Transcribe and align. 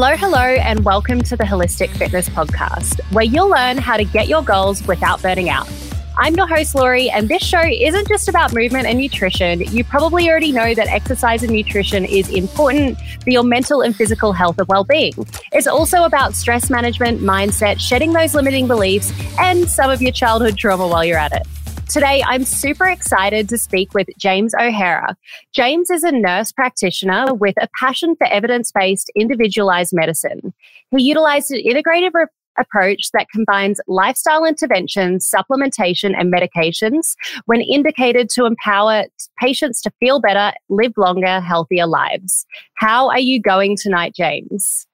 Hello, 0.00 0.14
hello, 0.14 0.38
and 0.38 0.84
welcome 0.84 1.20
to 1.22 1.36
the 1.36 1.42
Holistic 1.42 1.90
Fitness 1.90 2.28
Podcast, 2.28 3.00
where 3.12 3.24
you'll 3.24 3.48
learn 3.48 3.76
how 3.78 3.96
to 3.96 4.04
get 4.04 4.28
your 4.28 4.44
goals 4.44 4.86
without 4.86 5.20
burning 5.22 5.50
out. 5.50 5.68
I'm 6.16 6.36
your 6.36 6.46
host, 6.46 6.76
Lori, 6.76 7.10
and 7.10 7.28
this 7.28 7.42
show 7.42 7.62
isn't 7.64 8.06
just 8.06 8.28
about 8.28 8.54
movement 8.54 8.86
and 8.86 8.96
nutrition. 8.96 9.58
You 9.58 9.82
probably 9.82 10.30
already 10.30 10.52
know 10.52 10.72
that 10.72 10.86
exercise 10.86 11.42
and 11.42 11.50
nutrition 11.50 12.04
is 12.04 12.28
important 12.30 12.96
for 13.24 13.30
your 13.30 13.42
mental 13.42 13.80
and 13.80 13.94
physical 13.96 14.32
health 14.32 14.60
and 14.60 14.68
well 14.68 14.84
being. 14.84 15.14
It's 15.50 15.66
also 15.66 16.04
about 16.04 16.36
stress 16.36 16.70
management, 16.70 17.20
mindset, 17.20 17.80
shedding 17.80 18.12
those 18.12 18.36
limiting 18.36 18.68
beliefs, 18.68 19.12
and 19.36 19.68
some 19.68 19.90
of 19.90 20.00
your 20.00 20.12
childhood 20.12 20.56
trauma 20.56 20.86
while 20.86 21.04
you're 21.04 21.18
at 21.18 21.32
it. 21.32 21.44
Today, 21.88 22.22
I'm 22.26 22.44
super 22.44 22.86
excited 22.86 23.48
to 23.48 23.56
speak 23.56 23.94
with 23.94 24.08
James 24.18 24.54
O'Hara. 24.54 25.16
James 25.54 25.88
is 25.88 26.04
a 26.04 26.12
nurse 26.12 26.52
practitioner 26.52 27.32
with 27.32 27.54
a 27.62 27.68
passion 27.80 28.14
for 28.14 28.26
evidence 28.26 28.70
based 28.70 29.10
individualized 29.16 29.94
medicine. 29.94 30.52
He 30.94 31.02
utilized 31.02 31.50
an 31.50 31.62
integrative 31.64 32.12
re- 32.12 32.26
approach 32.58 33.10
that 33.12 33.28
combines 33.32 33.80
lifestyle 33.88 34.44
interventions, 34.44 35.30
supplementation, 35.34 36.14
and 36.14 36.30
medications 36.30 37.14
when 37.46 37.62
indicated 37.62 38.28
to 38.30 38.44
empower 38.44 39.04
patients 39.40 39.80
to 39.80 39.90
feel 39.98 40.20
better, 40.20 40.52
live 40.68 40.92
longer, 40.98 41.40
healthier 41.40 41.86
lives. 41.86 42.44
How 42.74 43.08
are 43.08 43.18
you 43.18 43.40
going 43.40 43.78
tonight, 43.80 44.14
James? 44.14 44.86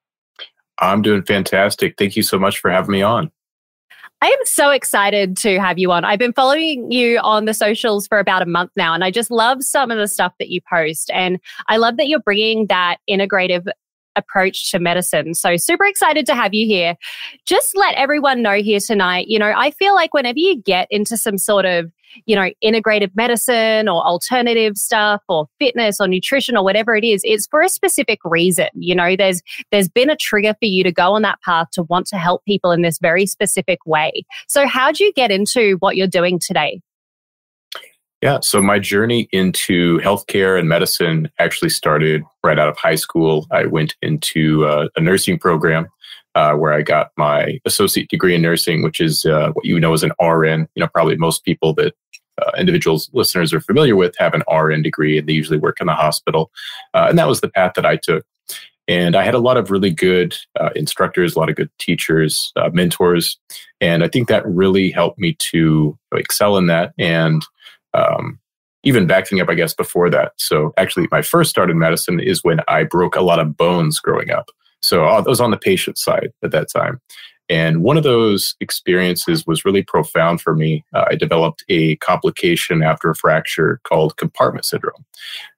I'm 0.79 1.01
doing 1.01 1.23
fantastic. 1.23 1.95
Thank 1.97 2.15
you 2.15 2.23
so 2.23 2.39
much 2.39 2.59
for 2.59 2.71
having 2.71 2.93
me 2.93 3.01
on. 3.01 3.31
I 4.21 4.27
am 4.27 4.45
so 4.45 4.71
excited 4.71 5.37
to 5.37 5.59
have 5.59 5.77
you 5.77 5.91
on. 5.91 6.05
I've 6.05 6.19
been 6.19 6.33
following 6.33 6.91
you 6.91 7.19
on 7.19 7.45
the 7.45 7.53
socials 7.53 8.07
for 8.07 8.17
about 8.17 8.41
a 8.41 8.45
month 8.45 8.71
now, 8.75 8.93
and 8.93 9.03
I 9.03 9.11
just 9.11 9.29
love 9.29 9.61
some 9.61 9.91
of 9.91 9.97
the 9.97 10.07
stuff 10.07 10.33
that 10.39 10.49
you 10.49 10.61
post. 10.67 11.11
And 11.13 11.39
I 11.67 11.77
love 11.77 11.97
that 11.97 12.07
you're 12.07 12.19
bringing 12.19 12.67
that 12.67 12.97
integrative 13.09 13.67
approach 14.15 14.71
to 14.71 14.79
medicine. 14.79 15.33
So 15.33 15.57
super 15.57 15.85
excited 15.85 16.25
to 16.27 16.35
have 16.35 16.53
you 16.53 16.65
here. 16.65 16.95
Just 17.45 17.75
let 17.75 17.95
everyone 17.95 18.41
know 18.41 18.55
here 18.55 18.79
tonight, 18.79 19.27
you 19.27 19.37
know, 19.37 19.53
I 19.55 19.71
feel 19.71 19.93
like 19.93 20.13
whenever 20.13 20.39
you 20.39 20.61
get 20.61 20.87
into 20.89 21.17
some 21.17 21.37
sort 21.37 21.65
of 21.65 21.91
you 22.25 22.35
know, 22.35 22.49
integrative 22.63 23.11
medicine 23.15 23.87
or 23.87 24.03
alternative 24.05 24.77
stuff 24.77 25.21
or 25.29 25.47
fitness 25.59 25.99
or 25.99 26.07
nutrition 26.07 26.57
or 26.57 26.63
whatever 26.63 26.95
it 26.95 27.03
is, 27.03 27.21
it's 27.23 27.47
for 27.47 27.61
a 27.61 27.69
specific 27.69 28.19
reason. 28.23 28.67
You 28.73 28.95
know, 28.95 29.15
there's 29.15 29.41
there's 29.71 29.89
been 29.89 30.09
a 30.09 30.15
trigger 30.15 30.53
for 30.53 30.65
you 30.65 30.83
to 30.83 30.91
go 30.91 31.13
on 31.13 31.21
that 31.23 31.41
path 31.41 31.67
to 31.73 31.83
want 31.83 32.07
to 32.07 32.17
help 32.17 32.43
people 32.45 32.71
in 32.71 32.81
this 32.81 32.99
very 32.99 33.25
specific 33.25 33.79
way. 33.85 34.25
So 34.47 34.67
how'd 34.67 34.99
you 34.99 35.11
get 35.13 35.31
into 35.31 35.77
what 35.79 35.95
you're 35.95 36.07
doing 36.07 36.39
today? 36.39 36.81
Yeah, 38.21 38.39
so 38.41 38.61
my 38.61 38.79
journey 38.79 39.27
into 39.31 39.99
healthcare 39.99 40.57
and 40.57 40.67
medicine 40.67 41.29
actually 41.37 41.69
started 41.69 42.23
right 42.43 42.57
out 42.57 42.69
of 42.69 42.77
high 42.77 42.95
school. 42.95 43.45
I 43.51 43.65
went 43.65 43.95
into 44.01 44.65
uh, 44.65 44.87
a 44.95 45.01
nursing 45.01 45.37
program 45.37 45.87
uh, 46.33 46.53
where 46.53 46.73
I 46.73 46.81
got 46.81 47.11
my 47.17 47.59
associate 47.65 48.09
degree 48.09 48.35
in 48.35 48.41
nursing, 48.41 48.83
which 48.83 48.99
is 48.99 49.25
uh, 49.25 49.51
what 49.53 49.65
you 49.65 49.79
know 49.79 49.93
as 49.93 50.03
an 50.03 50.11
RN. 50.21 50.67
You 50.75 50.81
know, 50.81 50.87
probably 50.87 51.17
most 51.17 51.43
people 51.43 51.73
that 51.75 51.93
uh, 52.41 52.51
individuals 52.57 53.09
listeners 53.13 53.53
are 53.53 53.61
familiar 53.61 53.95
with 53.95 54.15
have 54.17 54.33
an 54.33 54.43
RN 54.51 54.81
degree, 54.81 55.17
and 55.17 55.27
they 55.27 55.33
usually 55.33 55.59
work 55.59 55.79
in 55.79 55.87
the 55.87 55.93
hospital. 55.93 56.51
Uh, 56.93 57.07
and 57.09 57.17
that 57.17 57.27
was 57.27 57.41
the 57.41 57.49
path 57.49 57.73
that 57.75 57.85
I 57.85 57.97
took. 57.97 58.25
And 58.87 59.15
I 59.15 59.23
had 59.23 59.33
a 59.33 59.39
lot 59.39 59.57
of 59.57 59.71
really 59.71 59.89
good 59.89 60.35
uh, 60.59 60.69
instructors, 60.75 61.35
a 61.35 61.39
lot 61.39 61.49
of 61.49 61.55
good 61.55 61.71
teachers, 61.79 62.51
uh, 62.55 62.69
mentors, 62.71 63.39
and 63.81 64.03
I 64.03 64.07
think 64.07 64.27
that 64.27 64.45
really 64.45 64.91
helped 64.91 65.17
me 65.17 65.35
to 65.51 65.97
excel 66.13 66.57
in 66.57 66.67
that. 66.67 66.93
And 66.99 67.43
um, 67.93 68.39
even 68.83 69.07
backing 69.07 69.41
up, 69.41 69.49
I 69.49 69.55
guess, 69.55 69.73
before 69.73 70.09
that. 70.11 70.33
So 70.37 70.73
actually, 70.77 71.07
my 71.11 71.23
first 71.23 71.49
start 71.49 71.71
in 71.71 71.79
medicine 71.79 72.19
is 72.19 72.43
when 72.43 72.59
I 72.67 72.83
broke 72.83 73.15
a 73.15 73.21
lot 73.21 73.39
of 73.39 73.57
bones 73.57 73.99
growing 73.99 74.29
up. 74.29 74.49
So 74.81 75.05
I 75.05 75.19
was 75.21 75.41
on 75.41 75.49
the 75.49 75.57
patient 75.57 75.97
side 75.97 76.31
at 76.43 76.51
that 76.51 76.67
time. 76.71 77.01
And 77.49 77.83
one 77.83 77.97
of 77.97 78.03
those 78.03 78.55
experiences 78.59 79.45
was 79.45 79.65
really 79.65 79.83
profound 79.83 80.41
for 80.41 80.55
me. 80.55 80.83
Uh, 80.93 81.05
I 81.09 81.15
developed 81.15 81.63
a 81.69 81.95
complication 81.97 82.81
after 82.81 83.09
a 83.09 83.15
fracture 83.15 83.79
called 83.83 84.17
compartment 84.17 84.65
syndrome. 84.65 85.05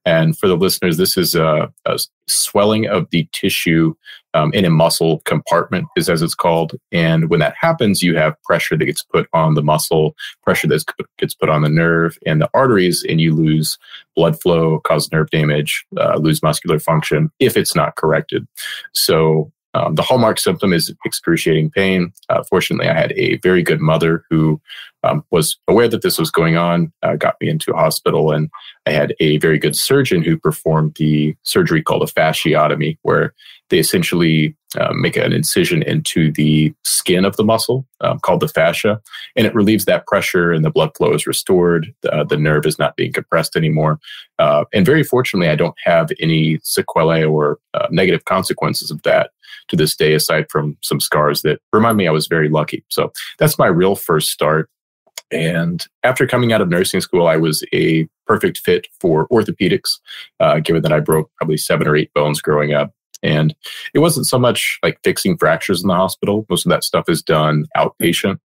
And 0.05 0.37
for 0.37 0.47
the 0.47 0.57
listeners, 0.57 0.97
this 0.97 1.17
is 1.17 1.35
a, 1.35 1.71
a 1.85 1.99
swelling 2.27 2.87
of 2.87 3.09
the 3.11 3.27
tissue 3.31 3.93
um, 4.33 4.53
in 4.53 4.65
a 4.65 4.69
muscle 4.69 5.21
compartment, 5.25 5.87
is 5.95 6.09
as 6.09 6.21
it's 6.21 6.35
called. 6.35 6.73
And 6.91 7.29
when 7.29 7.39
that 7.39 7.55
happens, 7.59 8.03
you 8.03 8.15
have 8.17 8.41
pressure 8.43 8.77
that 8.77 8.85
gets 8.85 9.03
put 9.03 9.27
on 9.33 9.55
the 9.55 9.63
muscle, 9.63 10.15
pressure 10.43 10.67
that 10.67 10.83
gets 11.17 11.33
put 11.33 11.49
on 11.49 11.61
the 11.61 11.69
nerve 11.69 12.17
and 12.25 12.41
the 12.41 12.49
arteries, 12.53 13.05
and 13.07 13.19
you 13.19 13.33
lose 13.33 13.77
blood 14.15 14.39
flow, 14.39 14.79
cause 14.79 15.11
nerve 15.11 15.29
damage, 15.29 15.85
uh, 15.97 16.17
lose 16.17 16.43
muscular 16.43 16.79
function 16.79 17.31
if 17.39 17.57
it's 17.57 17.75
not 17.75 17.95
corrected. 17.95 18.47
So 18.93 19.51
um, 19.77 19.95
the 19.95 20.01
hallmark 20.01 20.39
symptom 20.39 20.73
is 20.73 20.93
excruciating 21.05 21.69
pain. 21.69 22.11
Uh, 22.29 22.43
fortunately, 22.43 22.89
I 22.89 22.99
had 22.99 23.13
a 23.13 23.37
very 23.37 23.61
good 23.61 23.79
mother 23.79 24.23
who 24.29 24.59
um, 25.03 25.23
was 25.29 25.57
aware 25.67 25.87
that 25.87 26.01
this 26.01 26.17
was 26.17 26.31
going 26.31 26.57
on, 26.57 26.91
uh, 27.03 27.15
got 27.15 27.35
me 27.39 27.47
into 27.47 27.71
a 27.71 27.77
hospital, 27.77 28.31
and 28.31 28.49
I 28.87 28.91
had 28.91 29.13
a 29.19 29.37
very 29.37 29.59
good 29.59 29.75
surgeon 29.75 30.23
who 30.23 30.37
performed 30.37 30.95
the 30.95 31.35
surgery 31.43 31.83
called 31.83 32.01
a 32.01 32.11
fasciotomy, 32.11 32.97
where 33.03 33.35
they 33.69 33.77
essentially 33.77 34.55
uh, 34.79 34.93
make 34.93 35.15
an 35.15 35.31
incision 35.31 35.83
into 35.83 36.31
the 36.31 36.73
skin 36.83 37.25
of 37.25 37.35
the 37.35 37.43
muscle 37.43 37.85
um, 38.01 38.19
called 38.19 38.39
the 38.39 38.47
fascia, 38.47 38.99
and 39.35 39.45
it 39.45 39.53
relieves 39.53 39.85
that 39.85 40.07
pressure, 40.07 40.51
and 40.51 40.65
the 40.65 40.71
blood 40.71 40.89
flow 40.97 41.13
is 41.13 41.27
restored. 41.27 41.93
The, 42.01 42.25
the 42.27 42.37
nerve 42.37 42.65
is 42.65 42.79
not 42.79 42.95
being 42.95 43.13
compressed 43.13 43.55
anymore. 43.55 43.99
Uh, 44.39 44.65
and 44.73 44.85
very 44.85 45.03
fortunately, 45.03 45.49
I 45.49 45.55
don't 45.55 45.77
have 45.83 46.09
any 46.19 46.59
sequelae 46.63 47.23
or 47.23 47.59
uh, 47.75 47.87
negative 47.91 48.25
consequences 48.25 48.89
of 48.89 49.03
that 49.03 49.29
to 49.69 49.75
this 49.75 49.95
day, 49.95 50.13
aside 50.13 50.45
from 50.49 50.77
some 50.81 50.99
scars 50.99 51.41
that 51.41 51.59
remind 51.73 51.97
me 51.97 52.07
I 52.07 52.11
was 52.11 52.27
very 52.27 52.49
lucky. 52.49 52.83
So 52.89 53.11
that's 53.39 53.57
my 53.57 53.67
real 53.67 53.95
first 53.95 54.29
start. 54.29 54.69
And 55.31 55.85
after 56.03 56.25
coming 56.25 56.53
out 56.53 56.61
of 56.61 56.69
nursing 56.69 57.01
school, 57.01 57.27
I 57.27 57.35
was 57.37 57.63
a 57.73 58.07
perfect 58.27 58.59
fit 58.59 58.87
for 58.99 59.27
orthopedics, 59.29 59.99
uh, 60.39 60.59
given 60.59 60.81
that 60.83 60.93
I 60.93 60.99
broke 60.99 61.29
probably 61.37 61.57
seven 61.57 61.87
or 61.87 61.95
eight 61.95 62.13
bones 62.13 62.41
growing 62.41 62.73
up. 62.73 62.93
And 63.23 63.55
it 63.93 63.99
wasn't 63.99 64.27
so 64.27 64.37
much 64.37 64.79
like 64.83 64.99
fixing 65.03 65.37
fractures 65.37 65.81
in 65.81 65.87
the 65.87 65.95
hospital. 65.95 66.45
Most 66.49 66.65
of 66.65 66.69
that 66.69 66.83
stuff 66.83 67.09
is 67.09 67.21
done 67.21 67.65
outpatient. 67.75 68.39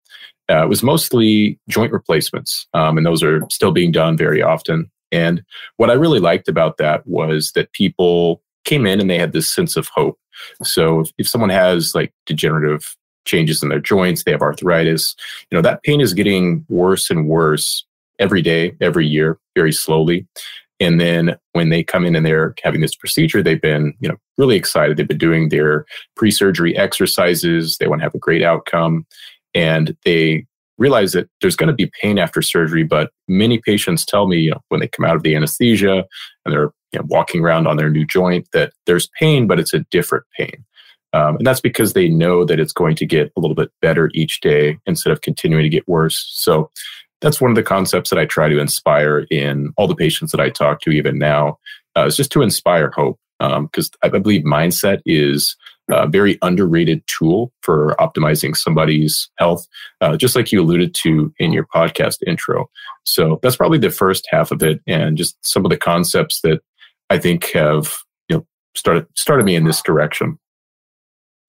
Uh, 0.50 0.64
it 0.64 0.70
was 0.70 0.84
mostly 0.84 1.60
joint 1.70 1.92
replacements, 1.94 2.68
um, 2.74 2.98
and 2.98 3.06
those 3.06 3.24
are 3.24 3.42
still 3.50 3.72
being 3.72 3.92
done 3.92 4.18
very 4.18 4.42
often. 4.42 4.90
And 5.12 5.44
what 5.78 5.90
I 5.90 5.94
really 5.94 6.20
liked 6.20 6.48
about 6.48 6.78
that 6.78 7.06
was 7.06 7.52
that 7.54 7.72
people 7.74 8.42
came 8.66 8.86
in 8.86 9.00
and 9.00 9.10
they 9.10 9.18
had 9.18 9.34
this 9.34 9.50
sense 9.54 9.76
of 9.76 9.88
hope. 9.94 10.18
So 10.64 11.02
if, 11.02 11.10
if 11.18 11.28
someone 11.28 11.50
has 11.50 11.94
like 11.94 12.14
degenerative 12.26 12.96
changes 13.26 13.62
in 13.62 13.70
their 13.70 13.80
joints, 13.80 14.24
they 14.24 14.32
have 14.32 14.42
arthritis, 14.42 15.16
you 15.50 15.58
know, 15.58 15.62
that 15.62 15.84
pain 15.84 16.02
is 16.02 16.14
getting 16.14 16.66
worse 16.70 17.10
and 17.10 17.28
worse 17.28 17.86
every 18.20 18.42
day, 18.42 18.76
every 18.82 19.08
year, 19.08 19.38
very 19.56 19.72
slowly. 19.72 20.28
And 20.80 21.00
then 21.00 21.38
when 21.52 21.70
they 21.70 21.84
come 21.84 22.06
in 22.06 22.16
and 22.16 22.26
they're 22.26 22.56
having 22.64 22.82
this 22.82 22.96
procedure, 22.96 23.44
they've 23.44 23.62
been, 23.62 23.94
you 24.00 24.10
know, 24.10 24.18
really 24.38 24.56
excited. 24.56 24.98
They've 24.98 25.08
been 25.08 25.18
doing 25.20 25.50
their 25.50 25.86
pre-surgery 26.16 26.76
exercises. 26.76 27.78
They 27.78 27.88
want 27.88 28.00
to 28.02 28.04
have 28.04 28.16
a 28.16 28.20
great 28.20 28.42
outcome. 28.42 29.06
And 29.54 29.96
they 30.06 30.48
realize 30.78 31.14
that 31.14 31.30
there's 31.42 31.56
going 31.56 31.68
to 31.68 31.74
be 31.74 31.92
pain 32.02 32.18
after 32.18 32.42
surgery, 32.42 32.84
but 32.84 33.12
many 33.28 33.60
patients 33.60 34.06
tell 34.06 34.28
me, 34.28 34.38
you 34.38 34.52
know, 34.52 34.62
when 34.70 34.80
they 34.80 34.88
come 34.88 35.06
out 35.06 35.16
of 35.16 35.24
the 35.24 35.36
anesthesia 35.36 36.06
and 36.46 36.54
they're 36.54 36.72
you 36.92 37.00
know, 37.00 37.06
walking 37.08 37.42
around 37.42 37.68
on 37.68 37.78
their 37.78 37.90
new 37.90 38.06
joint 38.06 38.48
that 38.54 38.74
there's 38.86 39.10
pain, 39.20 39.48
but 39.48 39.60
it's 39.60 39.74
a 39.74 39.86
different 39.92 40.26
pain. 40.38 40.66
Um, 41.14 41.38
and 41.38 41.46
that's 41.46 41.62
because 41.62 41.94
they 41.94 42.08
know 42.08 42.46
that 42.46 42.60
it's 42.60 42.74
going 42.74 42.96
to 42.96 43.06
get 43.06 43.32
a 43.36 43.40
little 43.40 43.56
bit 43.56 43.72
better 43.82 44.10
each 44.14 44.40
day 44.42 44.78
instead 44.86 45.12
of 45.12 45.22
continuing 45.22 45.64
to 45.64 45.70
get 45.70 45.88
worse. 45.88 46.26
So 46.32 46.72
that's 47.20 47.42
one 47.42 47.52
of 47.52 47.56
the 47.56 47.64
concepts 47.64 48.10
that 48.10 48.20
I 48.20 48.26
try 48.26 48.50
to 48.50 48.60
inspire 48.60 49.26
in 49.30 49.74
all 49.78 49.88
the 49.88 49.96
patients 49.96 50.32
that 50.32 50.42
I 50.42 50.50
talk 50.50 50.82
to, 50.82 50.92
even 50.92 51.20
now, 51.20 51.58
uh, 51.98 52.06
is 52.06 52.16
just 52.16 52.32
to 52.32 52.42
inspire 52.42 52.92
hope. 52.92 53.20
Because 53.42 53.92
um, 54.04 54.14
I 54.14 54.20
believe 54.20 54.44
mindset 54.44 55.02
is 55.06 55.56
a 55.90 56.08
very 56.08 56.38
underrated 56.42 57.04
tool 57.08 57.52
for 57.62 57.96
optimizing 58.00 58.56
somebody's 58.56 59.30
health, 59.38 59.68
uh, 60.00 60.16
just 60.16 60.36
like 60.36 60.52
you 60.52 60.62
alluded 60.62 60.94
to 60.96 61.34
in 61.40 61.52
your 61.52 61.66
podcast 61.66 62.18
intro. 62.26 62.70
So 63.04 63.40
that's 63.42 63.56
probably 63.56 63.80
the 63.80 63.90
first 63.90 64.28
half 64.30 64.52
of 64.52 64.62
it, 64.64 64.82
and 64.88 65.18
just 65.18 65.38
some 65.46 65.66
of 65.66 65.72
the 65.72 65.78
concepts 65.78 66.42
that 66.42 66.62
I 67.10 67.18
think 67.18 67.52
have 67.52 67.98
you 68.30 68.38
know 68.38 68.46
started 68.76 69.08
started 69.18 69.46
me 69.46 69.56
in 69.56 69.66
this 69.66 69.82
direction. 69.82 70.38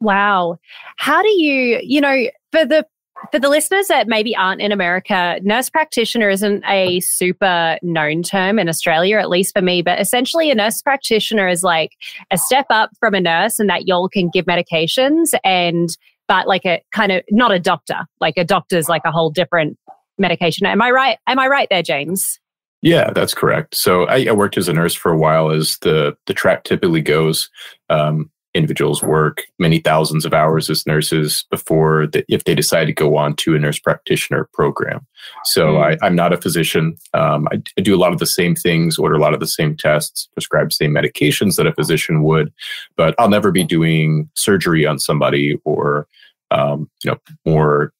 Wow. 0.00 0.58
How 0.96 1.22
do 1.22 1.30
you, 1.30 1.80
you 1.80 2.00
know, 2.00 2.26
for 2.50 2.66
the 2.66 2.84
for 3.30 3.38
the 3.38 3.48
listeners 3.48 3.88
that 3.88 4.08
maybe 4.08 4.34
aren't 4.36 4.60
in 4.60 4.72
America, 4.72 5.38
nurse 5.42 5.70
practitioner 5.70 6.28
isn't 6.28 6.64
a 6.66 7.00
super 7.00 7.78
known 7.82 8.22
term 8.22 8.58
in 8.58 8.68
Australia, 8.68 9.18
at 9.18 9.28
least 9.28 9.54
for 9.54 9.62
me. 9.62 9.82
But 9.82 10.00
essentially, 10.00 10.50
a 10.50 10.54
nurse 10.54 10.82
practitioner 10.82 11.48
is 11.48 11.62
like 11.62 11.92
a 12.30 12.38
step 12.38 12.66
up 12.70 12.90
from 12.98 13.14
a 13.14 13.20
nurse, 13.20 13.58
and 13.58 13.68
that 13.70 13.86
y'all 13.86 14.08
can 14.08 14.28
give 14.28 14.46
medications 14.46 15.34
and, 15.44 15.96
but 16.28 16.48
like 16.48 16.64
a 16.64 16.82
kind 16.92 17.12
of 17.12 17.22
not 17.30 17.52
a 17.52 17.58
doctor. 17.58 18.06
Like 18.20 18.34
a 18.36 18.44
doctor's 18.44 18.88
like 18.88 19.02
a 19.04 19.12
whole 19.12 19.30
different 19.30 19.78
medication. 20.18 20.66
Am 20.66 20.82
I 20.82 20.90
right? 20.90 21.18
Am 21.26 21.38
I 21.38 21.46
right 21.46 21.68
there, 21.70 21.82
James? 21.82 22.40
Yeah, 22.82 23.10
that's 23.12 23.32
correct. 23.32 23.76
So 23.76 24.06
I, 24.06 24.26
I, 24.26 24.32
worked 24.32 24.58
as 24.58 24.68
a 24.68 24.72
nurse 24.72 24.94
for 24.94 25.12
a 25.12 25.16
while, 25.16 25.50
as 25.50 25.78
the 25.78 26.16
the 26.26 26.34
track 26.34 26.64
typically 26.64 27.00
goes. 27.00 27.48
Um, 27.88 28.30
individuals 28.54 29.02
work 29.02 29.42
many 29.58 29.78
thousands 29.78 30.24
of 30.24 30.34
hours 30.34 30.68
as 30.68 30.86
nurses 30.86 31.44
before 31.50 32.06
the, 32.06 32.24
if 32.28 32.44
they 32.44 32.54
decide 32.54 32.84
to 32.86 32.92
go 32.92 33.16
on 33.16 33.34
to 33.36 33.54
a 33.54 33.58
nurse 33.58 33.78
practitioner 33.78 34.48
program. 34.52 35.06
So 35.44 35.74
mm. 35.74 35.98
I, 36.02 36.06
am 36.06 36.14
not 36.14 36.32
a 36.32 36.36
physician. 36.36 36.96
Um, 37.14 37.48
I, 37.50 37.62
I, 37.78 37.80
do 37.80 37.94
a 37.94 37.98
lot 37.98 38.12
of 38.12 38.18
the 38.18 38.26
same 38.26 38.54
things, 38.54 38.98
order 38.98 39.14
a 39.14 39.20
lot 39.20 39.34
of 39.34 39.40
the 39.40 39.46
same 39.46 39.76
tests, 39.76 40.28
prescribe 40.34 40.68
the 40.68 40.74
same 40.74 40.92
medications 40.92 41.56
that 41.56 41.66
a 41.66 41.72
physician 41.72 42.22
would, 42.24 42.52
but 42.96 43.14
I'll 43.18 43.30
never 43.30 43.50
be 43.50 43.64
doing 43.64 44.28
surgery 44.34 44.86
on 44.86 44.98
somebody 44.98 45.58
or 45.64 46.06
um, 46.50 46.90
you 47.02 47.10
know 47.10 47.18
more 47.46 47.92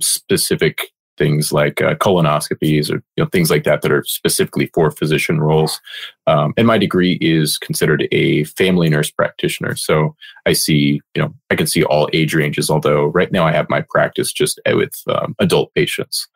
specific 0.00 0.90
things 1.16 1.52
like 1.52 1.80
uh, 1.80 1.94
colonoscopies 1.94 2.90
or 2.90 2.96
you 3.16 3.24
know 3.24 3.26
things 3.26 3.50
like 3.50 3.64
that 3.64 3.82
that 3.82 3.92
are 3.92 4.04
specifically 4.04 4.70
for 4.74 4.90
physician 4.90 5.40
roles. 5.40 5.80
Um, 6.26 6.54
and 6.56 6.66
my 6.66 6.78
degree 6.78 7.18
is 7.20 7.58
considered 7.58 8.08
a 8.12 8.44
family 8.44 8.88
nurse 8.88 9.10
practitioner, 9.10 9.76
so 9.76 10.14
I 10.46 10.52
see 10.52 11.00
you 11.14 11.22
know 11.22 11.34
I 11.50 11.56
can 11.56 11.66
see 11.66 11.84
all 11.84 12.08
age 12.12 12.34
ranges. 12.34 12.70
Although 12.70 13.06
right 13.06 13.32
now 13.32 13.44
I 13.44 13.52
have 13.52 13.70
my 13.70 13.84
practice 13.88 14.32
just 14.32 14.60
with 14.66 14.94
um, 15.08 15.34
adult 15.38 15.72
patients. 15.74 16.28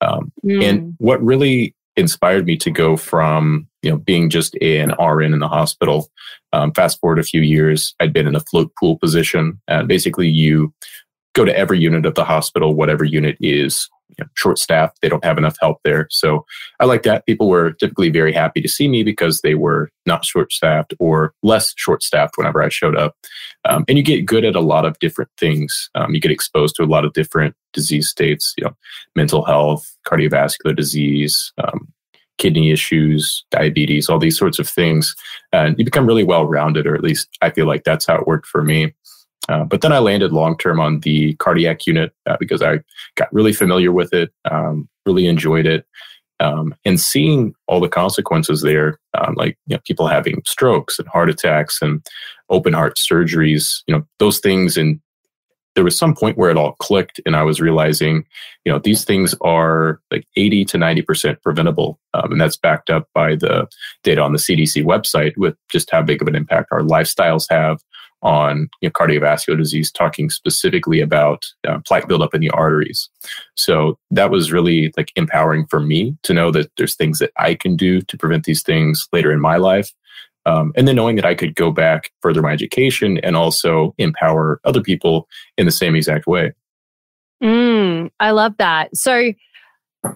Um, 0.00 0.32
mm. 0.44 0.62
And 0.62 0.94
what 0.98 1.22
really 1.22 1.74
inspired 1.96 2.44
me 2.44 2.56
to 2.58 2.70
go 2.70 2.96
from 2.96 3.66
you 3.82 3.90
know 3.90 3.96
being 3.96 4.28
just 4.30 4.54
an 4.60 4.92
RN 5.00 5.32
in 5.32 5.40
the 5.40 5.48
hospital. 5.48 6.10
Um, 6.52 6.72
fast 6.72 7.00
forward 7.00 7.18
a 7.18 7.24
few 7.24 7.42
years, 7.42 7.94
I'd 8.00 8.12
been 8.12 8.26
in 8.26 8.36
a 8.36 8.40
float 8.40 8.72
pool 8.78 8.98
position. 8.98 9.60
and 9.68 9.88
basically, 9.88 10.28
you 10.28 10.72
go 11.34 11.44
to 11.44 11.56
every 11.56 11.78
unit 11.78 12.06
of 12.06 12.14
the 12.14 12.24
hospital, 12.24 12.74
whatever 12.74 13.04
unit 13.04 13.36
is 13.40 13.88
you 14.18 14.24
know, 14.24 14.28
short 14.34 14.58
staffed. 14.58 14.98
They 15.02 15.08
don't 15.08 15.24
have 15.24 15.38
enough 15.38 15.56
help 15.60 15.78
there. 15.84 16.08
So 16.10 16.44
I 16.80 16.84
like 16.84 17.02
that. 17.02 17.26
People 17.26 17.48
were 17.48 17.72
typically 17.72 18.10
very 18.10 18.32
happy 18.32 18.60
to 18.60 18.68
see 18.68 18.88
me 18.88 19.02
because 19.02 19.40
they 19.40 19.54
were 19.54 19.90
not 20.06 20.24
short 20.24 20.52
staffed 20.52 20.94
or 20.98 21.34
less 21.42 21.72
short 21.76 22.02
staffed 22.02 22.36
whenever 22.36 22.62
I 22.62 22.68
showed 22.68 22.96
up. 22.96 23.16
Um, 23.64 23.84
and 23.88 23.98
you 23.98 24.04
get 24.04 24.26
good 24.26 24.44
at 24.44 24.56
a 24.56 24.60
lot 24.60 24.84
of 24.84 24.98
different 24.98 25.30
things. 25.38 25.90
Um, 25.94 26.14
you 26.14 26.20
get 26.20 26.30
exposed 26.30 26.76
to 26.76 26.82
a 26.82 26.86
lot 26.86 27.04
of 27.04 27.12
different 27.12 27.54
disease 27.72 28.08
states, 28.08 28.54
you 28.56 28.64
know, 28.64 28.74
mental 29.14 29.44
health, 29.44 29.96
cardiovascular 30.06 30.74
disease, 30.74 31.52
um, 31.62 31.92
kidney 32.38 32.70
issues, 32.70 33.44
diabetes, 33.50 34.08
all 34.08 34.18
these 34.18 34.38
sorts 34.38 34.58
of 34.58 34.68
things. 34.68 35.14
And 35.52 35.78
you 35.78 35.84
become 35.84 36.06
really 36.06 36.24
well 36.24 36.46
rounded, 36.46 36.86
or 36.86 36.94
at 36.94 37.02
least 37.02 37.28
I 37.40 37.50
feel 37.50 37.66
like 37.66 37.84
that's 37.84 38.06
how 38.06 38.16
it 38.16 38.26
worked 38.26 38.46
for 38.46 38.62
me. 38.62 38.94
Uh, 39.48 39.64
but 39.64 39.80
then 39.80 39.92
I 39.92 39.98
landed 39.98 40.32
long 40.32 40.56
term 40.58 40.80
on 40.80 41.00
the 41.00 41.34
cardiac 41.34 41.86
unit 41.86 42.12
uh, 42.26 42.36
because 42.38 42.62
I 42.62 42.80
got 43.14 43.32
really 43.32 43.52
familiar 43.52 43.92
with 43.92 44.12
it, 44.12 44.32
um, 44.50 44.88
really 45.04 45.26
enjoyed 45.26 45.66
it. 45.66 45.86
Um, 46.38 46.74
and 46.84 47.00
seeing 47.00 47.54
all 47.66 47.80
the 47.80 47.88
consequences 47.88 48.60
there, 48.60 48.98
um, 49.14 49.34
like 49.36 49.56
you 49.66 49.76
know, 49.76 49.80
people 49.84 50.06
having 50.06 50.42
strokes 50.44 50.98
and 50.98 51.08
heart 51.08 51.30
attacks 51.30 51.80
and 51.80 52.06
open 52.50 52.74
heart 52.74 52.96
surgeries, 52.96 53.82
you 53.86 53.94
know, 53.94 54.06
those 54.18 54.38
things. 54.38 54.76
And 54.76 55.00
there 55.74 55.84
was 55.84 55.96
some 55.96 56.14
point 56.14 56.36
where 56.36 56.50
it 56.50 56.58
all 56.58 56.72
clicked, 56.72 57.20
and 57.24 57.36
I 57.36 57.42
was 57.42 57.60
realizing, 57.60 58.24
you 58.64 58.72
know, 58.72 58.78
these 58.78 59.04
things 59.04 59.34
are 59.40 60.00
like 60.10 60.26
80 60.36 60.66
to 60.66 60.78
90% 60.78 61.40
preventable. 61.42 61.98
Um, 62.12 62.32
and 62.32 62.40
that's 62.40 62.56
backed 62.56 62.90
up 62.90 63.08
by 63.14 63.36
the 63.36 63.66
data 64.02 64.20
on 64.20 64.32
the 64.32 64.38
CDC 64.38 64.84
website 64.84 65.36
with 65.38 65.56
just 65.70 65.90
how 65.90 66.02
big 66.02 66.20
of 66.20 66.28
an 66.28 66.34
impact 66.34 66.68
our 66.70 66.82
lifestyles 66.82 67.46
have 67.48 67.78
on 68.26 68.68
you 68.80 68.88
know, 68.88 68.90
cardiovascular 68.90 69.56
disease, 69.56 69.92
talking 69.92 70.28
specifically 70.28 71.00
about 71.00 71.46
uh, 71.66 71.78
plaque 71.86 72.08
buildup 72.08 72.34
in 72.34 72.40
the 72.40 72.50
arteries. 72.50 73.08
So 73.54 73.98
that 74.10 74.30
was 74.30 74.50
really 74.50 74.92
like 74.96 75.12
empowering 75.14 75.66
for 75.68 75.78
me 75.78 76.16
to 76.24 76.34
know 76.34 76.50
that 76.50 76.70
there's 76.76 76.96
things 76.96 77.20
that 77.20 77.30
I 77.38 77.54
can 77.54 77.76
do 77.76 78.00
to 78.02 78.18
prevent 78.18 78.44
these 78.44 78.64
things 78.64 79.08
later 79.12 79.30
in 79.30 79.40
my 79.40 79.56
life. 79.58 79.92
Um, 80.44 80.72
and 80.76 80.88
then 80.88 80.96
knowing 80.96 81.16
that 81.16 81.24
I 81.24 81.34
could 81.36 81.54
go 81.54 81.70
back, 81.70 82.10
further 82.20 82.42
my 82.42 82.52
education, 82.52 83.18
and 83.18 83.36
also 83.36 83.94
empower 83.96 84.60
other 84.64 84.80
people 84.80 85.28
in 85.56 85.66
the 85.66 85.72
same 85.72 85.94
exact 85.94 86.26
way. 86.26 86.52
Mm, 87.42 88.10
I 88.18 88.32
love 88.32 88.56
that. 88.58 88.96
So 88.96 89.32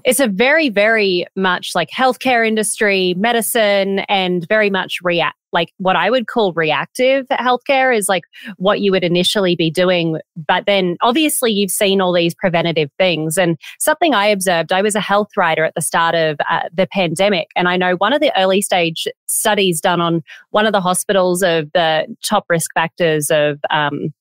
it's 0.04 0.20
a 0.20 0.28
very, 0.28 0.68
very 0.68 1.26
much 1.36 1.72
like 1.74 1.90
healthcare 1.90 2.46
industry, 2.46 3.14
medicine, 3.16 4.00
and 4.08 4.46
very 4.48 4.70
much 4.70 4.98
react 5.02 5.36
like 5.52 5.72
what 5.78 5.96
I 5.96 6.10
would 6.10 6.26
call 6.26 6.52
reactive 6.52 7.26
healthcare 7.28 7.96
is 7.96 8.08
like 8.08 8.24
what 8.56 8.80
you 8.80 8.92
would 8.92 9.04
initially 9.04 9.56
be 9.56 9.70
doing. 9.70 10.18
But 10.36 10.66
then 10.66 10.96
obviously 11.00 11.52
you've 11.52 11.70
seen 11.70 12.00
all 12.00 12.12
these 12.12 12.34
preventative 12.34 12.90
things. 12.98 13.36
And 13.36 13.58
something 13.78 14.14
I 14.14 14.26
observed, 14.26 14.72
I 14.72 14.82
was 14.82 14.94
a 14.94 15.00
health 15.00 15.30
writer 15.36 15.64
at 15.64 15.74
the 15.74 15.82
start 15.82 16.14
of 16.14 16.38
uh, 16.48 16.68
the 16.72 16.86
pandemic. 16.86 17.48
And 17.56 17.68
I 17.68 17.76
know 17.76 17.94
one 17.96 18.12
of 18.12 18.20
the 18.20 18.32
early 18.38 18.62
stage 18.62 19.06
studies 19.26 19.80
done 19.80 20.00
on 20.00 20.22
one 20.50 20.66
of 20.66 20.72
the 20.72 20.80
hospitals 20.80 21.42
of 21.42 21.70
the 21.72 22.06
top 22.22 22.44
risk 22.48 22.72
factors 22.74 23.30
of, 23.30 23.58
um, 23.70 24.12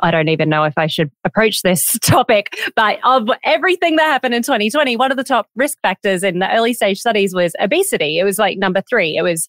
I 0.00 0.10
don't 0.10 0.28
even 0.28 0.48
know 0.48 0.64
if 0.64 0.76
I 0.76 0.86
should 0.86 1.10
approach 1.24 1.62
this 1.62 1.98
topic, 2.02 2.56
but 2.76 2.98
of 3.04 3.28
everything 3.44 3.96
that 3.96 4.04
happened 4.04 4.34
in 4.34 4.42
2020, 4.42 4.96
one 4.96 5.10
of 5.10 5.16
the 5.16 5.24
top 5.24 5.48
risk 5.56 5.78
factors 5.82 6.22
in 6.22 6.38
the 6.38 6.54
early 6.54 6.74
stage 6.74 7.00
studies 7.00 7.34
was 7.34 7.54
obesity. 7.60 8.18
It 8.18 8.24
was 8.24 8.38
like 8.38 8.58
number 8.58 8.82
three. 8.88 9.16
It 9.16 9.22
was 9.22 9.48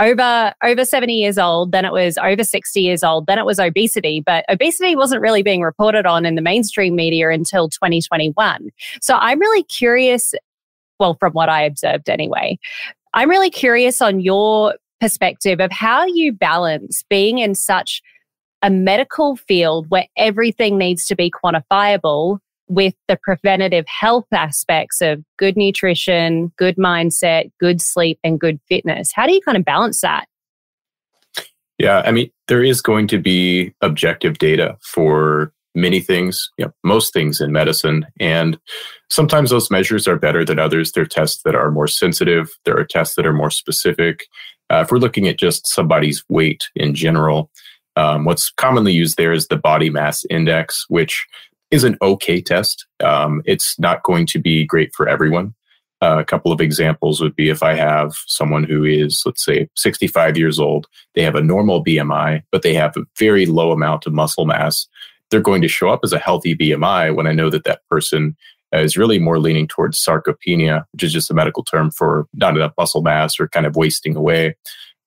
over 0.00 0.54
over 0.64 0.84
70 0.84 1.12
years 1.12 1.36
old 1.38 1.72
then 1.72 1.84
it 1.84 1.92
was 1.92 2.16
over 2.18 2.42
60 2.42 2.80
years 2.80 3.04
old 3.04 3.26
then 3.26 3.38
it 3.38 3.44
was 3.44 3.60
obesity 3.60 4.22
but 4.24 4.44
obesity 4.48 4.96
wasn't 4.96 5.20
really 5.20 5.42
being 5.42 5.60
reported 5.60 6.06
on 6.06 6.24
in 6.24 6.36
the 6.36 6.42
mainstream 6.42 6.96
media 6.96 7.28
until 7.28 7.68
2021 7.68 8.70
so 9.02 9.16
i'm 9.16 9.38
really 9.38 9.62
curious 9.64 10.32
well 10.98 11.14
from 11.20 11.32
what 11.32 11.48
i 11.50 11.62
observed 11.62 12.08
anyway 12.08 12.58
i'm 13.12 13.28
really 13.28 13.50
curious 13.50 14.00
on 14.00 14.20
your 14.20 14.74
perspective 15.00 15.60
of 15.60 15.70
how 15.70 16.04
you 16.06 16.32
balance 16.32 17.04
being 17.10 17.38
in 17.38 17.54
such 17.54 18.02
a 18.62 18.70
medical 18.70 19.36
field 19.36 19.86
where 19.88 20.06
everything 20.16 20.78
needs 20.78 21.06
to 21.06 21.16
be 21.16 21.30
quantifiable 21.30 22.38
with 22.68 22.94
the 23.08 23.18
preventative 23.22 23.84
health 23.88 24.26
aspects 24.32 25.00
of 25.00 25.22
good 25.38 25.56
nutrition, 25.56 26.52
good 26.56 26.76
mindset, 26.76 27.50
good 27.58 27.82
sleep, 27.82 28.18
and 28.22 28.38
good 28.38 28.60
fitness. 28.68 29.10
How 29.14 29.26
do 29.26 29.32
you 29.32 29.40
kind 29.40 29.58
of 29.58 29.64
balance 29.64 30.00
that? 30.02 30.26
Yeah, 31.78 32.02
I 32.04 32.12
mean, 32.12 32.30
there 32.46 32.62
is 32.62 32.80
going 32.80 33.08
to 33.08 33.18
be 33.18 33.74
objective 33.80 34.38
data 34.38 34.76
for 34.82 35.52
many 35.74 36.00
things, 36.00 36.50
you 36.58 36.66
know, 36.66 36.72
most 36.84 37.12
things 37.12 37.40
in 37.40 37.52
medicine. 37.52 38.06
And 38.18 38.58
sometimes 39.08 39.50
those 39.50 39.70
measures 39.70 40.06
are 40.06 40.16
better 40.16 40.44
than 40.44 40.58
others. 40.58 40.92
There 40.92 41.04
are 41.04 41.06
tests 41.06 41.42
that 41.44 41.54
are 41.54 41.70
more 41.70 41.88
sensitive, 41.88 42.50
there 42.64 42.76
are 42.76 42.84
tests 42.84 43.14
that 43.16 43.26
are 43.26 43.32
more 43.32 43.50
specific. 43.50 44.26
Uh, 44.68 44.82
if 44.84 44.92
we're 44.92 44.98
looking 44.98 45.26
at 45.26 45.38
just 45.38 45.66
somebody's 45.66 46.22
weight 46.28 46.68
in 46.76 46.94
general, 46.94 47.50
um, 48.00 48.24
what's 48.24 48.50
commonly 48.50 48.94
used 48.94 49.18
there 49.18 49.32
is 49.32 49.48
the 49.48 49.58
body 49.58 49.90
mass 49.90 50.24
index, 50.30 50.86
which 50.88 51.26
is 51.70 51.84
an 51.84 51.98
okay 52.00 52.40
test. 52.40 52.86
Um, 53.04 53.42
it's 53.44 53.78
not 53.78 54.02
going 54.04 54.26
to 54.28 54.38
be 54.38 54.64
great 54.64 54.94
for 54.94 55.06
everyone. 55.06 55.54
Uh, 56.02 56.16
a 56.18 56.24
couple 56.24 56.50
of 56.50 56.62
examples 56.62 57.20
would 57.20 57.36
be 57.36 57.50
if 57.50 57.62
I 57.62 57.74
have 57.74 58.14
someone 58.26 58.64
who 58.64 58.84
is, 58.84 59.22
let's 59.26 59.44
say, 59.44 59.68
65 59.76 60.38
years 60.38 60.58
old, 60.58 60.86
they 61.14 61.22
have 61.22 61.34
a 61.34 61.42
normal 61.42 61.84
BMI, 61.84 62.42
but 62.50 62.62
they 62.62 62.72
have 62.72 62.96
a 62.96 63.04
very 63.18 63.44
low 63.44 63.70
amount 63.70 64.06
of 64.06 64.14
muscle 64.14 64.46
mass. 64.46 64.88
They're 65.30 65.42
going 65.42 65.60
to 65.60 65.68
show 65.68 65.90
up 65.90 66.00
as 66.02 66.14
a 66.14 66.18
healthy 66.18 66.56
BMI 66.56 67.14
when 67.14 67.26
I 67.26 67.32
know 67.32 67.50
that 67.50 67.64
that 67.64 67.86
person 67.90 68.34
is 68.72 68.96
really 68.96 69.18
more 69.18 69.38
leaning 69.38 69.68
towards 69.68 70.02
sarcopenia, 70.02 70.86
which 70.92 71.02
is 71.02 71.12
just 71.12 71.30
a 71.30 71.34
medical 71.34 71.64
term 71.64 71.90
for 71.90 72.26
not 72.32 72.56
enough 72.56 72.72
muscle 72.78 73.02
mass 73.02 73.38
or 73.38 73.48
kind 73.48 73.66
of 73.66 73.76
wasting 73.76 74.16
away, 74.16 74.56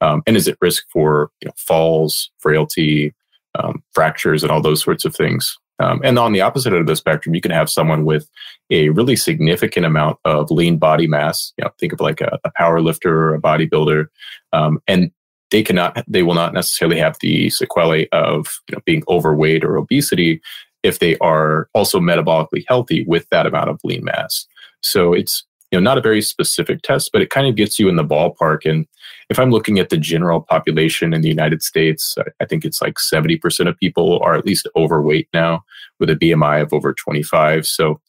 um, 0.03 0.21
and 0.27 0.35
is 0.35 0.47
at 0.47 0.57
risk 0.61 0.85
for 0.89 1.31
you 1.41 1.47
know, 1.47 1.53
falls, 1.55 2.29
frailty, 2.39 3.13
um, 3.55 3.81
fractures, 3.93 4.43
and 4.43 4.51
all 4.51 4.61
those 4.61 4.83
sorts 4.83 5.05
of 5.05 5.15
things. 5.15 5.57
Um, 5.79 6.01
and 6.03 6.19
on 6.19 6.33
the 6.33 6.41
opposite 6.41 6.73
end 6.73 6.81
of 6.81 6.87
the 6.87 6.95
spectrum, 6.95 7.33
you 7.33 7.41
can 7.41 7.51
have 7.51 7.69
someone 7.69 8.05
with 8.05 8.29
a 8.69 8.89
really 8.89 9.15
significant 9.15 9.85
amount 9.85 10.19
of 10.25 10.51
lean 10.51 10.77
body 10.77 11.07
mass. 11.07 11.53
You 11.57 11.65
know, 11.65 11.71
think 11.79 11.93
of 11.93 11.99
like 11.99 12.21
a, 12.21 12.37
a 12.43 12.51
power 12.55 12.81
lifter 12.81 13.29
or 13.29 13.35
a 13.35 13.41
bodybuilder, 13.41 14.07
um, 14.51 14.79
and 14.87 15.11
they 15.51 15.63
cannot, 15.63 16.03
they 16.07 16.23
will 16.23 16.33
not 16.33 16.53
necessarily 16.53 16.97
have 16.97 17.17
the 17.21 17.49
sequelae 17.49 18.07
of 18.11 18.59
you 18.69 18.75
know, 18.75 18.81
being 18.85 19.03
overweight 19.07 19.63
or 19.63 19.77
obesity 19.77 20.41
if 20.83 20.99
they 20.99 21.17
are 21.19 21.69
also 21.73 21.99
metabolically 21.99 22.65
healthy 22.67 23.05
with 23.05 23.27
that 23.29 23.45
amount 23.45 23.69
of 23.69 23.79
lean 23.83 24.03
mass. 24.03 24.47
So 24.81 25.13
it's 25.13 25.45
you 25.73 25.79
know 25.79 25.83
not 25.83 25.97
a 25.97 26.01
very 26.01 26.21
specific 26.21 26.83
test, 26.83 27.09
but 27.11 27.23
it 27.23 27.31
kind 27.31 27.47
of 27.47 27.55
gets 27.55 27.79
you 27.79 27.89
in 27.89 27.95
the 27.95 28.05
ballpark. 28.05 28.63
And 28.63 28.85
if 29.31 29.39
I'm 29.39 29.49
looking 29.49 29.79
at 29.79 29.89
the 29.89 29.97
general 29.97 30.39
population 30.39 31.15
in 31.15 31.21
the 31.21 31.29
United 31.29 31.63
States, 31.63 32.15
I 32.39 32.45
think 32.45 32.63
it's 32.63 32.79
like 32.79 32.97
70% 32.99 33.67
of 33.67 33.75
people 33.79 34.19
are 34.19 34.35
at 34.35 34.45
least 34.45 34.67
overweight 34.75 35.29
now 35.33 35.63
with 35.99 36.11
a 36.11 36.15
BMI 36.15 36.61
of 36.61 36.73
over 36.73 36.93
25. 36.93 37.65
So, 37.65 37.99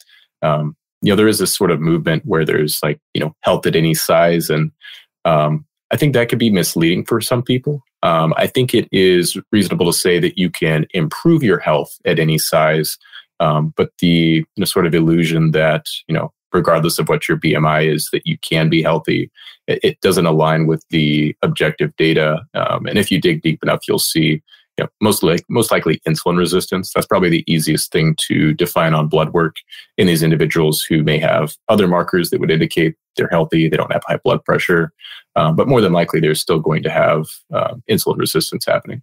um, 0.42 0.76
you 1.00 1.10
know, 1.10 1.16
there 1.16 1.26
is 1.26 1.38
this 1.38 1.56
sort 1.56 1.70
of 1.70 1.80
movement 1.80 2.26
where 2.26 2.44
there's 2.44 2.80
like, 2.82 3.00
you 3.14 3.20
know, 3.22 3.34
health 3.40 3.64
at 3.64 3.76
any 3.76 3.94
size. 3.94 4.50
And 4.50 4.70
um, 5.24 5.64
I 5.90 5.96
think 5.96 6.12
that 6.12 6.28
could 6.28 6.38
be 6.38 6.50
misleading 6.50 7.06
for 7.06 7.22
some 7.22 7.42
people. 7.42 7.82
Um, 8.02 8.34
I 8.36 8.46
think 8.46 8.74
it 8.74 8.90
is 8.92 9.38
reasonable 9.52 9.86
to 9.86 9.98
say 9.98 10.18
that 10.18 10.36
you 10.36 10.50
can 10.50 10.84
improve 10.92 11.42
your 11.42 11.60
health 11.60 11.98
at 12.04 12.18
any 12.18 12.36
size. 12.36 12.98
Um, 13.40 13.72
but 13.74 13.90
the 14.00 14.06
you 14.06 14.46
know, 14.58 14.66
sort 14.66 14.84
of 14.84 14.94
illusion 14.94 15.52
that, 15.52 15.86
you 16.08 16.14
know, 16.14 16.30
regardless 16.54 16.98
of 16.98 17.08
what 17.08 17.28
your 17.28 17.36
BMI 17.36 17.92
is, 17.92 18.08
that 18.12 18.26
you 18.26 18.38
can 18.38 18.68
be 18.68 18.82
healthy. 18.82 19.30
It, 19.66 19.80
it 19.82 20.00
doesn't 20.00 20.26
align 20.26 20.66
with 20.66 20.84
the 20.90 21.36
objective 21.42 21.94
data. 21.96 22.40
Um, 22.54 22.86
and 22.86 22.98
if 22.98 23.10
you 23.10 23.20
dig 23.20 23.42
deep 23.42 23.62
enough, 23.62 23.80
you'll 23.88 23.98
see 23.98 24.42
you 24.76 24.84
know, 24.84 24.88
most, 25.00 25.22
like, 25.22 25.44
most 25.48 25.70
likely 25.70 26.00
insulin 26.08 26.36
resistance. 26.36 26.92
That's 26.92 27.06
probably 27.06 27.30
the 27.30 27.44
easiest 27.46 27.92
thing 27.92 28.16
to 28.26 28.52
define 28.54 28.94
on 28.94 29.08
blood 29.08 29.32
work 29.32 29.56
in 29.98 30.06
these 30.06 30.22
individuals 30.22 30.82
who 30.82 31.02
may 31.02 31.18
have 31.18 31.54
other 31.68 31.86
markers 31.86 32.30
that 32.30 32.40
would 32.40 32.50
indicate 32.50 32.96
they're 33.16 33.28
healthy, 33.28 33.68
they 33.68 33.76
don't 33.76 33.92
have 33.92 34.02
high 34.06 34.18
blood 34.24 34.44
pressure, 34.44 34.92
um, 35.36 35.54
but 35.54 35.68
more 35.68 35.80
than 35.80 35.92
likely 35.92 36.18
they're 36.18 36.34
still 36.34 36.58
going 36.58 36.82
to 36.82 36.90
have 36.90 37.26
uh, 37.52 37.74
insulin 37.88 38.18
resistance 38.18 38.66
happening. 38.66 39.02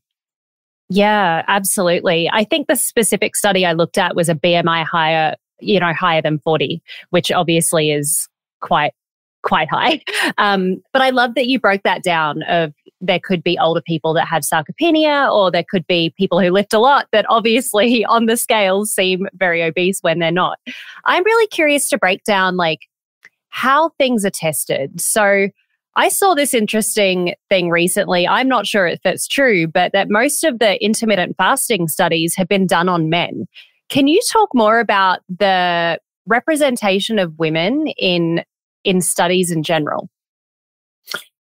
Yeah, 0.89 1.45
absolutely. 1.47 2.29
I 2.29 2.43
think 2.43 2.67
the 2.67 2.75
specific 2.75 3.37
study 3.37 3.65
I 3.65 3.71
looked 3.71 3.97
at 3.97 4.13
was 4.13 4.27
a 4.27 4.35
BMI 4.35 4.83
higher, 4.83 5.35
you 5.61 5.79
know, 5.79 5.93
higher 5.93 6.21
than 6.21 6.39
40, 6.39 6.81
which 7.09 7.31
obviously 7.31 7.91
is 7.91 8.27
quite 8.61 8.93
quite 9.43 9.69
high. 9.69 10.01
Um, 10.37 10.81
but 10.93 11.01
I 11.01 11.09
love 11.09 11.35
that 11.35 11.47
you 11.47 11.59
broke 11.59 11.83
that 11.83 12.03
down 12.03 12.41
of 12.43 12.73
there 13.01 13.19
could 13.19 13.43
be 13.43 13.57
older 13.59 13.81
people 13.81 14.13
that 14.13 14.27
have 14.27 14.43
sarcopenia 14.43 15.31
or 15.31 15.51
there 15.51 15.65
could 15.67 15.85
be 15.87 16.13
people 16.17 16.39
who 16.39 16.49
lift 16.51 16.73
a 16.73 16.79
lot 16.79 17.07
that 17.11 17.25
obviously 17.29 18.05
on 18.09 18.27
the 18.27 18.37
scales 18.37 18.93
seem 18.93 19.27
very 19.33 19.61
obese 19.61 19.99
when 20.01 20.19
they're 20.19 20.31
not. 20.31 20.57
I'm 21.05 21.23
really 21.23 21.47
curious 21.47 21.89
to 21.89 21.97
break 21.97 22.23
down 22.23 22.55
like 22.55 22.87
how 23.49 23.89
things 23.97 24.25
are 24.25 24.31
tested. 24.31 25.01
So 25.01 25.49
I 25.95 26.09
saw 26.09 26.33
this 26.33 26.53
interesting 26.53 27.35
thing 27.49 27.69
recently. 27.69 28.27
I'm 28.27 28.47
not 28.47 28.65
sure 28.65 28.87
if 28.87 28.99
that's 29.03 29.27
true, 29.27 29.67
but 29.67 29.91
that 29.91 30.09
most 30.09 30.43
of 30.43 30.59
the 30.59 30.81
intermittent 30.83 31.35
fasting 31.37 31.87
studies 31.87 32.35
have 32.35 32.47
been 32.47 32.65
done 32.65 32.87
on 32.87 33.09
men. 33.09 33.47
Can 33.91 34.07
you 34.07 34.21
talk 34.31 34.49
more 34.55 34.79
about 34.79 35.19
the 35.27 35.99
representation 36.25 37.19
of 37.19 37.37
women 37.37 37.87
in 37.97 38.43
in 38.85 39.01
studies 39.01 39.51
in 39.51 39.63
general? 39.63 40.09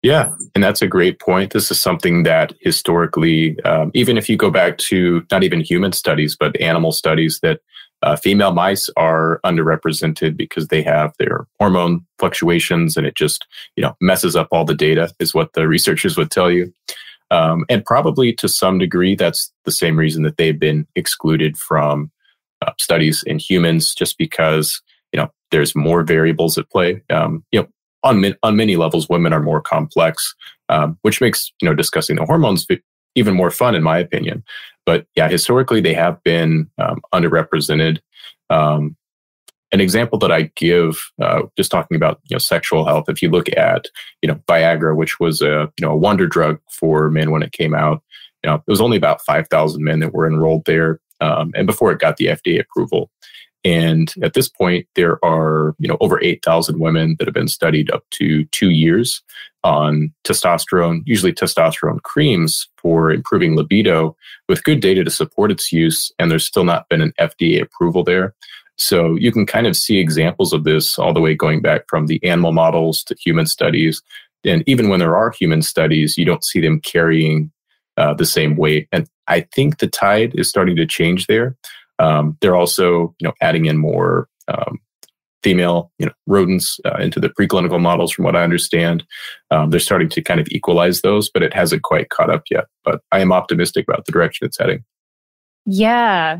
Yeah, 0.01 0.31
and 0.55 0.63
that's 0.63 0.81
a 0.81 0.87
great 0.87 1.19
point. 1.19 1.51
This 1.51 1.69
is 1.69 1.79
something 1.79 2.23
that 2.23 2.53
historically, 2.61 3.59
um, 3.63 3.91
even 3.93 4.17
if 4.17 4.29
you 4.29 4.37
go 4.37 4.49
back 4.49 4.77
to 4.77 5.25
not 5.29 5.43
even 5.43 5.59
human 5.59 5.91
studies, 5.91 6.37
but 6.39 6.59
animal 6.61 6.93
studies, 6.93 7.39
that 7.43 7.59
uh, 8.01 8.15
female 8.15 8.53
mice 8.53 8.89
are 8.95 9.41
underrepresented 9.43 10.37
because 10.37 10.69
they 10.69 10.81
have 10.81 11.13
their 11.19 11.47
hormone 11.59 12.05
fluctuations 12.17 12.95
and 12.95 13.05
it 13.05 13.15
just 13.15 13.45
you 13.75 13.81
know 13.81 13.93
messes 13.99 14.35
up 14.37 14.47
all 14.51 14.63
the 14.63 14.75
data 14.75 15.11
is 15.19 15.33
what 15.33 15.51
the 15.53 15.67
researchers 15.75 16.15
would 16.15 16.31
tell 16.31 16.51
you 16.51 16.71
um, 17.31 17.65
and 17.69 17.83
probably 17.83 18.31
to 18.31 18.47
some 18.47 18.77
degree 18.77 19.15
that's 19.15 19.51
the 19.65 19.71
same 19.71 19.97
reason 19.97 20.21
that 20.23 20.37
they've 20.37 20.59
been 20.59 20.87
excluded 20.95 21.57
from 21.57 22.11
uh, 22.65 22.71
studies 22.79 23.23
in 23.25 23.39
humans 23.39 23.93
just 23.93 24.17
because 24.17 24.81
you 25.11 25.19
know 25.19 25.29
there's 25.51 25.75
more 25.75 26.03
variables 26.03 26.57
at 26.57 26.69
play. 26.69 27.01
Um, 27.09 27.43
you 27.51 27.61
know 27.61 27.67
on, 28.03 28.23
on 28.43 28.55
many 28.55 28.75
levels 28.75 29.09
women 29.09 29.33
are 29.33 29.41
more 29.41 29.59
complex 29.59 30.35
um, 30.69 30.97
which 31.01 31.21
makes 31.21 31.51
you 31.61 31.67
know 31.67 31.75
discussing 31.75 32.15
the 32.15 32.25
hormones 32.25 32.65
even 33.15 33.35
more 33.35 33.51
fun 33.51 33.75
in 33.75 33.83
my 33.83 33.97
opinion. 33.97 34.43
But 34.85 35.05
yeah, 35.15 35.27
historically 35.27 35.81
they 35.81 35.93
have 35.93 36.21
been 36.23 36.69
um, 36.77 37.01
underrepresented. 37.13 37.99
Um, 38.49 38.95
an 39.73 39.81
example 39.81 40.17
that 40.19 40.31
I 40.31 40.43
give, 40.55 41.11
uh, 41.21 41.41
just 41.57 41.71
talking 41.71 41.97
about 41.97 42.21
you 42.29 42.35
know 42.35 42.39
sexual 42.39 42.85
health, 42.85 43.05
if 43.09 43.21
you 43.21 43.29
look 43.29 43.49
at 43.57 43.87
you 44.21 44.27
know 44.27 44.35
Viagra, 44.47 44.95
which 44.95 45.19
was 45.19 45.41
a 45.41 45.71
you 45.77 45.85
know 45.85 45.91
a 45.91 45.97
wonder 45.97 46.27
drug 46.27 46.59
for 46.71 47.09
men 47.09 47.31
when 47.31 47.43
it 47.43 47.51
came 47.51 47.73
out, 47.73 48.01
you 48.43 48.49
know 48.49 48.55
it 48.55 48.71
was 48.71 48.81
only 48.81 48.97
about 48.97 49.21
five 49.25 49.47
thousand 49.49 49.83
men 49.83 49.99
that 49.99 50.13
were 50.13 50.27
enrolled 50.27 50.65
there, 50.65 50.99
um, 51.21 51.51
and 51.55 51.67
before 51.67 51.91
it 51.91 51.99
got 51.99 52.17
the 52.17 52.27
FDA 52.27 52.59
approval. 52.59 53.09
And 53.63 54.13
at 54.21 54.33
this 54.33 54.47
point, 54.47 54.87
there 54.95 55.23
are 55.25 55.75
you 55.79 55.87
know 55.87 55.97
over 55.99 56.21
eight 56.23 56.43
thousand 56.43 56.79
women 56.79 57.15
that 57.17 57.27
have 57.27 57.33
been 57.33 57.47
studied 57.47 57.91
up 57.91 58.03
to 58.11 58.45
two 58.45 58.69
years 58.69 59.21
on 59.63 60.13
testosterone, 60.23 61.01
usually 61.05 61.33
testosterone 61.33 62.01
creams 62.03 62.69
for 62.77 63.11
improving 63.11 63.55
libido, 63.55 64.15
with 64.47 64.63
good 64.63 64.79
data 64.79 65.03
to 65.03 65.11
support 65.11 65.51
its 65.51 65.71
use. 65.71 66.11
And 66.17 66.31
there's 66.31 66.45
still 66.45 66.63
not 66.63 66.87
been 66.89 67.01
an 67.01 67.13
FDA 67.19 67.61
approval 67.61 68.03
there. 68.03 68.33
So 68.77 69.15
you 69.15 69.31
can 69.31 69.45
kind 69.45 69.67
of 69.67 69.75
see 69.75 69.97
examples 69.97 70.53
of 70.53 70.63
this 70.63 70.97
all 70.99 71.13
the 71.13 71.19
way 71.19 71.33
going 71.33 71.61
back 71.61 71.81
from 71.89 72.07
the 72.07 72.23
animal 72.23 72.51
models 72.51 73.03
to 73.05 73.15
human 73.19 73.47
studies. 73.47 74.01
And 74.45 74.63
even 74.67 74.87
when 74.87 74.99
there 74.99 75.17
are 75.17 75.31
human 75.31 75.61
studies, 75.61 76.17
you 76.17 76.25
don't 76.25 76.45
see 76.45 76.61
them 76.61 76.79
carrying 76.79 77.51
uh, 77.97 78.13
the 78.13 78.25
same 78.25 78.55
weight. 78.55 78.87
And 78.91 79.07
I 79.27 79.41
think 79.53 79.79
the 79.79 79.87
tide 79.87 80.33
is 80.35 80.49
starting 80.49 80.75
to 80.75 80.85
change 80.85 81.27
there. 81.27 81.55
Um, 81.99 82.37
they're 82.41 82.55
also, 82.55 83.15
you 83.19 83.27
know, 83.27 83.33
adding 83.41 83.65
in 83.65 83.77
more 83.77 84.27
um, 84.47 84.79
female, 85.43 85.91
you 85.97 86.05
know, 86.05 86.11
rodents 86.27 86.79
uh, 86.85 86.97
into 86.99 87.19
the 87.19 87.29
preclinical 87.29 87.81
models. 87.81 88.11
From 88.11 88.25
what 88.25 88.35
I 88.35 88.43
understand, 88.43 89.03
um, 89.51 89.69
they're 89.69 89.79
starting 89.79 90.09
to 90.09 90.21
kind 90.21 90.39
of 90.39 90.47
equalize 90.51 91.01
those, 91.01 91.29
but 91.29 91.43
it 91.43 91.53
hasn't 91.53 91.83
quite 91.83 92.09
caught 92.09 92.29
up 92.29 92.43
yet. 92.51 92.65
But 92.83 93.01
I 93.11 93.19
am 93.19 93.31
optimistic 93.31 93.85
about 93.87 94.05
the 94.05 94.11
direction 94.11 94.45
it's 94.45 94.57
heading. 94.57 94.83
Yeah, 95.65 96.39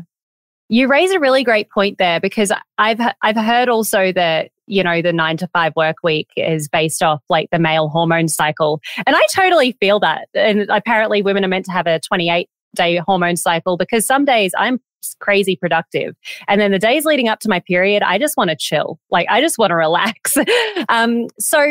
you 0.68 0.88
raise 0.88 1.10
a 1.10 1.20
really 1.20 1.44
great 1.44 1.70
point 1.70 1.98
there 1.98 2.20
because 2.20 2.52
I've 2.76 3.00
I've 3.22 3.36
heard 3.36 3.68
also 3.68 4.12
that 4.12 4.50
you 4.68 4.82
know 4.82 5.02
the 5.02 5.12
nine 5.12 5.36
to 5.38 5.48
five 5.48 5.72
work 5.76 5.96
week 6.02 6.28
is 6.36 6.68
based 6.68 7.02
off 7.02 7.22
like 7.28 7.48
the 7.50 7.58
male 7.58 7.88
hormone 7.88 8.28
cycle, 8.28 8.80
and 9.06 9.16
I 9.16 9.22
totally 9.34 9.72
feel 9.80 10.00
that. 10.00 10.28
And 10.34 10.66
apparently, 10.68 11.22
women 11.22 11.44
are 11.44 11.48
meant 11.48 11.64
to 11.66 11.72
have 11.72 11.86
a 11.86 12.00
twenty 12.00 12.30
eight 12.30 12.48
day 12.74 12.96
hormone 12.96 13.36
cycle 13.36 13.76
because 13.76 14.06
some 14.06 14.24
days 14.24 14.52
I'm 14.58 14.80
crazy 15.20 15.56
productive. 15.56 16.14
And 16.48 16.60
then 16.60 16.70
the 16.70 16.78
days 16.78 17.04
leading 17.04 17.28
up 17.28 17.40
to 17.40 17.48
my 17.48 17.60
period, 17.60 18.02
I 18.02 18.18
just 18.18 18.36
want 18.36 18.50
to 18.50 18.56
chill. 18.56 18.98
Like 19.10 19.26
I 19.30 19.40
just 19.40 19.58
want 19.58 19.70
to 19.70 19.76
relax. 19.76 20.36
um, 20.88 21.26
so 21.38 21.64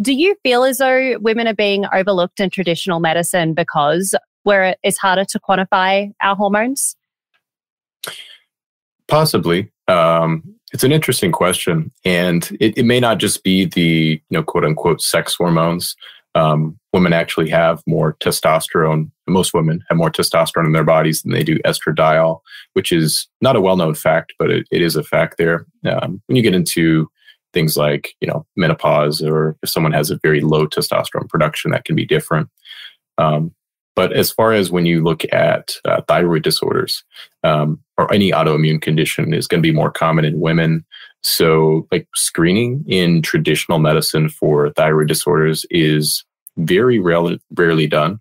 do 0.00 0.12
you 0.12 0.36
feel 0.42 0.64
as 0.64 0.78
though 0.78 1.16
women 1.20 1.48
are 1.48 1.54
being 1.54 1.84
overlooked 1.92 2.40
in 2.40 2.50
traditional 2.50 3.00
medicine 3.00 3.54
because 3.54 4.14
where 4.44 4.76
it's 4.82 4.98
harder 4.98 5.24
to 5.24 5.40
quantify 5.40 6.12
our 6.22 6.36
hormones? 6.36 6.96
Possibly. 9.08 9.72
Um, 9.88 10.57
it's 10.72 10.84
an 10.84 10.92
interesting 10.92 11.32
question, 11.32 11.90
and 12.04 12.56
it, 12.60 12.76
it, 12.78 12.84
may 12.84 13.00
not 13.00 13.18
just 13.18 13.42
be 13.42 13.64
the 13.64 14.20
you 14.28 14.34
know 14.38 14.42
quote 14.42 14.64
unquote 14.64 15.00
sex 15.00 15.34
hormones 15.34 15.96
um, 16.38 16.78
women 16.92 17.12
actually 17.12 17.48
have 17.50 17.82
more 17.86 18.14
testosterone. 18.20 19.10
Most 19.26 19.54
women 19.54 19.82
have 19.88 19.98
more 19.98 20.10
testosterone 20.10 20.66
in 20.66 20.72
their 20.72 20.84
bodies 20.84 21.22
than 21.22 21.32
they 21.32 21.42
do 21.42 21.58
estradiol, 21.60 22.40
which 22.74 22.92
is 22.92 23.28
not 23.40 23.56
a 23.56 23.60
well-known 23.60 23.94
fact, 23.94 24.34
but 24.38 24.50
it, 24.50 24.66
it 24.70 24.80
is 24.82 24.94
a 24.94 25.02
fact 25.02 25.36
there. 25.36 25.66
Um, 25.84 26.22
when 26.26 26.36
you 26.36 26.42
get 26.42 26.54
into 26.54 27.10
things 27.52 27.76
like 27.76 28.14
you 28.20 28.28
know 28.28 28.46
menopause, 28.56 29.22
or 29.22 29.56
if 29.62 29.70
someone 29.70 29.92
has 29.92 30.10
a 30.10 30.20
very 30.22 30.40
low 30.40 30.66
testosterone 30.66 31.28
production, 31.28 31.70
that 31.72 31.84
can 31.84 31.96
be 31.96 32.06
different. 32.06 32.48
Um, 33.16 33.52
but 33.98 34.12
as 34.12 34.30
far 34.30 34.52
as 34.52 34.70
when 34.70 34.86
you 34.86 35.02
look 35.02 35.24
at 35.32 35.72
uh, 35.84 36.02
thyroid 36.02 36.44
disorders 36.44 37.02
um, 37.42 37.80
or 37.96 38.12
any 38.14 38.30
autoimmune 38.30 38.80
condition, 38.80 39.34
is 39.34 39.48
going 39.48 39.60
to 39.60 39.68
be 39.68 39.74
more 39.74 39.90
common 39.90 40.24
in 40.24 40.38
women. 40.38 40.86
So, 41.24 41.88
like 41.90 42.06
screening 42.14 42.84
in 42.86 43.22
traditional 43.22 43.80
medicine 43.80 44.28
for 44.28 44.70
thyroid 44.70 45.08
disorders 45.08 45.66
is 45.68 46.24
very 46.58 47.00
rarely, 47.00 47.40
rarely 47.56 47.88
done. 47.88 48.20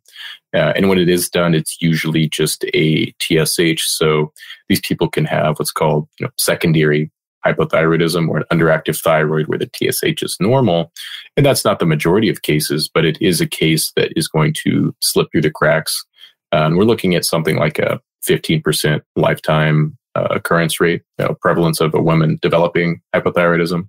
Uh, 0.51 0.73
and 0.75 0.89
when 0.89 0.97
it 0.97 1.09
is 1.09 1.29
done, 1.29 1.53
it's 1.53 1.79
usually 1.79 2.27
just 2.27 2.65
a 2.73 3.13
TSH. 3.19 3.83
So 3.83 4.33
these 4.69 4.81
people 4.81 5.09
can 5.09 5.25
have 5.25 5.59
what's 5.59 5.71
called 5.71 6.07
you 6.19 6.25
know, 6.25 6.31
secondary 6.39 7.11
hypothyroidism 7.45 8.27
or 8.29 8.37
an 8.37 8.43
underactive 8.51 9.01
thyroid 9.01 9.47
where 9.47 9.59
the 9.59 9.69
TSH 9.73 10.23
is 10.23 10.37
normal. 10.39 10.91
And 11.35 11.45
that's 11.45 11.63
not 11.63 11.79
the 11.79 11.85
majority 11.85 12.29
of 12.29 12.41
cases, 12.41 12.89
but 12.91 13.05
it 13.05 13.17
is 13.21 13.41
a 13.41 13.47
case 13.47 13.91
that 13.95 14.11
is 14.15 14.27
going 14.27 14.53
to 14.65 14.95
slip 15.01 15.27
through 15.31 15.41
the 15.41 15.51
cracks. 15.51 16.05
Uh, 16.51 16.63
and 16.65 16.77
we're 16.77 16.83
looking 16.83 17.15
at 17.15 17.25
something 17.25 17.57
like 17.57 17.79
a 17.79 18.01
15% 18.27 19.01
lifetime 19.15 19.97
uh, 20.15 20.27
occurrence 20.31 20.79
rate, 20.79 21.03
you 21.19 21.25
know, 21.25 21.35
prevalence 21.41 21.79
of 21.79 21.93
a 21.93 22.01
woman 22.01 22.39
developing 22.41 23.01
hypothyroidism. 23.15 23.87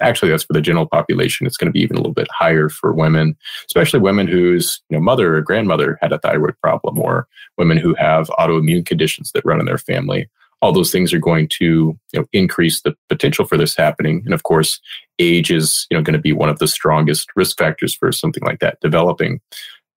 Actually, 0.00 0.30
that's 0.30 0.44
for 0.44 0.52
the 0.52 0.60
general 0.60 0.86
population. 0.86 1.46
It's 1.46 1.56
going 1.56 1.66
to 1.66 1.72
be 1.72 1.80
even 1.80 1.96
a 1.96 2.00
little 2.00 2.14
bit 2.14 2.28
higher 2.30 2.68
for 2.68 2.92
women, 2.92 3.36
especially 3.66 4.00
women 4.00 4.26
whose 4.26 4.80
you 4.90 4.96
know, 4.96 5.02
mother 5.02 5.36
or 5.36 5.42
grandmother 5.42 5.98
had 6.00 6.12
a 6.12 6.18
thyroid 6.18 6.54
problem, 6.60 6.98
or 6.98 7.26
women 7.56 7.78
who 7.78 7.94
have 7.94 8.28
autoimmune 8.38 8.86
conditions 8.86 9.32
that 9.32 9.44
run 9.44 9.60
in 9.60 9.66
their 9.66 9.78
family. 9.78 10.28
All 10.60 10.72
those 10.72 10.90
things 10.90 11.12
are 11.12 11.18
going 11.18 11.48
to 11.58 11.98
you 12.12 12.20
know, 12.20 12.26
increase 12.32 12.82
the 12.82 12.96
potential 13.08 13.44
for 13.44 13.56
this 13.56 13.76
happening. 13.76 14.22
And 14.24 14.34
of 14.34 14.42
course, 14.42 14.80
age 15.18 15.50
is 15.50 15.86
you 15.90 15.96
know, 15.96 16.02
going 16.02 16.14
to 16.14 16.20
be 16.20 16.32
one 16.32 16.48
of 16.48 16.58
the 16.58 16.68
strongest 16.68 17.28
risk 17.36 17.58
factors 17.58 17.94
for 17.94 18.10
something 18.12 18.42
like 18.44 18.58
that 18.60 18.78
developing. 18.80 19.40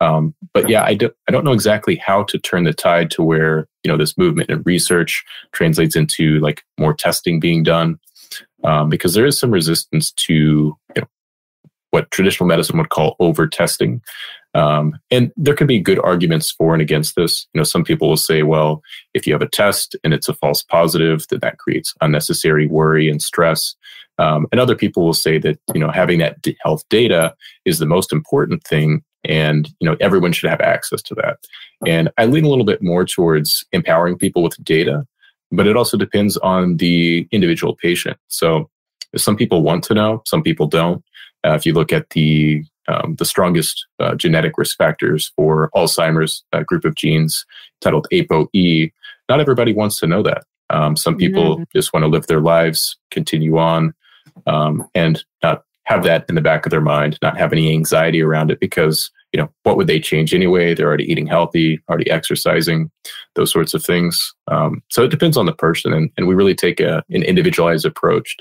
Um, 0.01 0.33
but 0.53 0.67
yeah, 0.67 0.83
I, 0.83 0.95
do, 0.95 1.11
I 1.27 1.31
don't 1.31 1.45
know 1.45 1.51
exactly 1.51 1.95
how 1.95 2.23
to 2.23 2.39
turn 2.39 2.63
the 2.63 2.73
tide 2.73 3.11
to 3.11 3.23
where 3.23 3.67
you 3.83 3.91
know 3.91 3.97
this 3.97 4.17
movement 4.17 4.49
and 4.49 4.65
research 4.65 5.23
translates 5.51 5.95
into 5.95 6.39
like 6.39 6.63
more 6.79 6.93
testing 6.93 7.39
being 7.39 7.61
done, 7.61 7.99
um, 8.63 8.89
because 8.89 9.13
there 9.13 9.27
is 9.27 9.39
some 9.39 9.51
resistance 9.51 10.11
to 10.13 10.33
you 10.33 11.01
know, 11.01 11.07
what 11.91 12.11
traditional 12.11 12.47
medicine 12.47 12.77
would 12.77 12.89
call 12.89 13.15
over 13.19 13.47
testing. 13.47 14.01
Um, 14.53 14.99
and 15.09 15.31
there 15.37 15.55
could 15.55 15.67
be 15.67 15.79
good 15.79 15.99
arguments 15.99 16.51
for 16.51 16.73
and 16.73 16.81
against 16.81 17.15
this. 17.15 17.47
You 17.53 17.59
know, 17.59 17.63
some 17.63 17.85
people 17.85 18.09
will 18.09 18.17
say, 18.17 18.43
well, 18.43 18.81
if 19.13 19.25
you 19.25 19.31
have 19.31 19.41
a 19.41 19.47
test 19.47 19.95
and 20.03 20.13
it's 20.13 20.27
a 20.27 20.33
false 20.33 20.61
positive, 20.61 21.25
then 21.29 21.39
that 21.41 21.57
creates 21.57 21.93
unnecessary 22.01 22.67
worry 22.67 23.09
and 23.09 23.21
stress. 23.21 23.75
Um, 24.17 24.47
and 24.51 24.59
other 24.59 24.75
people 24.75 25.05
will 25.05 25.13
say 25.13 25.37
that 25.37 25.57
you 25.73 25.79
know 25.79 25.89
having 25.89 26.19
that 26.19 26.45
health 26.61 26.83
data 26.89 27.33
is 27.63 27.79
the 27.79 27.85
most 27.85 28.11
important 28.11 28.63
thing 28.65 29.03
And, 29.23 29.69
you 29.79 29.89
know, 29.89 29.97
everyone 29.99 30.31
should 30.31 30.49
have 30.49 30.61
access 30.61 31.01
to 31.03 31.15
that. 31.15 31.37
And 31.85 32.09
I 32.17 32.25
lean 32.25 32.45
a 32.45 32.49
little 32.49 32.65
bit 32.65 32.81
more 32.81 33.05
towards 33.05 33.65
empowering 33.71 34.17
people 34.17 34.43
with 34.43 34.63
data, 34.63 35.05
but 35.51 35.67
it 35.67 35.77
also 35.77 35.97
depends 35.97 36.37
on 36.37 36.77
the 36.77 37.27
individual 37.31 37.75
patient. 37.75 38.17
So 38.27 38.69
some 39.15 39.35
people 39.35 39.61
want 39.61 39.83
to 39.85 39.93
know, 39.93 40.23
some 40.25 40.41
people 40.41 40.67
don't. 40.67 41.03
Uh, 41.45 41.53
if 41.53 41.65
you 41.65 41.73
look 41.73 41.91
at 41.91 42.09
the 42.11 42.63
um, 42.87 43.15
the 43.15 43.25
strongest 43.25 43.85
uh, 43.99 44.15
genetic 44.15 44.57
risk 44.57 44.77
factors 44.77 45.31
for 45.35 45.69
Alzheimer's 45.75 46.43
uh, 46.51 46.63
group 46.63 46.83
of 46.83 46.95
genes 46.95 47.45
titled 47.79 48.07
ApoE, 48.11 48.91
not 49.29 49.39
everybody 49.39 49.71
wants 49.71 49.99
to 49.99 50.07
know 50.07 50.23
that. 50.23 50.43
Um, 50.71 50.95
some 50.95 51.15
people 51.15 51.55
mm-hmm. 51.55 51.63
just 51.75 51.93
want 51.93 52.03
to 52.03 52.07
live 52.07 52.27
their 52.27 52.41
lives, 52.41 52.97
continue 53.11 53.57
on, 53.57 53.93
um, 54.47 54.87
and 54.95 55.23
not 55.43 55.63
have 55.83 56.03
that 56.03 56.25
in 56.29 56.35
the 56.35 56.41
back 56.41 56.65
of 56.65 56.69
their 56.69 56.81
mind, 56.81 57.17
not 57.21 57.37
have 57.37 57.51
any 57.51 57.71
anxiety 57.71 58.21
around 58.21 58.51
it 58.51 58.59
because, 58.59 59.11
you 59.33 59.41
know, 59.41 59.49
what 59.63 59.77
would 59.77 59.87
they 59.87 59.99
change 59.99 60.33
anyway? 60.33 60.73
They're 60.73 60.87
already 60.87 61.11
eating 61.11 61.27
healthy, 61.27 61.81
already 61.89 62.09
exercising, 62.09 62.89
those 63.35 63.51
sorts 63.51 63.73
of 63.73 63.83
things. 63.83 64.33
Um, 64.47 64.81
so 64.89 65.03
it 65.03 65.11
depends 65.11 65.37
on 65.37 65.45
the 65.45 65.53
person. 65.53 65.93
And, 65.93 66.09
and 66.17 66.27
we 66.27 66.35
really 66.35 66.55
take 66.55 66.79
a, 66.79 67.03
an 67.09 67.23
individualized 67.23 67.85
approach. 67.85 68.37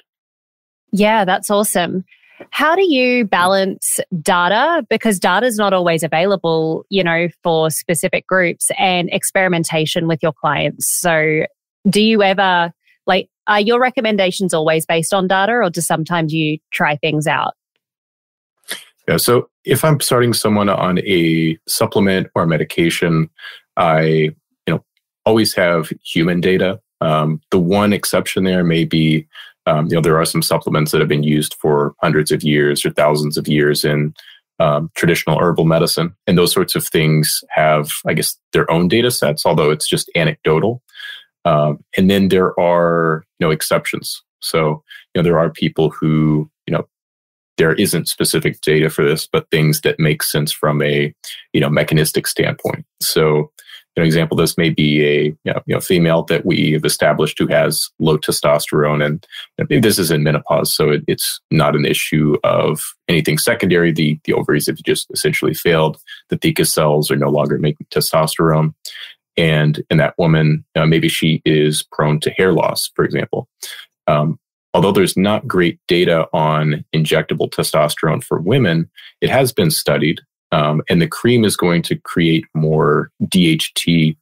Yeah, 0.93 1.25
that's 1.25 1.51
awesome. 1.51 2.05
How 2.51 2.75
do 2.75 2.83
you 2.83 3.25
balance 3.25 4.01
data? 4.23 4.85
Because 4.89 5.19
data 5.19 5.47
is 5.47 5.57
not 5.57 5.73
always 5.73 6.03
available, 6.03 6.85
you 6.89 7.05
know, 7.05 7.29
for 7.43 7.71
specific 7.71 8.27
groups 8.27 8.71
and 8.79 9.09
experimentation 9.13 10.09
with 10.09 10.21
your 10.23 10.33
clients. 10.33 10.89
So, 10.89 11.45
do 11.89 12.03
you 12.03 12.23
ever 12.23 12.73
like, 13.07 13.29
are 13.47 13.61
your 13.61 13.81
recommendations 13.81 14.55
always 14.55 14.87
based 14.87 15.13
on 15.13 15.27
data 15.27 15.53
or 15.53 15.71
do 15.71 15.81
sometimes 15.81 16.33
you 16.33 16.59
try 16.71 16.97
things 16.97 17.27
out? 17.27 17.55
Yeah. 19.09 19.17
So, 19.17 19.49
if 19.65 19.85
I'm 19.85 20.01
starting 20.01 20.33
someone 20.33 20.69
on 20.69 20.99
a 21.01 21.59
supplement 21.67 22.29
or 22.35 22.47
medication, 22.47 23.29
I, 23.77 24.01
you 24.03 24.35
know, 24.69 24.85
always 25.25 25.55
have 25.55 25.91
human 26.05 26.41
data. 26.41 26.81
Um, 27.03 27.41
the 27.51 27.59
one 27.59 27.93
exception 27.93 28.45
there 28.45 28.65
may 28.65 28.85
be 28.85 29.27
um, 29.71 29.87
you 29.87 29.95
know, 29.95 30.01
there 30.01 30.19
are 30.19 30.25
some 30.25 30.43
supplements 30.43 30.91
that 30.91 31.01
have 31.01 31.09
been 31.09 31.23
used 31.23 31.55
for 31.55 31.95
hundreds 32.03 32.33
of 32.33 32.43
years 32.43 32.85
or 32.85 32.91
thousands 32.91 33.37
of 33.37 33.47
years 33.47 33.85
in 33.85 34.13
um, 34.59 34.91
traditional 34.97 35.39
herbal 35.39 35.65
medicine, 35.65 36.15
and 36.27 36.37
those 36.37 36.53
sorts 36.53 36.75
of 36.75 36.85
things 36.85 37.43
have, 37.51 37.93
I 38.05 38.15
guess, 38.15 38.37
their 38.53 38.71
own 38.71 38.89
data 38.89 39.11
sets, 39.11 39.47
although 39.47 39.71
it's 39.71 39.89
just 39.89 40.11
anecdotal. 40.17 40.83
Um, 41.45 41.83
and 41.97 42.11
then 42.11 42.29
there 42.29 42.59
are 42.59 43.25
no 43.39 43.47
you 43.47 43.49
know, 43.49 43.53
exceptions. 43.53 44.23
So, 44.41 44.83
you 45.15 45.17
know, 45.17 45.23
there 45.23 45.39
are 45.39 45.51
people 45.51 45.91
who, 45.91 46.51
you 46.67 46.73
know, 46.73 46.89
there 47.57 47.75
isn't 47.75 48.09
specific 48.09 48.61
data 48.63 48.91
for 48.91 49.05
this, 49.05 49.29
but 49.31 49.51
things 49.51 49.83
that 49.83 50.01
make 50.01 50.23
sense 50.23 50.51
from 50.51 50.83
a, 50.83 51.15
you 51.53 51.61
know, 51.61 51.71
mechanistic 51.71 52.27
standpoint. 52.27 52.85
So, 53.01 53.53
an 53.97 54.05
example 54.05 54.37
this 54.37 54.57
may 54.57 54.71
be 54.71 55.05
a 55.05 55.25
you 55.25 55.37
know, 55.45 55.63
you 55.67 55.75
know, 55.75 55.81
female 55.81 56.23
that 56.25 56.47
we 56.47 56.73
have 56.73 56.85
established 56.85 57.39
who 57.39 57.47
has 57.49 57.89
low 57.99 58.17
testosterone, 58.17 59.05
and 59.05 59.27
this 59.83 59.99
is 59.99 60.11
in 60.11 60.23
menopause, 60.23 60.75
so 60.75 60.91
it, 60.91 61.03
it's 61.07 61.41
not 61.51 61.75
an 61.75 61.85
issue 61.85 62.37
of 62.45 62.83
anything 63.09 63.39
secondary. 63.39 63.93
The 63.93 64.19
the 64.25 64.33
ovaries 64.33 64.67
have 64.67 64.77
just 64.77 65.11
essentially 65.13 65.55
failed. 65.55 66.01
The 66.29 66.39
theca 66.39 66.67
cells 66.67 67.11
are 67.11 67.17
no 67.17 67.31
longer 67.31 67.59
making 67.59 67.89
testosterone, 67.91 68.75
and 69.37 69.83
in 69.91 69.99
that 69.99 70.15
woman, 70.19 70.65
uh, 70.77 70.87
maybe 70.87 71.09
she 71.09 71.43
is 71.45 71.83
prone 71.93 72.21
to 72.21 72.31
hair 72.31 72.53
loss, 72.53 72.91
for 72.95 73.05
example. 73.05 73.49
Um, 74.07 74.39
although 74.75 74.93
there's 74.93 75.17
not 75.17 75.49
great 75.49 75.79
data 75.89 76.29
on 76.33 76.85
injectable 76.95 77.51
testosterone 77.51 78.23
for 78.23 78.41
women, 78.41 78.91
it 79.21 79.31
has 79.31 79.53
been 79.53 79.71
studied 79.71 80.21
um, 80.53 80.83
and 80.89 81.01
the 81.01 81.09
cream 81.09 81.45
is 81.45 81.57
going 81.57 81.83
to 81.83 81.97
create 81.97 82.45
more 82.55 83.11
DHT, 83.25 84.17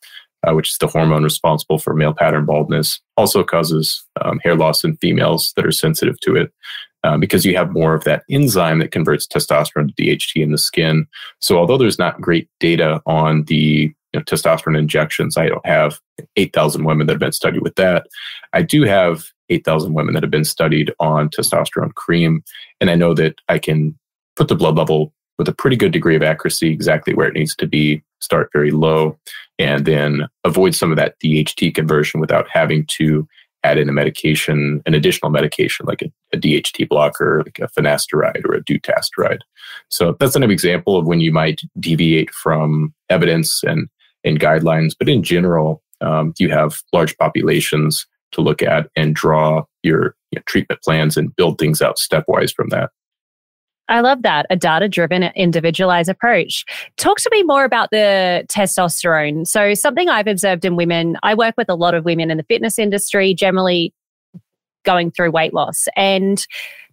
uh, 0.47 0.55
which 0.55 0.71
is 0.71 0.79
the 0.79 0.87
hormone 0.87 1.25
responsible 1.25 1.79
for 1.79 1.95
male 1.95 2.15
pattern 2.15 2.45
baldness. 2.45 3.01
Also 3.17 3.43
causes 3.43 4.05
um, 4.23 4.39
hair 4.41 4.55
loss 4.55 4.85
in 4.85 4.97
females 4.97 5.53
that 5.57 5.67
are 5.67 5.73
sensitive 5.73 6.19
to 6.21 6.37
it. 6.37 6.53
Um, 7.05 7.21
because 7.21 7.47
you 7.47 7.57
have 7.57 7.71
more 7.71 7.95
of 7.95 8.03
that 8.05 8.25
enzyme 8.29 8.81
that 8.81 8.91
converts 8.91 9.25
testosterone 9.25 9.95
to 9.95 10.03
DHT 10.03 10.43
in 10.43 10.51
the 10.51 10.59
skin. 10.59 11.07
So, 11.39 11.57
although 11.57 11.79
there's 11.79 11.99
not 11.99 12.21
great 12.21 12.49
data 12.59 13.01
on 13.07 13.45
the 13.45 13.95
you 14.13 14.19
know, 14.19 14.23
testosterone 14.23 14.77
injections, 14.77 15.37
I 15.37 15.47
don't 15.47 15.65
have 15.65 16.01
8,000 16.35 16.85
women 16.85 17.07
that 17.07 17.13
have 17.13 17.21
been 17.21 17.31
studied 17.31 17.63
with 17.63 17.77
that. 17.77 18.09
I 18.53 18.63
do 18.63 18.83
have 18.83 19.27
8,000 19.49 19.95
women 19.95 20.15
that 20.15 20.25
have 20.25 20.31
been 20.31 20.45
studied 20.45 20.93
on 20.99 21.29
testosterone 21.29 21.95
cream. 21.95 22.43
And 22.81 22.91
I 22.91 22.97
know 22.97 23.15
that 23.15 23.37
I 23.49 23.61
can 23.61 23.97
put 24.35 24.49
the 24.49 24.57
blood 24.57 24.77
level 24.77 25.13
with 25.39 25.49
a 25.49 25.55
pretty 25.55 25.77
good 25.77 25.93
degree 25.93 26.17
of 26.17 26.23
accuracy 26.23 26.71
exactly 26.71 27.15
where 27.15 27.29
it 27.29 27.35
needs 27.35 27.55
to 27.57 27.67
be, 27.67 28.03
start 28.21 28.51
very 28.53 28.71
low, 28.71 29.19
and 29.59 29.87
then 29.87 30.29
avoid 30.45 30.75
some 30.75 30.91
of 30.91 30.97
that 30.97 31.19
DHT 31.21 31.75
conversion 31.75 32.21
without 32.21 32.49
having 32.51 32.85
to 32.87 33.27
add 33.65 33.79
in 33.79 33.89
a 33.89 33.93
medication, 33.93 34.83
an 34.87 34.95
additional 34.95 35.31
medication 35.31 35.85
like 35.87 36.03
a, 36.03 36.11
a 36.33 36.39
DHT 36.39 36.89
blocker, 36.89 37.43
like 37.45 37.59
a 37.59 37.69
finasteride 37.69 38.45
or 38.45 38.55
a 38.55 38.65
dutasteride. 38.65 39.41
So 39.89 40.17
that's 40.21 40.37
an 40.37 40.45
example 40.45 40.97
of 40.97 41.07
when 41.07 41.21
you 41.21 41.33
might 41.33 41.61
deviate 41.79 42.33
from 42.33 42.95
evidence 43.11 43.63
and, 43.65 43.89
and 44.25 44.39
guidelines. 44.39 44.93
But 44.99 45.09
in 45.09 45.23
general, 45.23 45.83
um, 46.01 46.35
you 46.39 46.51
have 46.51 46.81
large 46.93 47.17
populations 47.19 48.07
to 48.33 48.41
look 48.41 48.63
at 48.63 48.89
and 48.95 49.15
draw 49.15 49.65
your 49.83 50.15
you 50.31 50.37
know, 50.37 50.43
treatment 50.47 50.83
plans 50.83 51.17
and 51.17 51.35
build 51.35 51.59
things 51.59 51.83
out 51.83 51.97
stepwise 51.97 52.55
from 52.55 52.69
that. 52.69 52.91
I 53.89 54.01
love 54.01 54.23
that. 54.23 54.47
A 54.51 54.57
data 54.57 54.89
driven, 54.89 55.23
individualized 55.23 56.11
approach. 56.11 56.65
Talk 56.97 57.19
to 57.19 57.31
me 57.33 57.43
more 57.43 57.65
about 57.65 57.91
the 57.91 58.45
testosterone. 58.49 59.47
So, 59.47 59.75
something 59.75 60.09
I've 60.09 60.27
observed 60.27 60.65
in 60.65 60.77
women, 60.77 61.17
I 61.23 61.35
work 61.35 61.55
with 61.57 61.69
a 61.69 61.75
lot 61.75 61.95
of 61.95 62.05
women 62.05 62.31
in 62.31 62.37
the 62.37 62.45
fitness 62.45 62.79
industry, 62.79 63.35
generally 63.35 63.95
going 64.85 65.11
through 65.11 65.31
weight 65.31 65.55
loss. 65.55 65.87
And 65.97 66.47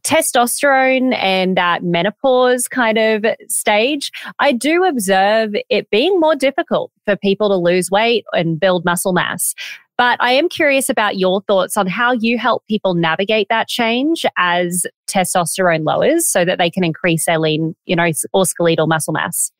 testosterone 0.03 1.15
and 1.15 1.57
that 1.57 1.83
menopause 1.83 2.67
kind 2.67 2.97
of 2.97 3.25
stage, 3.47 4.11
I 4.39 4.51
do 4.51 4.83
observe 4.83 5.55
it 5.69 5.89
being 5.89 6.19
more 6.19 6.35
difficult 6.35 6.91
for 7.05 7.15
people 7.15 7.49
to 7.49 7.55
lose 7.55 7.89
weight 7.89 8.23
and 8.31 8.59
build 8.59 8.85
muscle 8.85 9.13
mass. 9.13 9.55
But 9.97 10.21
I 10.21 10.31
am 10.31 10.49
curious 10.49 10.89
about 10.89 11.17
your 11.17 11.41
thoughts 11.41 11.77
on 11.77 11.87
how 11.87 12.11
you 12.11 12.37
help 12.37 12.65
people 12.67 12.95
navigate 12.95 13.47
that 13.49 13.67
change 13.67 14.25
as 14.37 14.85
testosterone 15.07 15.85
lowers 15.85 16.29
so 16.29 16.43
that 16.43 16.57
they 16.57 16.69
can 16.69 16.83
increase 16.83 17.25
their 17.25 17.39
lean, 17.39 17.75
you 17.85 17.95
know, 17.95 18.11
or 18.33 18.45
skeletal 18.45 18.87
muscle 18.87 19.13
mass. 19.13 19.51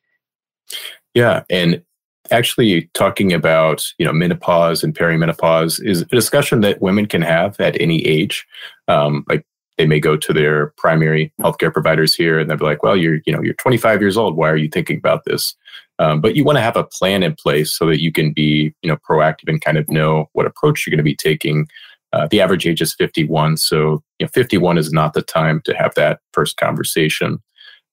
Yeah. 1.14 1.44
And 1.48 1.82
actually 2.30 2.90
talking 2.92 3.32
about, 3.32 3.86
you 3.98 4.04
know, 4.04 4.12
menopause 4.12 4.82
and 4.82 4.94
perimenopause 4.94 5.82
is 5.82 6.02
a 6.02 6.06
discussion 6.06 6.60
that 6.60 6.82
women 6.82 7.06
can 7.06 7.22
have 7.22 7.58
at 7.60 7.80
any 7.80 8.04
age. 8.04 8.46
Um, 8.88 9.24
like 9.28 9.46
they 9.78 9.86
may 9.86 10.00
go 10.00 10.16
to 10.16 10.32
their 10.32 10.68
primary 10.78 11.32
healthcare 11.40 11.72
providers 11.72 12.14
here 12.14 12.38
and 12.38 12.48
they'll 12.48 12.56
be 12.56 12.64
like, 12.64 12.82
well, 12.82 12.96
you're, 12.96 13.18
you 13.26 13.32
know, 13.32 13.42
you're 13.42 13.54
25 13.54 14.00
years 14.00 14.16
old. 14.16 14.36
Why 14.36 14.50
are 14.50 14.56
you 14.56 14.68
thinking 14.68 14.96
about 14.96 15.24
this? 15.24 15.54
Um, 15.98 16.20
but 16.20 16.36
you 16.36 16.44
want 16.44 16.56
to 16.56 16.62
have 16.62 16.76
a 16.76 16.84
plan 16.84 17.22
in 17.22 17.34
place 17.34 17.76
so 17.76 17.86
that 17.86 18.00
you 18.00 18.12
can 18.12 18.32
be, 18.32 18.74
you 18.82 18.88
know, 18.88 18.98
proactive 19.08 19.48
and 19.48 19.60
kind 19.60 19.78
of 19.78 19.88
know 19.88 20.28
what 20.32 20.46
approach 20.46 20.86
you're 20.86 20.92
going 20.92 20.98
to 20.98 21.04
be 21.04 21.16
taking. 21.16 21.66
Uh, 22.12 22.26
the 22.30 22.40
average 22.40 22.66
age 22.66 22.80
is 22.80 22.94
51, 22.94 23.56
so 23.56 24.02
you 24.18 24.24
know, 24.26 24.28
51 24.32 24.78
is 24.78 24.92
not 24.92 25.12
the 25.12 25.22
time 25.22 25.60
to 25.64 25.74
have 25.74 25.94
that 25.96 26.20
first 26.32 26.56
conversation. 26.56 27.42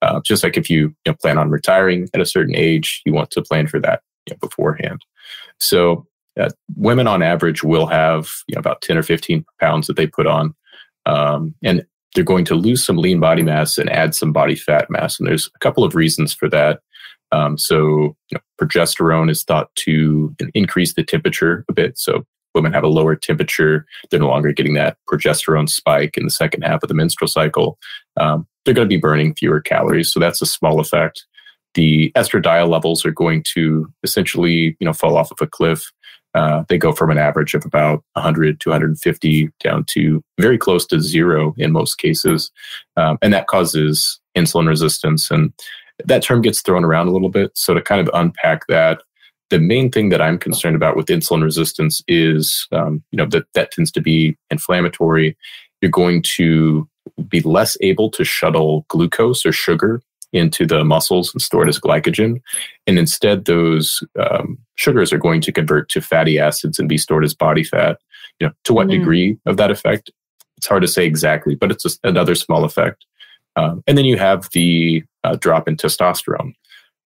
Uh, 0.01 0.21
just 0.23 0.43
like 0.43 0.57
if 0.57 0.69
you, 0.69 0.79
you 1.05 1.11
know, 1.11 1.15
plan 1.21 1.37
on 1.37 1.49
retiring 1.49 2.07
at 2.13 2.21
a 2.21 2.25
certain 2.25 2.55
age, 2.55 3.01
you 3.05 3.13
want 3.13 3.31
to 3.31 3.41
plan 3.41 3.67
for 3.67 3.79
that 3.79 4.01
you 4.27 4.33
know, 4.33 4.37
beforehand. 4.39 5.03
So 5.59 6.05
uh, 6.39 6.49
women 6.75 7.07
on 7.07 7.21
average 7.23 7.63
will 7.63 7.87
have 7.87 8.29
you 8.47 8.55
know, 8.55 8.59
about 8.59 8.81
10 8.81 8.97
or 8.97 9.03
15 9.03 9.45
pounds 9.59 9.87
that 9.87 9.95
they 9.95 10.07
put 10.07 10.27
on. 10.27 10.53
Um, 11.05 11.53
and 11.63 11.85
they're 12.13 12.23
going 12.23 12.45
to 12.45 12.55
lose 12.55 12.83
some 12.83 12.97
lean 12.97 13.19
body 13.19 13.41
mass 13.41 13.77
and 13.77 13.89
add 13.89 14.13
some 14.13 14.31
body 14.31 14.55
fat 14.55 14.89
mass. 14.89 15.19
And 15.19 15.27
there's 15.27 15.49
a 15.55 15.59
couple 15.59 15.83
of 15.83 15.95
reasons 15.95 16.33
for 16.33 16.49
that. 16.49 16.81
Um, 17.31 17.57
so, 17.57 18.15
you 18.29 18.35
know, 18.35 18.39
progesterone 18.61 19.29
is 19.29 19.43
thought 19.43 19.73
to 19.77 20.35
increase 20.53 20.93
the 20.93 21.03
temperature 21.03 21.65
a 21.67 21.73
bit. 21.73 21.97
So, 21.97 22.25
women 22.53 22.71
have 22.71 22.83
a 22.83 22.87
lower 22.87 23.15
temperature. 23.15 23.87
They're 24.09 24.19
no 24.19 24.27
longer 24.27 24.51
getting 24.51 24.75
that 24.75 24.97
progesterone 25.09 25.67
spike 25.67 26.15
in 26.17 26.25
the 26.25 26.31
second 26.31 26.61
half 26.61 26.83
of 26.83 26.89
the 26.89 26.93
menstrual 26.93 27.27
cycle. 27.27 27.79
Um, 28.17 28.47
they're 28.63 28.75
going 28.75 28.87
to 28.87 28.95
be 28.95 29.01
burning 29.01 29.33
fewer 29.33 29.59
calories. 29.59 30.13
So, 30.13 30.19
that's 30.19 30.43
a 30.43 30.45
small 30.45 30.79
effect. 30.79 31.25
The 31.73 32.11
estradiol 32.15 32.69
levels 32.69 33.03
are 33.03 33.11
going 33.11 33.43
to 33.55 33.91
essentially, 34.03 34.77
you 34.79 34.85
know, 34.85 34.93
fall 34.93 35.17
off 35.17 35.31
of 35.31 35.41
a 35.41 35.47
cliff. 35.47 35.91
Uh, 36.33 36.63
they 36.67 36.77
go 36.77 36.91
from 36.91 37.11
an 37.11 37.17
average 37.17 37.53
of 37.53 37.65
about 37.65 38.03
100 38.13 38.59
to 38.59 38.69
150 38.69 39.49
down 39.63 39.85
to 39.85 40.23
very 40.39 40.57
close 40.57 40.85
to 40.87 40.99
zero 40.99 41.53
in 41.57 41.71
most 41.71 41.97
cases. 41.97 42.51
Um, 42.97 43.17
and 43.21 43.33
that 43.33 43.47
causes 43.47 44.19
insulin 44.35 44.67
resistance. 44.67 45.29
And 45.29 45.53
that 46.05 46.23
term 46.23 46.41
gets 46.41 46.61
thrown 46.61 46.83
around 46.83 47.07
a 47.07 47.11
little 47.11 47.29
bit. 47.29 47.51
So 47.55 47.73
to 47.73 47.81
kind 47.81 48.01
of 48.01 48.09
unpack 48.13 48.67
that, 48.67 49.01
the 49.49 49.59
main 49.59 49.91
thing 49.91 50.09
that 50.09 50.21
I'm 50.21 50.39
concerned 50.39 50.75
about 50.75 50.95
with 50.95 51.07
insulin 51.07 51.43
resistance 51.43 52.01
is, 52.07 52.67
um, 52.71 53.03
you 53.11 53.17
know, 53.17 53.27
that 53.27 53.45
that 53.53 53.71
tends 53.71 53.91
to 53.91 54.01
be 54.01 54.35
inflammatory. 54.49 55.37
You're 55.81 55.91
going 55.91 56.23
to 56.37 56.89
be 57.27 57.41
less 57.41 57.77
able 57.81 58.09
to 58.11 58.23
shuttle 58.23 58.85
glucose 58.87 59.45
or 59.45 59.51
sugar 59.51 60.01
into 60.33 60.65
the 60.65 60.83
muscles 60.83 61.33
and 61.33 61.41
stored 61.41 61.69
as 61.69 61.79
glycogen. 61.79 62.41
And 62.87 62.99
instead, 62.99 63.45
those 63.45 64.03
um, 64.19 64.57
sugars 64.75 65.13
are 65.13 65.17
going 65.17 65.41
to 65.41 65.51
convert 65.51 65.89
to 65.89 66.01
fatty 66.01 66.39
acids 66.39 66.79
and 66.79 66.89
be 66.89 66.97
stored 66.97 67.23
as 67.23 67.33
body 67.33 67.63
fat. 67.63 67.99
You 68.39 68.47
know, 68.47 68.53
to 68.65 68.73
what 68.73 68.87
mm-hmm. 68.87 68.99
degree 68.99 69.37
of 69.45 69.57
that 69.57 69.71
effect? 69.71 70.11
It's 70.57 70.67
hard 70.67 70.81
to 70.81 70.87
say 70.87 71.05
exactly, 71.05 71.55
but 71.55 71.71
it's 71.71 71.99
another 72.03 72.35
small 72.35 72.63
effect. 72.63 73.05
Um, 73.55 73.83
and 73.85 73.97
then 73.97 74.05
you 74.05 74.17
have 74.17 74.49
the 74.53 75.03
uh, 75.23 75.35
drop 75.35 75.67
in 75.67 75.77
testosterone. 75.77 76.53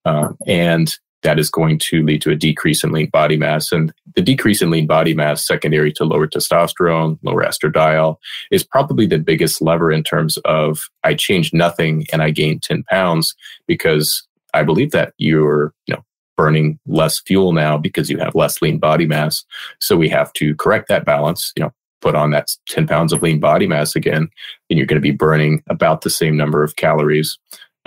Uh, 0.06 0.30
and 0.46 0.98
that 1.24 1.40
is 1.40 1.50
going 1.50 1.80
to 1.80 2.04
lead 2.04 2.22
to 2.22 2.32
a 2.32 2.36
decrease 2.36 2.84
in 2.84 2.92
lean 2.92 3.10
body 3.10 3.38
mass. 3.38 3.72
And 3.72 3.92
the 4.16 4.22
decrease 4.22 4.62
in 4.62 4.70
lean 4.70 4.88
body 4.88 5.14
mass, 5.14 5.46
secondary 5.46 5.92
to 5.94 6.06
lower 6.06 6.28
testosterone, 6.28 7.18
lower 7.24 7.44
estradiol, 7.44 8.18
is 8.52 8.64
probably 8.64 9.06
the 9.06 9.20
biggest 9.20 9.62
lever 9.62 9.92
in 9.92 10.04
terms 10.04 10.38
of 10.46 10.90
I 11.04 11.16
changed 11.16 11.54
nothing 11.54 12.06
and 12.14 12.22
I 12.22 12.30
gained 12.30 12.64
10 12.64 12.84
pounds 12.84 13.36
because 13.68 14.28
I 14.54 14.64
believe 14.64 14.92
that 14.92 15.14
you're, 15.18 15.74
you 15.88 15.96
know, 15.96 16.04
burning 16.36 16.80
less 16.86 17.20
fuel 17.20 17.52
now 17.52 17.78
because 17.78 18.10
you 18.10 18.18
have 18.20 18.36
less 18.36 18.62
lean 18.62 18.78
body 18.78 19.08
mass. 19.08 19.44
So 19.82 19.98
we 19.98 20.08
have 20.10 20.32
to 20.34 20.56
correct 20.56 20.88
that 20.88 21.04
balance, 21.04 21.52
you 21.58 21.64
know, 21.64 21.74
put 22.02 22.16
on 22.16 22.32
that 22.32 22.52
10 22.70 22.88
pounds 22.88 23.12
of 23.12 23.24
lean 23.24 23.40
body 23.40 23.68
mass 23.68 23.96
again, 23.96 24.30
and 24.70 24.78
you're 24.78 24.86
going 24.86 25.02
to 25.02 25.02
be 25.02 25.12
burning 25.12 25.64
about 25.68 26.02
the 26.02 26.10
same 26.10 26.38
number 26.38 26.64
of 26.64 26.76
calories. 26.76 27.38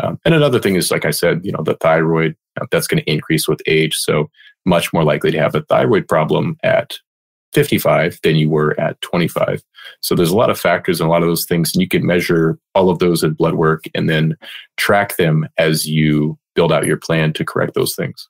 Um, 0.02 0.18
and 0.24 0.34
another 0.34 0.58
thing 0.58 0.76
is, 0.76 0.90
like 0.90 1.04
I 1.04 1.10
said, 1.10 1.44
you 1.44 1.52
know, 1.52 1.62
the 1.62 1.74
thyroid 1.74 2.36
uh, 2.60 2.66
that's 2.70 2.86
going 2.86 3.02
to 3.02 3.10
increase 3.10 3.48
with 3.48 3.62
age. 3.66 3.96
So 3.96 4.30
much 4.64 4.92
more 4.92 5.04
likely 5.04 5.30
to 5.30 5.38
have 5.38 5.54
a 5.54 5.62
thyroid 5.62 6.06
problem 6.08 6.56
at 6.62 6.98
55 7.52 8.20
than 8.22 8.36
you 8.36 8.48
were 8.48 8.78
at 8.78 9.00
25. 9.00 9.62
So 10.00 10.14
there's 10.14 10.30
a 10.30 10.36
lot 10.36 10.50
of 10.50 10.60
factors 10.60 11.00
and 11.00 11.08
a 11.08 11.10
lot 11.10 11.22
of 11.22 11.28
those 11.28 11.46
things, 11.46 11.74
and 11.74 11.82
you 11.82 11.88
can 11.88 12.06
measure 12.06 12.58
all 12.74 12.90
of 12.90 12.98
those 12.98 13.22
in 13.22 13.32
blood 13.32 13.54
work 13.54 13.84
and 13.94 14.08
then 14.08 14.36
track 14.76 15.16
them 15.16 15.48
as 15.58 15.86
you 15.86 16.38
build 16.54 16.72
out 16.72 16.86
your 16.86 16.96
plan 16.96 17.32
to 17.32 17.44
correct 17.44 17.74
those 17.74 17.94
things. 17.94 18.28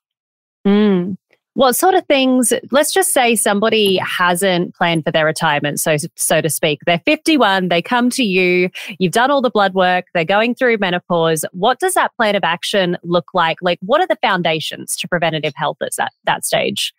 Mm. 0.67 1.17
What 1.55 1.75
sort 1.75 1.95
of 1.95 2.07
things? 2.07 2.53
Let's 2.71 2.93
just 2.93 3.13
say 3.13 3.35
somebody 3.35 3.97
hasn't 3.97 4.75
planned 4.75 5.05
for 5.05 5.11
their 5.11 5.27
retirement, 5.27 5.81
so 5.81 5.97
so 6.15 6.41
to 6.41 6.49
speak. 6.49 6.81
They're 6.87 7.03
51, 7.05 7.69
they 7.69 7.83
come 7.83 8.09
to 8.11 8.23
you, 8.23 8.71
you've 8.99 9.13
done 9.13 9.31
all 9.31 9.43
the 9.43 9.51
blood 9.51 9.75
work, 9.75 10.07
they're 10.15 10.25
going 10.25 10.55
through 10.55 10.79
menopause. 10.79 11.45
What 11.53 11.81
does 11.81 11.95
that 11.95 12.15
plan 12.17 12.37
of 12.37 12.45
action 12.45 12.97
look 13.03 13.35
like? 13.35 13.59
Like 13.63 13.79
what 13.83 14.01
are 14.01 14.07
the 14.07 14.19
foundations 14.23 14.97
to 14.97 15.09
preventative 15.09 15.55
health 15.57 15.79
at 15.83 15.91
that, 15.99 16.13
that 16.25 16.45
stage? 16.45 16.95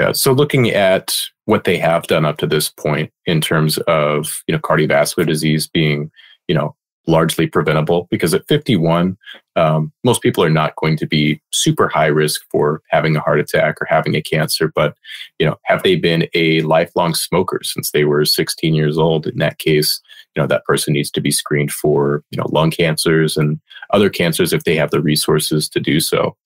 Yeah, 0.00 0.12
so 0.12 0.32
looking 0.32 0.70
at 0.70 1.16
what 1.44 1.64
they 1.64 1.78
have 1.78 2.04
done 2.04 2.24
up 2.24 2.38
to 2.38 2.46
this 2.46 2.70
point 2.70 3.12
in 3.26 3.40
terms 3.40 3.78
of, 3.78 4.42
you 4.46 4.52
know, 4.52 4.60
cardiovascular 4.60 5.26
disease 5.26 5.66
being, 5.66 6.10
you 6.48 6.54
know, 6.54 6.74
largely 7.06 7.46
preventable 7.46 8.06
because 8.10 8.32
at 8.32 8.46
51, 8.46 9.16
um, 9.56 9.92
most 10.04 10.22
people 10.22 10.42
are 10.42 10.50
not 10.50 10.76
going 10.76 10.96
to 10.96 11.06
be 11.06 11.40
super 11.50 11.88
high 11.88 12.06
risk 12.06 12.42
for 12.50 12.82
having 12.90 13.16
a 13.16 13.20
heart 13.20 13.40
attack 13.40 13.76
or 13.80 13.86
having 13.86 14.14
a 14.14 14.22
cancer. 14.22 14.70
But, 14.74 14.96
you 15.38 15.46
know, 15.46 15.56
have 15.64 15.82
they 15.82 15.96
been 15.96 16.28
a 16.34 16.60
lifelong 16.62 17.14
smoker 17.14 17.60
since 17.62 17.90
they 17.90 18.04
were 18.04 18.24
16 18.24 18.74
years 18.74 18.98
old? 18.98 19.26
In 19.26 19.38
that 19.38 19.58
case, 19.58 20.00
you 20.34 20.42
know, 20.42 20.46
that 20.46 20.64
person 20.64 20.92
needs 20.92 21.10
to 21.10 21.20
be 21.20 21.30
screened 21.30 21.72
for, 21.72 22.22
you 22.30 22.38
know, 22.38 22.46
lung 22.50 22.70
cancers 22.70 23.36
and 23.36 23.60
other 23.90 24.08
cancers 24.08 24.52
if 24.52 24.64
they 24.64 24.76
have 24.76 24.90
the 24.90 25.02
resources 25.02 25.68
to 25.70 25.80
do 25.80 26.00
so. 26.00 26.36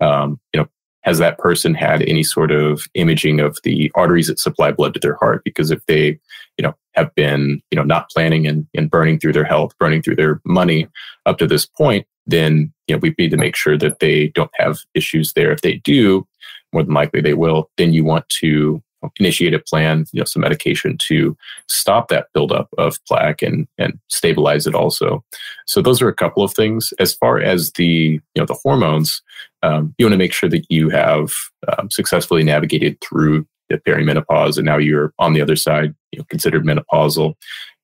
Um, 0.00 0.40
you 0.52 0.60
know, 0.60 0.68
has 1.06 1.18
that 1.18 1.38
person 1.38 1.72
had 1.72 2.02
any 2.02 2.24
sort 2.24 2.50
of 2.50 2.82
imaging 2.94 3.40
of 3.40 3.58
the 3.62 3.90
arteries 3.94 4.26
that 4.26 4.40
supply 4.40 4.72
blood 4.72 4.92
to 4.92 5.00
their 5.00 5.14
heart? 5.14 5.42
Because 5.44 5.70
if 5.70 5.86
they, 5.86 6.18
you 6.58 6.62
know, 6.62 6.74
have 6.94 7.14
been, 7.14 7.62
you 7.70 7.76
know, 7.76 7.84
not 7.84 8.10
planning 8.10 8.46
and, 8.46 8.66
and 8.74 8.90
burning 8.90 9.18
through 9.18 9.32
their 9.32 9.44
health, 9.44 9.72
burning 9.78 10.02
through 10.02 10.16
their 10.16 10.40
money 10.44 10.88
up 11.24 11.38
to 11.38 11.46
this 11.46 11.64
point, 11.64 12.06
then, 12.26 12.72
you 12.88 12.94
know, 12.96 12.98
we 12.98 13.14
need 13.18 13.30
to 13.30 13.36
make 13.36 13.54
sure 13.54 13.78
that 13.78 14.00
they 14.00 14.28
don't 14.34 14.50
have 14.54 14.80
issues 14.94 15.32
there. 15.34 15.52
If 15.52 15.60
they 15.60 15.74
do, 15.76 16.26
more 16.72 16.82
than 16.82 16.94
likely 16.94 17.20
they 17.20 17.34
will, 17.34 17.70
then 17.76 17.92
you 17.92 18.04
want 18.04 18.28
to 18.40 18.82
initiate 19.18 19.54
a 19.54 19.58
plan, 19.58 20.06
you 20.12 20.20
know, 20.20 20.24
some 20.24 20.42
medication 20.42 20.96
to 21.08 21.36
stop 21.68 22.08
that 22.08 22.28
buildup 22.34 22.68
of 22.78 22.98
plaque 23.06 23.42
and 23.42 23.66
and 23.78 23.98
stabilize 24.08 24.66
it 24.66 24.74
also. 24.74 25.24
So 25.66 25.82
those 25.82 26.02
are 26.02 26.08
a 26.08 26.14
couple 26.14 26.42
of 26.42 26.54
things. 26.54 26.92
As 26.98 27.14
far 27.14 27.38
as 27.38 27.72
the 27.72 27.84
you 27.84 28.20
know 28.36 28.46
the 28.46 28.58
hormones, 28.62 29.22
um, 29.62 29.94
you 29.98 30.06
want 30.06 30.12
to 30.12 30.18
make 30.18 30.32
sure 30.32 30.48
that 30.48 30.66
you 30.70 30.88
have 30.90 31.32
um, 31.76 31.90
successfully 31.90 32.44
navigated 32.44 33.00
through 33.00 33.46
the 33.68 33.78
perimenopause, 33.78 34.56
and 34.56 34.66
now 34.66 34.78
you're 34.78 35.12
on 35.18 35.32
the 35.32 35.42
other 35.42 35.56
side, 35.56 35.94
you 36.12 36.18
know, 36.18 36.24
considered 36.28 36.64
menopausal. 36.64 37.34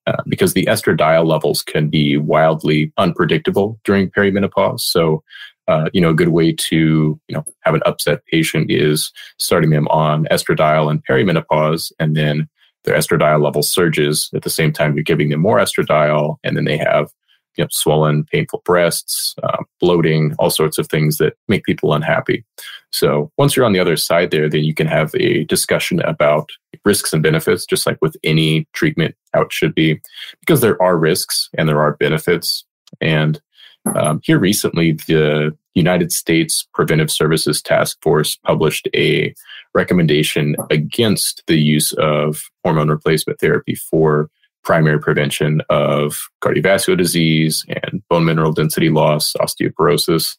Uh, 0.08 0.16
because 0.26 0.52
the 0.52 0.66
estradiol 0.66 1.24
levels 1.24 1.62
can 1.62 1.88
be 1.88 2.16
wildly 2.16 2.92
unpredictable 2.96 3.78
during 3.84 4.10
perimenopause. 4.10 4.80
So 4.80 5.22
uh, 5.68 5.88
you 5.92 6.00
know, 6.00 6.10
a 6.10 6.14
good 6.14 6.28
way 6.28 6.52
to, 6.52 7.20
you 7.28 7.34
know, 7.34 7.44
have 7.60 7.74
an 7.74 7.82
upset 7.86 8.24
patient 8.26 8.70
is 8.70 9.12
starting 9.38 9.70
them 9.70 9.88
on 9.88 10.26
estradiol 10.26 10.90
and 10.90 11.04
perimenopause, 11.06 11.92
and 11.98 12.16
then 12.16 12.48
their 12.84 12.96
estradiol 12.96 13.42
level 13.42 13.62
surges 13.62 14.28
at 14.34 14.42
the 14.42 14.50
same 14.50 14.72
time 14.72 14.94
you're 14.94 15.04
giving 15.04 15.28
them 15.28 15.40
more 15.40 15.58
estradiol, 15.58 16.36
and 16.42 16.56
then 16.56 16.64
they 16.64 16.76
have, 16.76 17.12
you 17.56 17.62
know, 17.62 17.68
swollen, 17.70 18.24
painful 18.24 18.62
breasts, 18.64 19.34
uh, 19.42 19.62
bloating, 19.80 20.34
all 20.38 20.50
sorts 20.50 20.78
of 20.78 20.88
things 20.88 21.18
that 21.18 21.34
make 21.48 21.64
people 21.64 21.92
unhappy. 21.92 22.44
So 22.90 23.30
once 23.38 23.54
you're 23.54 23.64
on 23.64 23.72
the 23.72 23.78
other 23.78 23.96
side 23.96 24.30
there, 24.30 24.48
then 24.48 24.64
you 24.64 24.74
can 24.74 24.86
have 24.86 25.14
a 25.14 25.44
discussion 25.44 26.00
about 26.00 26.50
risks 26.84 27.12
and 27.12 27.22
benefits, 27.22 27.64
just 27.64 27.86
like 27.86 27.98
with 28.02 28.16
any 28.24 28.66
treatment, 28.72 29.14
how 29.32 29.42
it 29.42 29.52
should 29.52 29.74
be, 29.74 30.00
because 30.40 30.60
there 30.60 30.80
are 30.82 30.98
risks 30.98 31.48
and 31.56 31.68
there 31.68 31.80
are 31.80 31.96
benefits. 31.96 32.64
And 33.00 33.40
um, 33.84 34.20
here 34.22 34.38
recently, 34.38 34.92
the 34.92 35.56
United 35.74 36.12
States 36.12 36.66
Preventive 36.74 37.10
Services 37.10 37.62
Task 37.62 37.98
Force 38.02 38.36
published 38.36 38.88
a 38.94 39.34
recommendation 39.74 40.56
against 40.70 41.42
the 41.46 41.58
use 41.58 41.92
of 41.94 42.44
hormone 42.64 42.88
replacement 42.88 43.40
therapy 43.40 43.74
for 43.74 44.28
primary 44.62 45.00
prevention 45.00 45.60
of 45.70 46.20
cardiovascular 46.42 46.96
disease 46.96 47.64
and 47.68 48.02
bone 48.08 48.24
mineral 48.24 48.52
density 48.52 48.90
loss, 48.90 49.32
osteoporosis. 49.40 50.36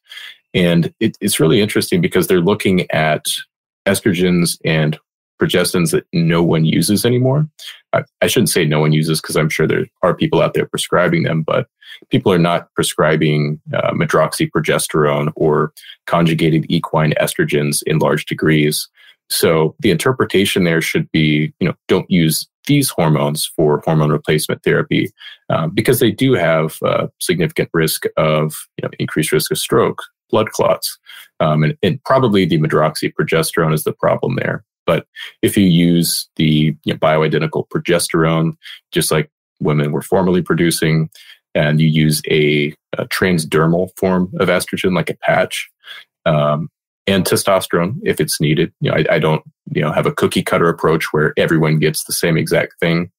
And 0.53 0.93
it, 0.99 1.17
it's 1.19 1.39
really 1.39 1.61
interesting 1.61 1.99
because 1.99 2.27
they're 2.27 2.39
looking 2.39 2.89
at 2.91 3.25
estrogens 3.85 4.57
and 4.63 4.97
progestins 5.41 5.91
that 5.91 6.05
no 6.13 6.43
one 6.43 6.65
uses 6.65 7.05
anymore. 7.05 7.47
I, 7.93 8.03
I 8.21 8.27
shouldn't 8.27 8.49
say 8.49 8.65
no 8.65 8.79
one 8.79 8.93
uses 8.93 9.21
because 9.21 9.35
I'm 9.35 9.49
sure 9.49 9.67
there 9.67 9.85
are 10.01 10.13
people 10.13 10.41
out 10.41 10.53
there 10.53 10.65
prescribing 10.65 11.23
them, 11.23 11.43
but 11.43 11.67
people 12.09 12.31
are 12.31 12.39
not 12.39 12.73
prescribing 12.75 13.59
uh, 13.73 13.91
medroxyprogesterone 13.91 15.31
or 15.35 15.73
conjugated 16.07 16.65
equine 16.69 17.13
estrogens 17.19 17.83
in 17.85 17.99
large 17.99 18.25
degrees. 18.25 18.87
So 19.29 19.75
the 19.79 19.91
interpretation 19.91 20.63
there 20.63 20.81
should 20.81 21.11
be, 21.11 21.53
you 21.59 21.67
know, 21.67 21.75
don't 21.87 22.09
use 22.09 22.47
these 22.65 22.89
hormones 22.89 23.45
for 23.45 23.81
hormone 23.83 24.11
replacement 24.11 24.63
therapy 24.63 25.11
um, 25.49 25.71
because 25.71 25.99
they 25.99 26.11
do 26.11 26.33
have 26.33 26.77
uh, 26.83 27.07
significant 27.19 27.69
risk 27.73 28.05
of 28.17 28.67
you 28.77 28.83
know, 28.83 28.89
increased 28.99 29.31
risk 29.31 29.51
of 29.51 29.57
stroke, 29.57 30.01
blood 30.29 30.51
clots, 30.51 30.97
um, 31.39 31.63
and, 31.63 31.77
and, 31.83 32.01
probably 32.05 32.45
the 32.45 32.57
medroxyprogesterone 32.59 33.73
is 33.73 33.83
the 33.83 33.91
problem 33.91 34.35
there. 34.35 34.63
But 34.85 35.07
if 35.41 35.55
you 35.57 35.65
use 35.65 36.27
the 36.35 36.75
you 36.83 36.93
know, 36.93 36.97
bioidentical 36.97 37.67
progesterone, 37.69 38.57
just 38.91 39.11
like 39.11 39.29
women 39.59 39.91
were 39.91 40.01
formerly 40.01 40.41
producing, 40.41 41.09
and 41.55 41.79
you 41.79 41.87
use 41.87 42.21
a, 42.29 42.73
a 42.97 43.05
transdermal 43.07 43.89
form 43.97 44.31
of 44.39 44.49
estrogen, 44.49 44.95
like 44.95 45.09
a 45.09 45.17
patch, 45.17 45.69
um, 46.25 46.69
and 47.05 47.25
testosterone 47.25 47.99
if 48.03 48.19
it's 48.19 48.39
needed. 48.39 48.73
You 48.79 48.91
know, 48.91 48.97
I, 48.97 49.15
I, 49.15 49.19
don't 49.19 49.43
you 49.71 49.81
know 49.81 49.91
have 49.91 50.05
a 50.05 50.13
cookie 50.13 50.43
cutter 50.43 50.69
approach 50.69 51.11
where 51.11 51.33
everyone 51.37 51.79
gets 51.79 52.03
the 52.05 52.13
same 52.13 52.37
exact 52.37 52.79
thing, 52.79 53.11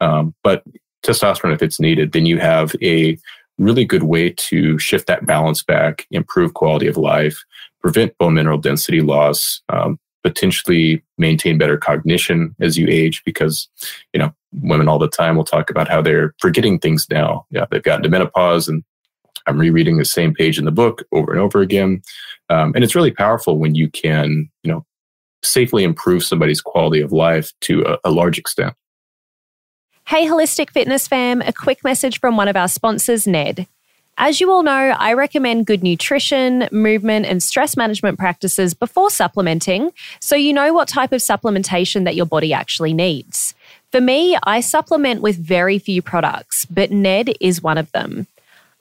um, 0.00 0.34
but 0.42 0.62
testosterone 1.04 1.54
if 1.54 1.62
it's 1.62 1.80
needed, 1.80 2.12
then 2.12 2.26
you 2.26 2.38
have 2.38 2.74
a 2.82 3.18
really 3.58 3.84
good 3.84 4.04
way 4.04 4.30
to 4.30 4.78
shift 4.78 5.06
that 5.06 5.26
balance 5.26 5.62
back, 5.62 6.06
improve 6.10 6.54
quality 6.54 6.86
of 6.86 6.96
life, 6.96 7.44
prevent 7.80 8.16
bone 8.18 8.34
mineral 8.34 8.58
density 8.58 9.00
loss, 9.00 9.62
um, 9.68 9.98
potentially 10.24 11.04
maintain 11.18 11.58
better 11.58 11.76
cognition 11.76 12.56
as 12.60 12.76
you 12.76 12.86
age 12.88 13.22
because 13.24 13.68
you 14.12 14.18
know 14.18 14.32
women 14.62 14.88
all 14.88 14.98
the 14.98 15.08
time 15.08 15.36
will 15.36 15.44
talk 15.44 15.70
about 15.70 15.88
how 15.88 16.00
they're 16.00 16.34
forgetting 16.40 16.78
things 16.78 17.06
now. 17.10 17.46
Yeah 17.50 17.66
they've 17.70 17.82
gotten 17.82 18.02
to 18.02 18.08
menopause 18.08 18.66
and 18.68 18.82
i'm 19.46 19.58
rereading 19.58 19.98
the 19.98 20.04
same 20.04 20.32
page 20.32 20.58
in 20.58 20.64
the 20.64 20.72
book 20.72 21.04
over 21.12 21.30
and 21.30 21.40
over 21.40 21.60
again. 21.60 22.02
Um, 22.48 22.72
and 22.74 22.82
it's 22.82 22.94
really 22.94 23.10
powerful 23.10 23.58
when 23.58 23.74
you 23.74 23.88
can 23.90 24.50
you 24.62 24.72
know 24.72 24.84
safely 25.42 25.84
improve 25.84 26.24
somebody's 26.24 26.60
quality 26.60 27.00
of 27.00 27.12
life 27.12 27.52
to 27.60 27.82
a, 27.82 27.98
a 28.08 28.10
large 28.10 28.38
extent. 28.38 28.74
Hey, 30.06 30.26
Holistic 30.26 30.70
Fitness 30.70 31.08
fam, 31.08 31.40
a 31.40 31.52
quick 31.52 31.82
message 31.82 32.20
from 32.20 32.36
one 32.36 32.48
of 32.48 32.56
our 32.56 32.68
sponsors, 32.68 33.26
Ned. 33.26 33.66
As 34.16 34.40
you 34.40 34.50
all 34.52 34.62
know, 34.62 34.70
I 34.72 35.14
recommend 35.14 35.66
good 35.66 35.82
nutrition, 35.82 36.68
movement, 36.70 37.26
and 37.26 37.42
stress 37.42 37.76
management 37.76 38.18
practices 38.18 38.72
before 38.72 39.10
supplementing 39.10 39.90
so 40.20 40.36
you 40.36 40.52
know 40.52 40.72
what 40.72 40.86
type 40.86 41.12
of 41.12 41.20
supplementation 41.20 42.04
that 42.04 42.14
your 42.14 42.26
body 42.26 42.52
actually 42.52 42.92
needs. 42.92 43.54
For 43.90 44.00
me, 44.00 44.36
I 44.44 44.60
supplement 44.60 45.20
with 45.20 45.36
very 45.36 45.78
few 45.78 46.00
products, 46.00 46.64
but 46.66 46.90
Ned 46.92 47.34
is 47.40 47.62
one 47.62 47.78
of 47.78 47.90
them. 47.92 48.26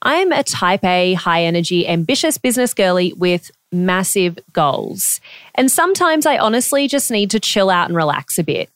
I'm 0.04 0.32
a 0.32 0.44
type 0.44 0.84
A, 0.84 1.14
high 1.14 1.44
energy, 1.44 1.88
ambitious 1.88 2.38
business 2.38 2.74
girly 2.74 3.14
with 3.14 3.52
massive 3.72 4.38
goals. 4.52 5.20
And 5.56 5.72
sometimes 5.72 6.26
I 6.26 6.38
honestly 6.38 6.88
just 6.88 7.10
need 7.10 7.32
to 7.32 7.40
chill 7.40 7.70
out 7.70 7.88
and 7.88 7.96
relax 7.96 8.38
a 8.38 8.44
bit. 8.44 8.70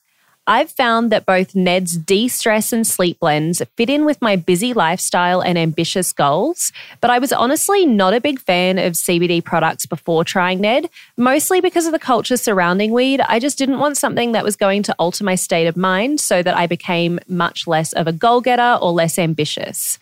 I've 0.49 0.71
found 0.71 1.11
that 1.11 1.25
both 1.25 1.55
Ned's 1.55 1.97
de 1.97 2.29
stress 2.29 2.71
and 2.71 2.87
sleep 2.87 3.19
blends 3.19 3.61
fit 3.75 3.89
in 3.89 4.05
with 4.05 4.21
my 4.21 4.37
busy 4.37 4.73
lifestyle 4.73 5.41
and 5.41 5.57
ambitious 5.57 6.13
goals, 6.13 6.71
but 7.01 7.09
I 7.09 7.19
was 7.19 7.33
honestly 7.33 7.85
not 7.85 8.13
a 8.13 8.21
big 8.21 8.39
fan 8.39 8.77
of 8.79 8.93
CBD 8.93 9.43
products 9.43 9.85
before 9.85 10.23
trying 10.23 10.61
Ned, 10.61 10.89
mostly 11.17 11.59
because 11.59 11.85
of 11.85 11.91
the 11.91 11.99
culture 11.99 12.37
surrounding 12.37 12.93
weed. 12.93 13.19
I 13.27 13.39
just 13.39 13.57
didn't 13.57 13.79
want 13.79 13.97
something 13.97 14.31
that 14.31 14.45
was 14.45 14.55
going 14.55 14.83
to 14.83 14.95
alter 14.97 15.25
my 15.25 15.35
state 15.35 15.67
of 15.67 15.75
mind 15.75 16.21
so 16.21 16.41
that 16.41 16.55
I 16.55 16.65
became 16.65 17.19
much 17.27 17.67
less 17.67 17.91
of 17.91 18.07
a 18.07 18.13
goal 18.13 18.39
getter 18.39 18.79
or 18.81 18.93
less 18.93 19.19
ambitious. 19.19 19.99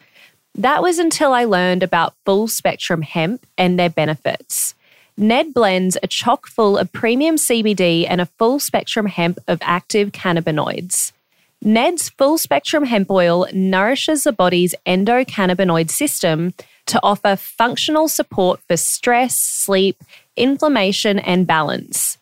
That 0.53 0.83
was 0.83 0.99
until 0.99 1.33
I 1.33 1.45
learned 1.45 1.81
about 1.81 2.13
full 2.23 2.47
spectrum 2.47 3.01
hemp 3.01 3.47
and 3.57 3.79
their 3.79 3.89
benefits. 3.89 4.74
Ned 5.17 5.53
blends 5.53 5.95
are 5.97 6.07
chock 6.07 6.45
full 6.45 6.77
of 6.77 6.91
premium 6.91 7.37
CBD 7.37 8.05
and 8.07 8.19
a 8.19 8.25
full 8.25 8.59
spectrum 8.59 9.05
hemp 9.05 9.39
of 9.47 9.59
active 9.61 10.11
cannabinoids. 10.11 11.13
Ned's 11.61 12.09
full 12.09 12.37
spectrum 12.37 12.83
hemp 12.83 13.09
oil 13.09 13.47
nourishes 13.53 14.25
the 14.25 14.33
body's 14.33 14.75
endocannabinoid 14.85 15.89
system 15.89 16.53
to 16.87 16.99
offer 17.01 17.37
functional 17.37 18.09
support 18.09 18.59
for 18.67 18.75
stress, 18.75 19.39
sleep, 19.39 20.03
inflammation, 20.35 21.17
and 21.19 21.47
balance. 21.47 22.17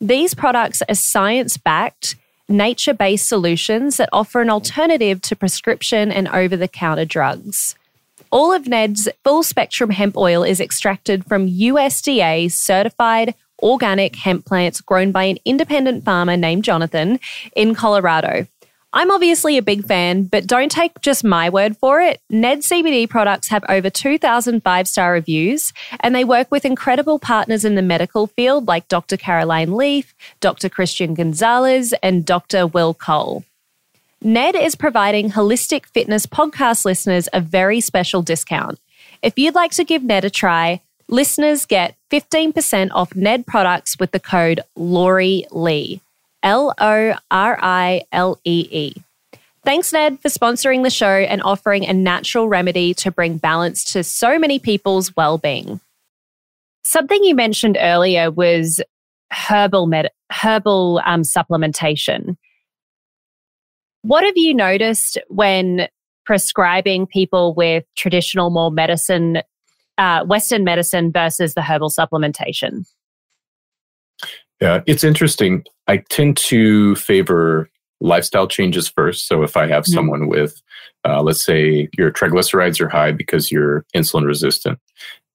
These 0.00 0.34
products 0.34 0.80
are 0.88 0.94
science 0.94 1.56
backed, 1.56 2.14
nature 2.48 2.94
based 2.94 3.28
solutions 3.28 3.96
that 3.96 4.08
offer 4.12 4.40
an 4.40 4.48
alternative 4.48 5.20
to 5.22 5.36
prescription 5.36 6.12
and 6.12 6.28
over 6.28 6.56
the 6.56 6.68
counter 6.68 7.04
drugs. 7.04 7.74
All 8.30 8.52
of 8.52 8.68
Ned's 8.68 9.08
full 9.24 9.42
spectrum 9.42 9.90
hemp 9.90 10.16
oil 10.16 10.42
is 10.42 10.60
extracted 10.60 11.24
from 11.24 11.48
USDA 11.48 12.52
certified 12.52 13.34
organic 13.62 14.16
hemp 14.16 14.44
plants 14.44 14.80
grown 14.82 15.12
by 15.12 15.24
an 15.24 15.38
independent 15.44 16.04
farmer 16.04 16.36
named 16.36 16.62
Jonathan 16.62 17.18
in 17.56 17.74
Colorado. 17.74 18.46
I'm 18.92 19.10
obviously 19.10 19.58
a 19.58 19.62
big 19.62 19.84
fan, 19.84 20.24
but 20.24 20.46
don't 20.46 20.70
take 20.70 21.00
just 21.00 21.24
my 21.24 21.48
word 21.48 21.76
for 21.76 22.00
it. 22.00 22.20
Ned 22.30 22.60
CBD 22.60 23.08
products 23.08 23.48
have 23.48 23.64
over 23.68 23.90
2,000 23.90 24.62
five 24.62 24.88
star 24.88 25.12
reviews, 25.12 25.72
and 26.00 26.14
they 26.14 26.24
work 26.24 26.50
with 26.50 26.64
incredible 26.64 27.18
partners 27.18 27.64
in 27.64 27.74
the 27.74 27.82
medical 27.82 28.26
field 28.26 28.66
like 28.66 28.88
Dr. 28.88 29.16
Caroline 29.16 29.74
Leaf, 29.74 30.14
Dr. 30.40 30.68
Christian 30.68 31.14
Gonzalez, 31.14 31.94
and 32.02 32.24
Dr. 32.24 32.66
Will 32.66 32.94
Cole. 32.94 33.44
Ned 34.20 34.56
is 34.56 34.74
providing 34.74 35.30
Holistic 35.30 35.86
Fitness 35.86 36.26
podcast 36.26 36.84
listeners 36.84 37.28
a 37.32 37.40
very 37.40 37.80
special 37.80 38.20
discount. 38.20 38.80
If 39.22 39.38
you'd 39.38 39.54
like 39.54 39.70
to 39.72 39.84
give 39.84 40.02
Ned 40.02 40.24
a 40.24 40.30
try, 40.30 40.80
listeners 41.08 41.66
get 41.66 41.94
15% 42.10 42.90
off 42.92 43.14
Ned 43.14 43.46
products 43.46 43.96
with 44.00 44.10
the 44.10 44.18
code 44.18 44.60
Lori 44.74 45.44
Lee. 45.52 46.00
L 46.42 46.74
O 46.78 47.14
R 47.30 47.58
I 47.60 48.02
L 48.10 48.40
E 48.44 48.68
E. 48.70 48.94
Thanks, 49.64 49.92
Ned, 49.92 50.20
for 50.20 50.28
sponsoring 50.28 50.82
the 50.82 50.90
show 50.90 51.06
and 51.06 51.42
offering 51.42 51.86
a 51.86 51.92
natural 51.92 52.48
remedy 52.48 52.94
to 52.94 53.12
bring 53.12 53.38
balance 53.38 53.84
to 53.92 54.02
so 54.02 54.38
many 54.38 54.58
people's 54.58 55.14
well 55.16 55.38
being. 55.38 55.80
Something 56.82 57.22
you 57.22 57.34
mentioned 57.34 57.76
earlier 57.80 58.30
was 58.30 58.80
herbal 59.30 59.86
med- 59.86 60.10
herbal 60.32 61.02
um, 61.04 61.22
supplementation. 61.22 62.36
What 64.08 64.24
have 64.24 64.38
you 64.38 64.54
noticed 64.54 65.18
when 65.28 65.86
prescribing 66.24 67.06
people 67.06 67.52
with 67.52 67.84
traditional, 67.94 68.48
more 68.48 68.70
medicine, 68.70 69.42
uh, 69.98 70.24
Western 70.24 70.64
medicine 70.64 71.12
versus 71.12 71.52
the 71.52 71.60
herbal 71.60 71.90
supplementation? 71.90 72.86
Yeah, 74.62 74.80
it's 74.86 75.04
interesting. 75.04 75.62
I 75.88 75.98
tend 76.08 76.38
to 76.38 76.94
favor 76.94 77.68
lifestyle 78.00 78.48
changes 78.48 78.88
first. 78.88 79.28
So 79.28 79.42
if 79.42 79.58
I 79.58 79.66
have 79.66 79.84
mm-hmm. 79.84 79.92
someone 79.92 80.26
with, 80.28 80.58
uh, 81.04 81.20
let's 81.20 81.44
say, 81.44 81.90
your 81.98 82.10
triglycerides 82.10 82.80
are 82.80 82.88
high 82.88 83.12
because 83.12 83.52
you're 83.52 83.84
insulin 83.94 84.24
resistant, 84.24 84.78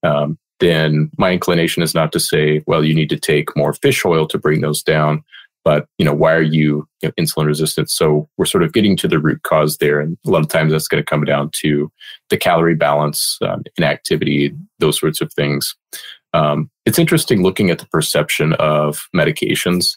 um, 0.02 0.36
then 0.58 1.12
my 1.16 1.30
inclination 1.30 1.84
is 1.84 1.94
not 1.94 2.10
to 2.10 2.18
say, 2.18 2.60
well, 2.66 2.84
you 2.84 2.92
need 2.92 3.10
to 3.10 3.20
take 3.20 3.56
more 3.56 3.72
fish 3.72 4.04
oil 4.04 4.26
to 4.26 4.36
bring 4.36 4.62
those 4.62 4.82
down 4.82 5.22
but 5.64 5.86
you 5.98 6.04
know 6.04 6.14
why 6.14 6.32
are 6.32 6.42
you, 6.42 6.86
you 7.02 7.08
know, 7.08 7.12
insulin 7.18 7.46
resistant? 7.46 7.90
So 7.90 8.28
we're 8.36 8.44
sort 8.44 8.62
of 8.62 8.72
getting 8.72 8.96
to 8.98 9.08
the 9.08 9.18
root 9.18 9.42
cause 9.42 9.78
there 9.78 10.00
and 10.00 10.16
a 10.26 10.30
lot 10.30 10.42
of 10.42 10.48
times 10.48 10.72
that's 10.72 10.88
going 10.88 11.02
to 11.02 11.06
come 11.06 11.24
down 11.24 11.50
to 11.54 11.90
the 12.30 12.36
calorie 12.36 12.74
balance 12.74 13.38
um, 13.42 13.62
inactivity 13.76 14.54
those 14.78 14.98
sorts 14.98 15.20
of 15.20 15.32
things. 15.32 15.74
Um, 16.32 16.70
it's 16.84 16.98
interesting 16.98 17.42
looking 17.42 17.70
at 17.70 17.78
the 17.78 17.86
perception 17.86 18.54
of 18.54 19.08
medications. 19.14 19.96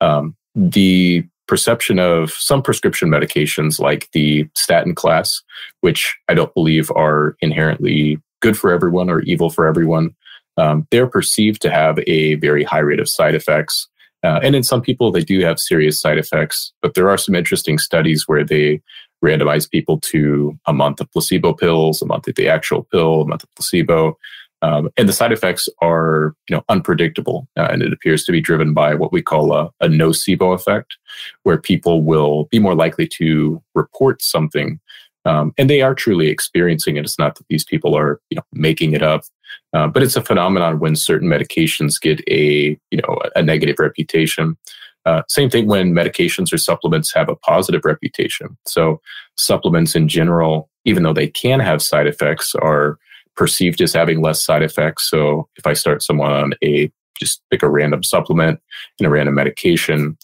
Um, 0.00 0.36
the 0.54 1.24
perception 1.50 1.98
of 1.98 2.30
some 2.30 2.62
prescription 2.62 3.08
medications 3.08 3.80
like 3.80 4.08
the 4.12 4.48
statin 4.54 4.94
class 4.94 5.42
which 5.80 6.16
i 6.28 6.34
don't 6.34 6.54
believe 6.54 6.92
are 6.92 7.36
inherently 7.40 8.20
good 8.40 8.56
for 8.56 8.70
everyone 8.70 9.10
or 9.10 9.20
evil 9.22 9.50
for 9.50 9.66
everyone 9.66 10.14
um, 10.58 10.86
they're 10.92 11.08
perceived 11.08 11.60
to 11.62 11.68
have 11.68 11.98
a 12.06 12.34
very 12.36 12.62
high 12.62 12.78
rate 12.78 13.00
of 13.00 13.08
side 13.08 13.34
effects 13.34 13.88
uh, 14.22 14.40
and 14.42 14.54
in 14.54 14.62
some 14.62 14.82
people, 14.82 15.10
they 15.10 15.22
do 15.22 15.40
have 15.40 15.58
serious 15.58 16.00
side 16.00 16.18
effects, 16.18 16.72
but 16.82 16.94
there 16.94 17.08
are 17.08 17.18
some 17.18 17.34
interesting 17.34 17.78
studies 17.78 18.24
where 18.26 18.44
they 18.44 18.80
randomize 19.24 19.70
people 19.70 19.98
to 20.00 20.58
a 20.66 20.72
month 20.72 21.00
of 21.00 21.10
placebo 21.12 21.52
pills, 21.52 22.00
a 22.02 22.06
month 22.06 22.28
of 22.28 22.34
the 22.34 22.48
actual 22.48 22.84
pill, 22.84 23.22
a 23.22 23.26
month 23.26 23.42
of 23.42 23.54
placebo. 23.54 24.16
Um, 24.62 24.90
and 24.98 25.08
the 25.08 25.14
side 25.14 25.32
effects 25.32 25.70
are, 25.80 26.34
you 26.48 26.56
know, 26.56 26.62
unpredictable, 26.68 27.48
uh, 27.56 27.68
and 27.70 27.82
it 27.82 27.94
appears 27.94 28.24
to 28.24 28.32
be 28.32 28.42
driven 28.42 28.74
by 28.74 28.94
what 28.94 29.12
we 29.12 29.22
call 29.22 29.54
a, 29.54 29.70
a 29.80 29.88
nocebo 29.88 30.54
effect, 30.54 30.98
where 31.44 31.56
people 31.56 32.02
will 32.02 32.44
be 32.50 32.58
more 32.58 32.74
likely 32.74 33.08
to 33.08 33.62
report 33.74 34.20
something, 34.20 34.78
um, 35.24 35.54
and 35.56 35.70
they 35.70 35.80
are 35.80 35.94
truly 35.94 36.28
experiencing 36.28 36.96
it. 36.96 37.04
It's 37.04 37.18
not 37.18 37.36
that 37.36 37.46
these 37.48 37.64
people 37.64 37.96
are, 37.96 38.20
you 38.28 38.36
know, 38.36 38.42
making 38.52 38.92
it 38.92 39.02
up. 39.02 39.22
Uh, 39.72 39.86
but 39.86 40.02
it's 40.02 40.16
a 40.16 40.22
phenomenon 40.22 40.80
when 40.80 40.96
certain 40.96 41.28
medications 41.28 42.00
get 42.00 42.20
a 42.28 42.78
you 42.90 42.98
know 42.98 43.18
a 43.36 43.42
negative 43.42 43.76
reputation. 43.78 44.56
Uh, 45.06 45.22
same 45.28 45.48
thing 45.48 45.66
when 45.66 45.94
medications 45.94 46.52
or 46.52 46.58
supplements 46.58 47.14
have 47.14 47.28
a 47.28 47.36
positive 47.36 47.84
reputation. 47.84 48.56
So 48.66 49.00
supplements 49.36 49.96
in 49.96 50.08
general, 50.08 50.68
even 50.84 51.02
though 51.02 51.14
they 51.14 51.28
can 51.28 51.60
have 51.60 51.80
side 51.80 52.06
effects, 52.06 52.54
are 52.54 52.98
perceived 53.36 53.80
as 53.80 53.94
having 53.94 54.20
less 54.20 54.44
side 54.44 54.62
effects. 54.62 55.08
So 55.08 55.48
if 55.56 55.66
I 55.66 55.72
start 55.72 56.02
someone 56.02 56.32
on 56.32 56.52
a 56.62 56.90
just 57.18 57.42
pick 57.50 57.62
a 57.62 57.68
random 57.68 58.02
supplement 58.02 58.60
and 58.98 59.06
a 59.06 59.10
random 59.10 59.34
medication, 59.34 60.16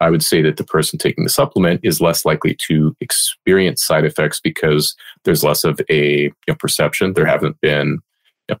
I 0.00 0.10
would 0.10 0.22
say 0.22 0.42
that 0.42 0.56
the 0.56 0.64
person 0.64 0.98
taking 0.98 1.24
the 1.24 1.30
supplement 1.30 1.80
is 1.82 2.00
less 2.00 2.24
likely 2.24 2.56
to 2.66 2.96
experience 3.00 3.84
side 3.84 4.04
effects 4.04 4.40
because 4.40 4.94
there's 5.24 5.44
less 5.44 5.64
of 5.64 5.80
a 5.88 6.24
you 6.24 6.32
know, 6.48 6.54
perception. 6.56 7.14
There 7.14 7.26
haven't 7.26 7.60
been 7.60 8.00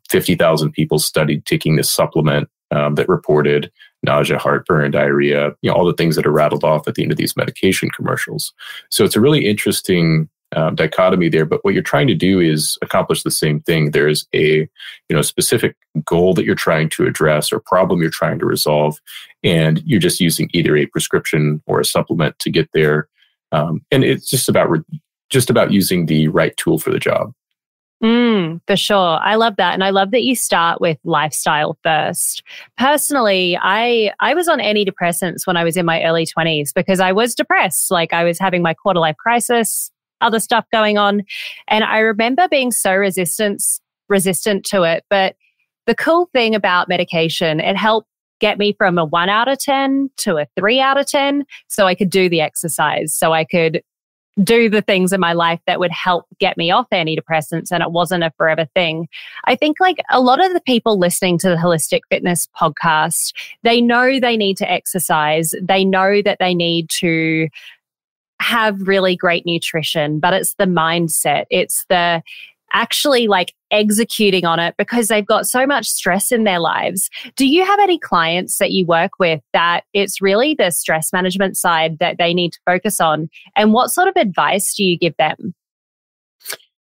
50,000 0.08 0.72
people 0.72 0.98
studied 0.98 1.44
taking 1.44 1.76
this 1.76 1.90
supplement 1.90 2.48
um, 2.70 2.94
that 2.94 3.08
reported 3.08 3.70
nausea, 4.02 4.38
heartburn, 4.38 4.90
diarrhea, 4.90 5.52
you 5.62 5.70
know, 5.70 5.76
all 5.76 5.84
the 5.84 5.94
things 5.94 6.16
that 6.16 6.26
are 6.26 6.32
rattled 6.32 6.64
off 6.64 6.86
at 6.88 6.94
the 6.94 7.02
end 7.02 7.12
of 7.12 7.18
these 7.18 7.36
medication 7.36 7.88
commercials. 7.90 8.52
So 8.90 9.04
it's 9.04 9.16
a 9.16 9.20
really 9.20 9.46
interesting 9.46 10.28
um, 10.54 10.74
dichotomy 10.74 11.28
there. 11.28 11.46
But 11.46 11.64
what 11.64 11.74
you're 11.74 11.82
trying 11.82 12.06
to 12.08 12.14
do 12.14 12.40
is 12.40 12.78
accomplish 12.82 13.22
the 13.22 13.30
same 13.30 13.60
thing. 13.60 13.90
There's 13.90 14.26
a 14.34 14.68
you 15.08 15.16
know 15.16 15.22
specific 15.22 15.76
goal 16.04 16.34
that 16.34 16.44
you're 16.44 16.54
trying 16.54 16.88
to 16.90 17.06
address 17.06 17.52
or 17.52 17.60
problem 17.60 18.00
you're 18.00 18.10
trying 18.10 18.38
to 18.38 18.46
resolve, 18.46 19.00
and 19.42 19.82
you're 19.84 20.00
just 20.00 20.20
using 20.20 20.48
either 20.52 20.76
a 20.76 20.86
prescription 20.86 21.62
or 21.66 21.80
a 21.80 21.84
supplement 21.84 22.38
to 22.40 22.50
get 22.50 22.68
there. 22.72 23.08
Um, 23.52 23.84
and 23.90 24.04
it's 24.04 24.28
just 24.28 24.48
about 24.48 24.70
re- 24.70 25.00
just 25.30 25.50
about 25.50 25.72
using 25.72 26.06
the 26.06 26.28
right 26.28 26.56
tool 26.56 26.78
for 26.78 26.90
the 26.90 26.98
job. 26.98 27.32
Mm, 28.04 28.60
for 28.66 28.76
sure. 28.76 29.18
I 29.22 29.36
love 29.36 29.56
that. 29.56 29.72
And 29.72 29.82
I 29.82 29.88
love 29.88 30.10
that 30.10 30.24
you 30.24 30.36
start 30.36 30.78
with 30.78 30.98
lifestyle 31.04 31.78
first. 31.82 32.42
Personally, 32.76 33.58
I 33.58 34.12
I 34.20 34.34
was 34.34 34.46
on 34.46 34.58
antidepressants 34.58 35.46
when 35.46 35.56
I 35.56 35.64
was 35.64 35.78
in 35.78 35.86
my 35.86 36.04
early 36.04 36.26
20s 36.26 36.74
because 36.74 37.00
I 37.00 37.12
was 37.12 37.34
depressed. 37.34 37.90
Like 37.90 38.12
I 38.12 38.22
was 38.22 38.38
having 38.38 38.60
my 38.60 38.74
quarter 38.74 39.00
life 39.00 39.16
crisis, 39.16 39.90
other 40.20 40.38
stuff 40.38 40.66
going 40.70 40.98
on. 40.98 41.22
And 41.68 41.82
I 41.82 42.00
remember 42.00 42.46
being 42.46 42.72
so 42.72 42.94
resistant 42.94 43.64
resistant 44.10 44.66
to 44.66 44.82
it. 44.82 45.04
But 45.08 45.36
the 45.86 45.94
cool 45.94 46.28
thing 46.34 46.54
about 46.54 46.88
medication, 46.90 47.58
it 47.58 47.76
helped 47.76 48.08
get 48.38 48.58
me 48.58 48.74
from 48.76 48.98
a 48.98 49.04
one 49.06 49.30
out 49.30 49.48
of 49.48 49.58
10 49.58 50.10
to 50.18 50.36
a 50.36 50.46
three 50.58 50.78
out 50.78 50.98
of 50.98 51.06
10 51.06 51.46
so 51.68 51.86
I 51.86 51.94
could 51.94 52.10
do 52.10 52.28
the 52.28 52.42
exercise, 52.42 53.16
so 53.16 53.32
I 53.32 53.44
could 53.44 53.82
do 54.42 54.68
the 54.68 54.82
things 54.82 55.12
in 55.12 55.20
my 55.20 55.32
life 55.32 55.60
that 55.66 55.78
would 55.78 55.92
help 55.92 56.26
get 56.40 56.56
me 56.56 56.70
off 56.70 56.88
antidepressants 56.90 57.70
and 57.70 57.82
it 57.82 57.92
wasn't 57.92 58.24
a 58.24 58.32
forever 58.36 58.66
thing. 58.74 59.08
I 59.44 59.54
think 59.54 59.78
like 59.78 59.98
a 60.10 60.20
lot 60.20 60.44
of 60.44 60.52
the 60.52 60.60
people 60.60 60.98
listening 60.98 61.38
to 61.38 61.48
the 61.48 61.56
holistic 61.56 62.00
fitness 62.10 62.48
podcast, 62.58 63.32
they 63.62 63.80
know 63.80 64.18
they 64.18 64.36
need 64.36 64.56
to 64.56 64.70
exercise. 64.70 65.54
They 65.62 65.84
know 65.84 66.20
that 66.22 66.38
they 66.40 66.54
need 66.54 66.90
to 67.00 67.48
have 68.40 68.88
really 68.88 69.16
great 69.16 69.46
nutrition, 69.46 70.18
but 70.18 70.34
it's 70.34 70.54
the 70.54 70.64
mindset. 70.64 71.44
It's 71.50 71.86
the 71.88 72.22
actually 72.74 73.26
like 73.28 73.54
executing 73.70 74.44
on 74.44 74.58
it 74.58 74.74
because 74.76 75.08
they've 75.08 75.26
got 75.26 75.46
so 75.46 75.66
much 75.66 75.88
stress 75.88 76.30
in 76.30 76.44
their 76.44 76.58
lives. 76.58 77.08
Do 77.36 77.46
you 77.46 77.64
have 77.64 77.80
any 77.80 77.98
clients 77.98 78.58
that 78.58 78.72
you 78.72 78.84
work 78.84 79.12
with 79.18 79.40
that 79.52 79.84
it's 79.94 80.20
really 80.20 80.54
the 80.54 80.70
stress 80.70 81.12
management 81.12 81.56
side 81.56 81.98
that 82.00 82.18
they 82.18 82.34
need 82.34 82.52
to 82.52 82.60
focus 82.66 83.00
on? 83.00 83.30
And 83.56 83.72
what 83.72 83.90
sort 83.90 84.08
of 84.08 84.16
advice 84.16 84.74
do 84.74 84.84
you 84.84 84.98
give 84.98 85.16
them? 85.16 85.54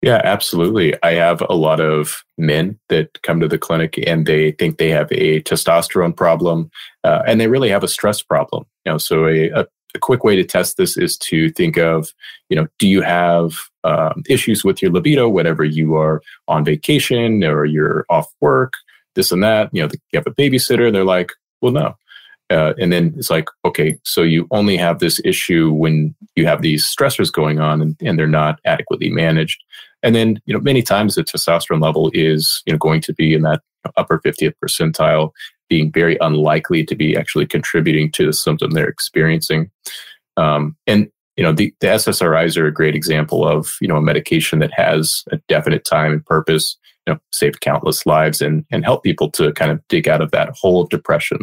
Yeah, 0.01 0.19
absolutely. 0.25 1.01
I 1.01 1.11
have 1.13 1.41
a 1.49 1.55
lot 1.55 1.79
of 1.79 2.23
men 2.37 2.77
that 2.89 3.21
come 3.23 3.39
to 3.39 3.47
the 3.47 3.57
clinic 3.57 3.97
and 4.05 4.25
they 4.25 4.51
think 4.51 4.77
they 4.77 4.89
have 4.89 5.09
a 5.13 5.41
testosterone 5.43 6.15
problem 6.15 6.69
uh, 7.05 7.21
and 7.25 7.39
they 7.39 7.47
really 7.47 7.69
have 7.69 7.85
a 7.85 7.87
stress 7.87 8.21
problem. 8.21 8.65
You 8.85 8.93
know, 8.93 8.97
so 8.97 9.27
a, 9.27 9.49
a, 9.51 9.65
a, 9.95 9.99
quick 9.99 10.23
way 10.23 10.35
to 10.35 10.43
test 10.43 10.77
this 10.77 10.97
is 10.97 11.17
to 11.17 11.49
think 11.51 11.77
of, 11.77 12.13
you 12.49 12.55
know, 12.55 12.67
do 12.79 12.87
you 12.87 13.01
have 13.01 13.53
um, 13.83 14.23
issues 14.27 14.63
with 14.63 14.81
your 14.81 14.91
libido 14.91 15.29
whatever 15.29 15.63
you 15.63 15.95
are 15.95 16.21
on 16.47 16.65
vacation 16.65 17.43
or 17.43 17.65
you're 17.65 18.05
off 18.09 18.27
work, 18.41 18.73
this 19.15 19.31
and 19.31 19.43
that? 19.43 19.69
You 19.73 19.83
know, 19.83 19.89
you 20.11 20.17
have 20.17 20.27
a 20.27 20.31
babysitter. 20.31 20.87
And 20.87 20.95
they're 20.95 21.03
like, 21.03 21.31
well, 21.61 21.71
no. 21.71 21.95
Uh, 22.49 22.73
and 22.77 22.91
then 22.91 23.13
it's 23.17 23.29
like, 23.29 23.47
okay, 23.65 23.97
so 24.03 24.21
you 24.21 24.47
only 24.51 24.77
have 24.77 24.99
this 24.99 25.19
issue 25.23 25.71
when 25.71 26.13
you 26.35 26.45
have 26.45 26.61
these 26.61 26.85
stressors 26.85 27.31
going 27.31 27.59
on 27.59 27.81
and, 27.81 27.95
and 28.01 28.19
they're 28.19 28.27
not 28.27 28.59
adequately 28.65 29.09
managed. 29.09 29.63
And 30.03 30.13
then, 30.13 30.41
you 30.45 30.53
know, 30.53 30.59
many 30.59 30.81
times 30.81 31.15
the 31.15 31.23
testosterone 31.23 31.81
level 31.81 32.11
is, 32.13 32.61
you 32.65 32.73
know, 32.73 32.77
going 32.77 33.01
to 33.01 33.13
be 33.13 33.33
in 33.33 33.41
that 33.43 33.61
upper 33.95 34.19
50th 34.19 34.53
percentile, 34.63 35.31
being 35.73 35.91
very 35.91 36.19
unlikely 36.21 36.85
to 36.85 36.93
be 36.93 37.17
actually 37.17 37.47
contributing 37.47 38.11
to 38.11 38.27
the 38.27 38.31
symptom 38.31 38.69
they're 38.69 38.87
experiencing. 38.87 39.71
Um, 40.37 40.77
and, 40.85 41.09
you 41.35 41.43
know, 41.43 41.51
the, 41.51 41.73
the 41.79 41.87
SSRIs 41.87 42.55
are 42.57 42.67
a 42.67 42.71
great 42.71 42.93
example 42.93 43.43
of, 43.43 43.75
you 43.81 43.87
know, 43.87 43.97
a 43.97 44.01
medication 44.03 44.59
that 44.59 44.71
has 44.71 45.23
a 45.31 45.37
definite 45.49 45.83
time 45.83 46.11
and 46.11 46.23
purpose, 46.23 46.77
you 47.07 47.13
know, 47.13 47.19
save 47.31 47.59
countless 47.61 48.05
lives 48.05 48.39
and, 48.39 48.65
and 48.69 48.85
help 48.85 49.01
people 49.03 49.31
to 49.31 49.51
kind 49.53 49.71
of 49.71 49.81
dig 49.87 50.07
out 50.07 50.21
of 50.21 50.29
that 50.29 50.55
hole 50.55 50.79
of 50.79 50.89
depression. 50.89 51.39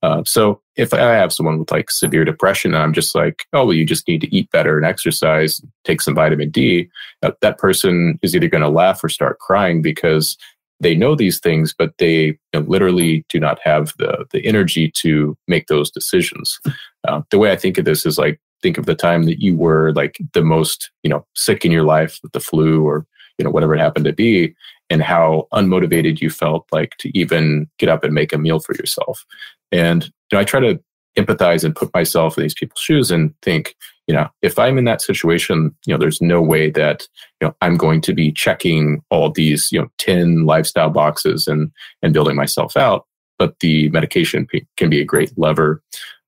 Uh, 0.00 0.22
so 0.24 0.60
if 0.76 0.94
I 0.94 1.00
have 1.00 1.32
someone 1.32 1.58
with 1.58 1.72
like 1.72 1.90
severe 1.90 2.24
depression 2.24 2.72
and 2.72 2.80
I'm 2.84 2.92
just 2.92 3.16
like, 3.16 3.46
oh, 3.52 3.64
well, 3.64 3.74
you 3.74 3.84
just 3.84 4.06
need 4.06 4.20
to 4.20 4.32
eat 4.32 4.48
better 4.52 4.76
and 4.76 4.86
exercise, 4.86 5.60
take 5.82 6.00
some 6.00 6.14
vitamin 6.14 6.50
D, 6.50 6.88
uh, 7.24 7.32
that 7.40 7.58
person 7.58 8.20
is 8.22 8.36
either 8.36 8.48
going 8.48 8.62
to 8.62 8.68
laugh 8.68 9.02
or 9.02 9.08
start 9.08 9.40
crying 9.40 9.82
because 9.82 10.36
they 10.80 10.94
know 10.94 11.14
these 11.14 11.40
things, 11.40 11.74
but 11.76 11.92
they 11.98 12.24
you 12.24 12.38
know, 12.52 12.60
literally 12.60 13.24
do 13.28 13.40
not 13.40 13.58
have 13.62 13.92
the, 13.98 14.26
the 14.32 14.44
energy 14.46 14.90
to 14.96 15.36
make 15.48 15.66
those 15.66 15.90
decisions. 15.90 16.60
Uh, 17.06 17.22
the 17.30 17.38
way 17.38 17.50
I 17.50 17.56
think 17.56 17.78
of 17.78 17.84
this 17.84 18.04
is 18.04 18.18
like, 18.18 18.40
think 18.62 18.78
of 18.78 18.86
the 18.86 18.94
time 18.94 19.24
that 19.24 19.40
you 19.40 19.56
were 19.56 19.92
like 19.92 20.18
the 20.32 20.42
most, 20.42 20.90
you 21.02 21.10
know, 21.10 21.24
sick 21.34 21.64
in 21.64 21.72
your 21.72 21.84
life 21.84 22.18
with 22.22 22.32
the 22.32 22.40
flu 22.40 22.84
or, 22.84 23.06
you 23.38 23.44
know, 23.44 23.50
whatever 23.50 23.74
it 23.74 23.80
happened 23.80 24.06
to 24.06 24.12
be 24.12 24.54
and 24.90 25.02
how 25.02 25.46
unmotivated 25.52 26.20
you 26.20 26.30
felt 26.30 26.66
like 26.72 26.96
to 26.98 27.16
even 27.16 27.68
get 27.78 27.88
up 27.88 28.04
and 28.04 28.14
make 28.14 28.32
a 28.32 28.38
meal 28.38 28.60
for 28.60 28.74
yourself. 28.74 29.24
And 29.72 30.04
you 30.04 30.10
know, 30.32 30.40
I 30.40 30.44
try 30.44 30.60
to 30.60 30.80
empathize 31.18 31.64
and 31.64 31.74
put 31.74 31.92
myself 31.94 32.36
in 32.36 32.42
these 32.42 32.54
people's 32.54 32.80
shoes 32.80 33.10
and 33.10 33.34
think, 33.42 33.74
you 34.06 34.14
know, 34.14 34.28
if 34.42 34.58
I'm 34.58 34.78
in 34.78 34.84
that 34.84 35.02
situation, 35.02 35.74
you 35.84 35.92
know, 35.92 35.98
there's 35.98 36.20
no 36.20 36.40
way 36.40 36.70
that, 36.70 37.06
you 37.40 37.48
know, 37.48 37.56
I'm 37.60 37.76
going 37.76 38.00
to 38.02 38.14
be 38.14 38.32
checking 38.32 39.02
all 39.10 39.30
these, 39.30 39.70
you 39.72 39.80
know, 39.80 39.88
10 39.98 40.46
lifestyle 40.46 40.90
boxes 40.90 41.48
and, 41.48 41.72
and 42.02 42.12
building 42.12 42.36
myself 42.36 42.76
out. 42.76 43.06
But 43.38 43.58
the 43.60 43.90
medication 43.90 44.46
can 44.76 44.88
be 44.88 45.00
a 45.00 45.04
great 45.04 45.36
lever. 45.36 45.82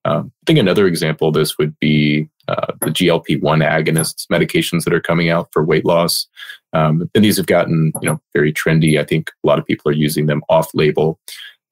Um, 0.05 0.33
I 0.43 0.45
think 0.47 0.59
another 0.59 0.87
example 0.87 1.29
of 1.29 1.35
this 1.35 1.57
would 1.59 1.79
be 1.79 2.29
uh, 2.49 2.73
the 2.81 2.91
GLP-1 2.91 3.41
agonists 3.43 4.27
medications 4.33 4.85
that 4.85 4.95
are 4.95 5.01
coming 5.01 5.31
out 5.31 5.49
for 5.53 5.64
weight 5.64 5.85
loss. 5.85 6.27
Um, 6.73 7.09
and 7.14 7.25
these 7.25 7.37
have 7.37 7.47
gotten, 7.47 7.93
you 8.01 8.09
know, 8.09 8.21
very 8.35 8.53
trendy. 8.53 8.99
I 8.99 9.05
think 9.05 9.31
a 9.45 9.47
lot 9.47 9.59
of 9.59 9.67
people 9.67 9.91
are 9.91 9.95
using 9.95 10.27
them 10.27 10.43
off-label. 10.49 11.19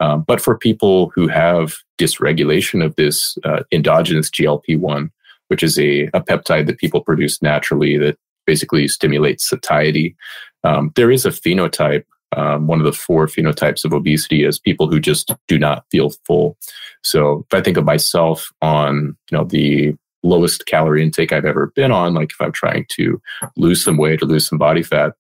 Um, 0.01 0.25
but 0.27 0.41
for 0.41 0.59
people 0.59 1.11
who 1.15 1.29
have 1.29 1.77
dysregulation 1.99 2.85
of 2.85 2.95
this 2.97 3.39
uh, 3.45 3.63
endogenous 3.73 4.31
GLP-1, 4.31 5.11
which 5.49 5.63
is 5.63 5.79
a, 5.79 6.05
a, 6.15 6.21
peptide 6.21 6.67
that 6.67 6.79
people 6.79 7.01
produce 7.01 7.41
naturally 7.43 7.97
that 7.99 8.19
basically 8.47 8.89
stimulates 8.89 9.49
satiety, 9.49 10.17
um, 10.65 10.93
there 10.97 11.11
is 11.11 11.25
a 11.25 11.31
phenotype. 11.31 12.05
Um, 12.37 12.67
one 12.67 12.81
of 12.81 12.85
the 12.85 12.93
four 12.93 13.27
phenotypes 13.27 13.85
of 13.85 13.93
obesity 13.93 14.45
is 14.45 14.59
people 14.59 14.91
who 14.91 14.99
just 14.99 15.33
do 15.47 15.59
not 15.59 15.85
feel 15.91 16.11
full. 16.27 16.57
So 17.03 17.47
if 17.51 17.57
I 17.57 17.63
think 17.63 17.77
of 17.77 17.85
myself 17.85 18.51
on, 18.61 19.17
you 19.31 19.39
know, 19.39 19.45
the 19.45 19.95
lowest 20.23 20.67
calorie 20.67 21.03
intake 21.03 21.33
I've 21.33 21.45
ever 21.45 21.73
been 21.77 21.93
on, 21.93 22.15
like 22.15 22.33
if 22.33 22.41
I'm 22.41 22.53
trying 22.53 22.87
to 22.91 23.21
lose 23.57 23.83
some 23.83 23.97
weight 23.97 24.23
or 24.23 24.27
lose 24.27 24.49
some 24.49 24.59
body 24.59 24.83
fat, 24.83 25.13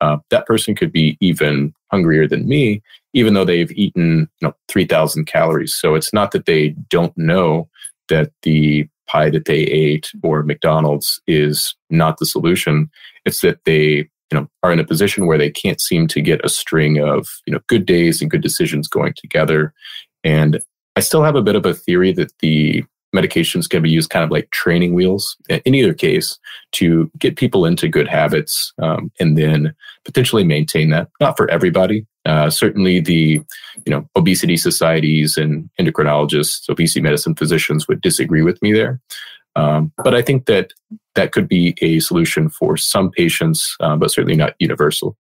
uh, 0.00 0.18
that 0.30 0.46
person 0.46 0.74
could 0.74 0.92
be 0.92 1.16
even 1.20 1.72
hungrier 1.90 2.26
than 2.26 2.48
me, 2.48 2.82
even 3.12 3.34
though 3.34 3.44
they've 3.44 3.70
eaten 3.72 4.28
you 4.40 4.48
know 4.48 4.54
3,000 4.68 5.26
calories. 5.26 5.74
So 5.74 5.94
it's 5.94 6.12
not 6.12 6.32
that 6.32 6.46
they 6.46 6.70
don't 6.88 7.16
know 7.16 7.68
that 8.08 8.32
the 8.42 8.88
pie 9.08 9.30
that 9.30 9.44
they 9.44 9.58
ate 9.58 10.10
or 10.22 10.42
McDonald's 10.42 11.20
is 11.26 11.74
not 11.90 12.18
the 12.18 12.26
solution. 12.26 12.90
It's 13.24 13.40
that 13.40 13.64
they 13.64 14.08
you 14.30 14.40
know 14.40 14.48
are 14.62 14.72
in 14.72 14.80
a 14.80 14.86
position 14.86 15.26
where 15.26 15.38
they 15.38 15.50
can't 15.50 15.80
seem 15.80 16.08
to 16.08 16.20
get 16.20 16.44
a 16.44 16.48
string 16.48 16.98
of 16.98 17.28
you 17.46 17.52
know 17.52 17.60
good 17.68 17.86
days 17.86 18.20
and 18.20 18.30
good 18.30 18.42
decisions 18.42 18.88
going 18.88 19.14
together. 19.16 19.72
And 20.24 20.60
I 20.96 21.00
still 21.00 21.22
have 21.22 21.36
a 21.36 21.42
bit 21.42 21.56
of 21.56 21.66
a 21.66 21.74
theory 21.74 22.12
that 22.12 22.32
the 22.40 22.84
medications 23.14 23.68
can 23.68 23.82
be 23.82 23.90
used 23.90 24.10
kind 24.10 24.24
of 24.24 24.30
like 24.30 24.50
training 24.50 24.94
wheels 24.94 25.36
in 25.48 25.74
either 25.74 25.94
case 25.94 26.38
to 26.72 27.10
get 27.18 27.36
people 27.36 27.66
into 27.66 27.88
good 27.88 28.08
habits 28.08 28.72
um, 28.82 29.10
and 29.20 29.36
then 29.36 29.74
potentially 30.04 30.44
maintain 30.44 30.90
that. 30.90 31.08
Not 31.20 31.36
for 31.36 31.50
everybody. 31.50 32.06
Uh, 32.24 32.50
certainly 32.50 33.00
the 33.00 33.40
you 33.84 33.90
know 33.90 34.08
obesity 34.14 34.56
societies 34.56 35.36
and 35.36 35.68
endocrinologists 35.80 36.68
obesity 36.68 37.00
medicine 37.00 37.34
physicians 37.34 37.88
would 37.88 38.00
disagree 38.00 38.42
with 38.42 38.60
me 38.62 38.72
there. 38.72 39.00
Um, 39.54 39.92
but 40.02 40.14
i 40.14 40.22
think 40.22 40.46
that 40.46 40.72
that 41.14 41.32
could 41.32 41.46
be 41.46 41.74
a 41.82 42.00
solution 42.00 42.48
for 42.48 42.78
some 42.78 43.10
patients 43.10 43.76
uh, 43.80 43.96
but 43.96 44.10
certainly 44.10 44.36
not 44.36 44.54
universal. 44.58 45.16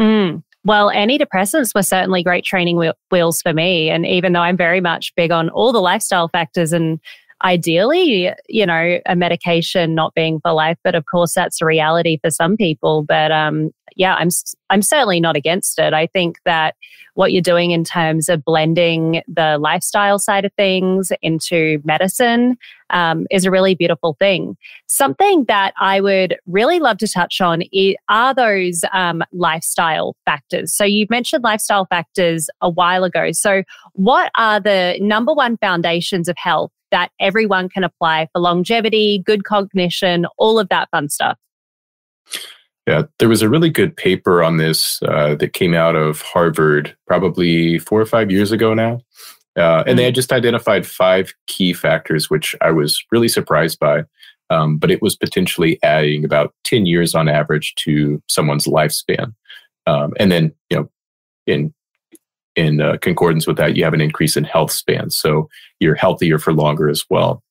Mm. 0.00 0.42
Well, 0.66 0.90
antidepressants 0.90 1.76
were 1.76 1.84
certainly 1.84 2.24
great 2.24 2.44
training 2.44 2.92
wheels 3.12 3.40
for 3.40 3.54
me. 3.54 3.88
And 3.88 4.04
even 4.04 4.32
though 4.32 4.40
I'm 4.40 4.56
very 4.56 4.80
much 4.80 5.14
big 5.14 5.30
on 5.30 5.48
all 5.50 5.72
the 5.72 5.80
lifestyle 5.80 6.26
factors 6.26 6.72
and 6.72 6.98
ideally, 7.44 8.32
you 8.48 8.66
know, 8.66 8.98
a 9.06 9.14
medication 9.14 9.94
not 9.94 10.12
being 10.14 10.40
for 10.40 10.52
life, 10.52 10.76
but 10.82 10.96
of 10.96 11.04
course 11.08 11.34
that's 11.34 11.62
a 11.62 11.64
reality 11.64 12.18
for 12.20 12.32
some 12.32 12.56
people. 12.56 13.04
But 13.04 13.30
um, 13.30 13.70
yeah, 13.94 14.16
I'm 14.16 14.30
I'm 14.70 14.82
certainly 14.82 15.20
not 15.20 15.36
against 15.36 15.78
it. 15.78 15.92
I 15.92 16.06
think 16.06 16.38
that 16.44 16.74
what 17.14 17.32
you're 17.32 17.42
doing 17.42 17.70
in 17.70 17.82
terms 17.82 18.28
of 18.28 18.44
blending 18.44 19.22
the 19.26 19.58
lifestyle 19.58 20.18
side 20.18 20.44
of 20.44 20.52
things 20.54 21.10
into 21.22 21.80
medicine 21.82 22.58
um, 22.90 23.26
is 23.30 23.44
a 23.44 23.50
really 23.50 23.74
beautiful 23.74 24.16
thing. 24.18 24.56
Something 24.86 25.44
that 25.44 25.72
I 25.80 26.00
would 26.00 26.36
really 26.46 26.78
love 26.78 26.98
to 26.98 27.08
touch 27.08 27.40
on 27.40 27.62
are 28.08 28.34
those 28.34 28.82
um, 28.92 29.22
lifestyle 29.32 30.14
factors. 30.26 30.74
So 30.74 30.84
you 30.84 31.06
mentioned 31.08 31.42
lifestyle 31.42 31.86
factors 31.86 32.48
a 32.60 32.68
while 32.68 33.04
ago. 33.04 33.32
So 33.32 33.62
what 33.94 34.30
are 34.36 34.60
the 34.60 34.98
number 35.00 35.32
one 35.32 35.56
foundations 35.56 36.28
of 36.28 36.36
health 36.36 36.70
that 36.90 37.10
everyone 37.18 37.68
can 37.68 37.82
apply 37.82 38.28
for 38.32 38.40
longevity, 38.40 39.22
good 39.24 39.44
cognition, 39.44 40.26
all 40.36 40.58
of 40.58 40.68
that 40.68 40.88
fun 40.90 41.08
stuff? 41.08 41.38
Yeah, 42.86 43.02
there 43.18 43.28
was 43.28 43.42
a 43.42 43.48
really 43.48 43.70
good 43.70 43.96
paper 43.96 44.44
on 44.44 44.58
this 44.58 45.00
uh, 45.02 45.34
that 45.36 45.54
came 45.54 45.74
out 45.74 45.96
of 45.96 46.22
Harvard 46.22 46.96
probably 47.06 47.78
four 47.78 48.00
or 48.00 48.06
five 48.06 48.30
years 48.30 48.52
ago 48.52 48.74
now. 48.74 49.00
Uh, 49.56 49.82
and 49.86 49.98
they 49.98 50.04
had 50.04 50.12
mm-hmm. 50.12 50.16
just 50.16 50.32
identified 50.32 50.86
five 50.86 51.32
key 51.46 51.72
factors, 51.72 52.30
which 52.30 52.54
I 52.60 52.70
was 52.70 53.02
really 53.10 53.28
surprised 53.28 53.80
by. 53.80 54.04
Um, 54.50 54.78
but 54.78 54.92
it 54.92 55.02
was 55.02 55.16
potentially 55.16 55.80
adding 55.82 56.24
about 56.24 56.54
10 56.64 56.86
years 56.86 57.14
on 57.14 57.28
average 57.28 57.74
to 57.76 58.22
someone's 58.28 58.66
lifespan. 58.66 59.34
Um, 59.88 60.12
and 60.20 60.30
then, 60.30 60.54
you 60.70 60.76
know, 60.76 60.90
in 61.46 61.74
in 62.54 62.80
uh, 62.80 62.96
concordance 63.02 63.46
with 63.46 63.58
that, 63.58 63.76
you 63.76 63.84
have 63.84 63.92
an 63.92 64.00
increase 64.00 64.36
in 64.36 64.44
health 64.44 64.72
span. 64.72 65.10
So 65.10 65.48
you're 65.78 65.94
healthier 65.94 66.38
for 66.38 66.54
longer 66.54 66.88
as 66.88 67.04
well. 67.10 67.42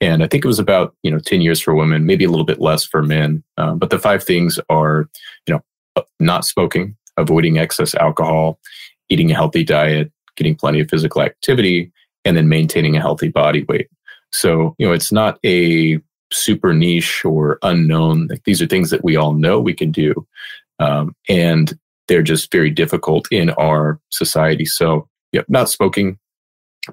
And 0.00 0.22
I 0.22 0.28
think 0.28 0.44
it 0.44 0.48
was 0.48 0.58
about, 0.58 0.94
you 1.02 1.10
know, 1.10 1.18
10 1.18 1.40
years 1.40 1.60
for 1.60 1.74
women, 1.74 2.06
maybe 2.06 2.24
a 2.24 2.30
little 2.30 2.46
bit 2.46 2.60
less 2.60 2.84
for 2.84 3.02
men. 3.02 3.42
Um, 3.56 3.78
but 3.78 3.90
the 3.90 3.98
five 3.98 4.22
things 4.22 4.60
are, 4.68 5.08
you 5.46 5.54
know, 5.54 5.60
uh, 5.96 6.02
not 6.20 6.44
smoking, 6.44 6.96
avoiding 7.16 7.58
excess 7.58 7.94
alcohol, 7.96 8.60
eating 9.08 9.30
a 9.30 9.34
healthy 9.34 9.64
diet, 9.64 10.12
getting 10.36 10.54
plenty 10.54 10.80
of 10.80 10.88
physical 10.88 11.22
activity, 11.22 11.92
and 12.24 12.36
then 12.36 12.48
maintaining 12.48 12.96
a 12.96 13.00
healthy 13.00 13.28
body 13.28 13.64
weight. 13.68 13.88
So, 14.30 14.74
you 14.78 14.86
know, 14.86 14.92
it's 14.92 15.10
not 15.10 15.38
a 15.44 15.98
super 16.30 16.72
niche 16.72 17.24
or 17.24 17.58
unknown. 17.62 18.28
Like, 18.28 18.44
these 18.44 18.62
are 18.62 18.66
things 18.66 18.90
that 18.90 19.02
we 19.02 19.16
all 19.16 19.32
know 19.32 19.58
we 19.58 19.74
can 19.74 19.90
do. 19.90 20.26
Um, 20.78 21.16
and 21.28 21.76
they're 22.06 22.22
just 22.22 22.52
very 22.52 22.70
difficult 22.70 23.26
in 23.32 23.50
our 23.50 23.98
society. 24.10 24.64
So, 24.64 25.08
yep, 25.32 25.46
not 25.48 25.68
smoking, 25.70 26.18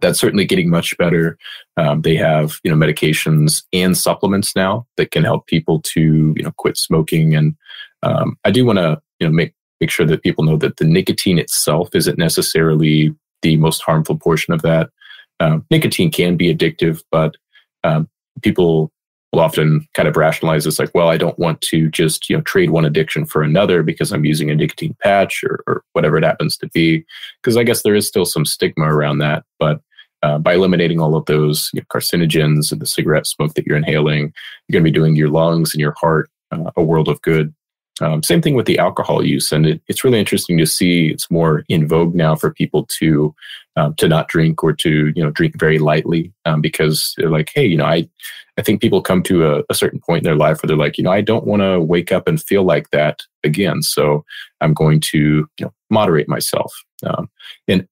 that's 0.01 0.19
certainly 0.19 0.45
getting 0.45 0.69
much 0.69 0.97
better. 0.97 1.37
Um, 1.77 2.01
they 2.01 2.15
have 2.15 2.59
you 2.63 2.71
know 2.71 2.77
medications 2.77 3.63
and 3.73 3.97
supplements 3.97 4.55
now 4.55 4.87
that 4.97 5.11
can 5.11 5.23
help 5.23 5.47
people 5.47 5.81
to 5.93 6.33
you 6.35 6.43
know 6.43 6.51
quit 6.57 6.77
smoking. 6.77 7.35
And 7.35 7.55
um, 8.03 8.37
I 8.43 8.51
do 8.51 8.65
want 8.65 8.79
to 8.79 9.01
you 9.19 9.27
know 9.27 9.33
make 9.33 9.53
make 9.81 9.91
sure 9.91 10.05
that 10.05 10.23
people 10.23 10.43
know 10.43 10.57
that 10.57 10.77
the 10.77 10.85
nicotine 10.85 11.39
itself 11.39 11.89
isn't 11.93 12.17
necessarily 12.17 13.13
the 13.41 13.57
most 13.57 13.81
harmful 13.81 14.17
portion 14.17 14.53
of 14.53 14.61
that. 14.61 14.89
Um, 15.39 15.65
nicotine 15.69 16.11
can 16.11 16.37
be 16.37 16.53
addictive, 16.53 17.03
but 17.11 17.35
um, 17.83 18.09
people 18.41 18.91
will 19.31 19.41
often 19.41 19.87
kind 19.93 20.07
of 20.07 20.15
rationalize 20.15 20.63
this 20.63 20.79
like, 20.79 20.91
well, 20.93 21.09
I 21.09 21.17
don't 21.17 21.37
want 21.37 21.61
to 21.61 21.89
just 21.89 22.29
you 22.29 22.37
know 22.37 22.41
trade 22.43 22.69
one 22.69 22.85
addiction 22.85 23.25
for 23.25 23.43
another 23.43 23.83
because 23.83 24.11
I'm 24.11 24.25
using 24.25 24.49
a 24.49 24.55
nicotine 24.55 24.95
patch 25.01 25.43
or, 25.43 25.63
or 25.67 25.83
whatever 25.93 26.17
it 26.17 26.23
happens 26.23 26.57
to 26.57 26.67
be. 26.69 27.05
Because 27.41 27.57
I 27.57 27.63
guess 27.63 27.83
there 27.83 27.95
is 27.95 28.07
still 28.07 28.25
some 28.25 28.45
stigma 28.45 28.85
around 28.85 29.19
that, 29.19 29.43
but 29.59 29.81
uh, 30.23 30.39
by 30.39 30.55
eliminating 30.55 30.99
all 30.99 31.15
of 31.15 31.25
those 31.25 31.69
you 31.73 31.81
know, 31.81 31.85
carcinogens 31.93 32.71
and 32.71 32.81
the 32.81 32.87
cigarette 32.87 33.27
smoke 33.27 33.53
that 33.53 33.67
you're 33.67 33.77
inhaling, 33.77 34.33
you're 34.67 34.79
going 34.79 34.83
to 34.83 34.91
be 34.91 34.99
doing 34.99 35.15
your 35.15 35.29
lungs 35.29 35.73
and 35.73 35.81
your 35.81 35.93
heart 35.99 36.29
uh, 36.51 36.71
a 36.75 36.83
world 36.83 37.07
of 37.07 37.21
good. 37.21 37.53
Um, 38.01 38.23
same 38.23 38.41
thing 38.41 38.55
with 38.55 38.65
the 38.65 38.79
alcohol 38.79 39.23
use, 39.23 39.51
and 39.51 39.65
it, 39.65 39.81
it's 39.87 40.03
really 40.03 40.19
interesting 40.19 40.57
to 40.57 40.65
see 40.65 41.07
it's 41.07 41.31
more 41.31 41.63
in 41.69 41.87
vogue 41.87 42.15
now 42.15 42.35
for 42.35 42.51
people 42.51 42.85
to 42.97 43.33
um, 43.75 43.93
to 43.95 44.07
not 44.07 44.27
drink 44.27 44.63
or 44.63 44.73
to 44.73 45.11
you 45.15 45.23
know 45.23 45.29
drink 45.29 45.59
very 45.59 45.79
lightly 45.79 46.33
um, 46.45 46.61
because 46.61 47.13
they're 47.17 47.29
like, 47.29 47.51
hey, 47.53 47.65
you 47.65 47.77
know, 47.77 47.85
I 47.85 48.07
I 48.57 48.61
think 48.61 48.81
people 48.81 49.01
come 49.01 49.21
to 49.23 49.45
a, 49.45 49.63
a 49.69 49.73
certain 49.73 49.99
point 49.99 50.19
in 50.19 50.23
their 50.23 50.37
life 50.37 50.61
where 50.61 50.67
they're 50.67 50.77
like, 50.77 50.97
you 50.97 51.03
know, 51.03 51.11
I 51.11 51.21
don't 51.21 51.45
want 51.45 51.61
to 51.61 51.79
wake 51.79 52.11
up 52.11 52.27
and 52.27 52.41
feel 52.41 52.63
like 52.63 52.89
that 52.91 53.21
again, 53.43 53.81
so 53.81 54.23
I'm 54.61 54.73
going 54.73 54.99
to 55.11 55.17
you 55.17 55.65
know 55.65 55.73
moderate 55.89 56.29
myself. 56.29 56.73
Um, 57.05 57.29
and 57.67 57.87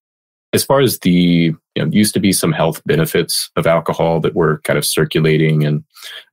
as 0.54 0.64
far 0.64 0.80
as 0.80 1.00
the 1.00 1.12
you 1.12 1.58
know 1.76 1.86
used 1.92 2.14
to 2.14 2.20
be 2.20 2.32
some 2.32 2.52
health 2.52 2.82
benefits 2.86 3.50
of 3.56 3.68
alcohol 3.68 4.20
that 4.22 4.36
were 4.36 4.60
kind 4.64 4.78
of 4.78 4.86
circulating 4.86 5.64
and 5.64 5.84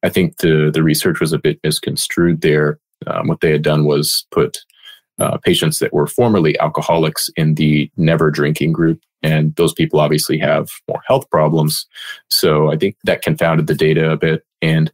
i 0.03 0.09
think 0.09 0.36
the 0.38 0.70
the 0.72 0.82
research 0.82 1.20
was 1.20 1.32
a 1.32 1.38
bit 1.38 1.59
misconstrued 1.64 2.42
there 2.42 2.78
um, 3.07 3.28
what 3.28 3.40
they 3.40 3.51
had 3.51 3.62
done 3.62 3.84
was 3.86 4.26
put 4.30 4.59
uh, 5.18 5.36
patients 5.38 5.78
that 5.78 5.92
were 5.92 6.07
formerly 6.07 6.59
alcoholics 6.61 7.28
in 7.36 7.55
the 7.55 7.90
never 7.96 8.30
drinking 8.30 8.72
group 8.72 9.01
and 9.22 9.54
those 9.56 9.72
people 9.72 10.00
obviously 10.00 10.38
have 10.38 10.68
more 10.88 11.02
health 11.06 11.28
problems. 11.30 11.86
So 12.28 12.70
i 12.70 12.76
think 12.76 12.96
that 13.04 13.22
confounded 13.22 13.66
the 13.66 13.74
data 13.74 14.10
a 14.10 14.16
bit. 14.16 14.44
And 14.62 14.92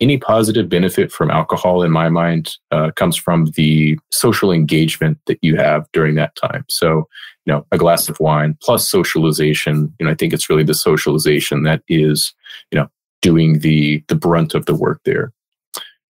any 0.00 0.18
positive 0.18 0.68
benefit 0.68 1.12
from 1.12 1.30
alcohol 1.30 1.82
in 1.82 1.90
my 1.90 2.08
mind 2.08 2.56
uh, 2.72 2.90
comes 2.96 3.16
from 3.16 3.46
the 3.54 3.98
social 4.10 4.50
engagement 4.50 5.18
that 5.26 5.38
you 5.40 5.56
have 5.56 5.86
during 5.92 6.14
that 6.16 6.34
time. 6.36 6.64
So 6.68 7.08
you 7.46 7.52
know 7.52 7.66
a 7.72 7.78
glass 7.78 8.08
of 8.08 8.18
wine 8.20 8.56
plus 8.62 8.88
socialization. 8.88 9.94
You 9.98 10.06
know 10.06 10.12
i 10.12 10.14
think 10.14 10.32
it's 10.32 10.50
really 10.50 10.64
the 10.64 10.74
socialization 10.74 11.62
that 11.64 11.82
is 11.88 12.34
you 12.70 12.78
know 12.78 12.88
doing 13.22 13.60
the 13.60 14.02
the 14.08 14.14
brunt 14.14 14.54
of 14.54 14.66
the 14.66 14.74
work 14.74 15.00
there. 15.04 15.32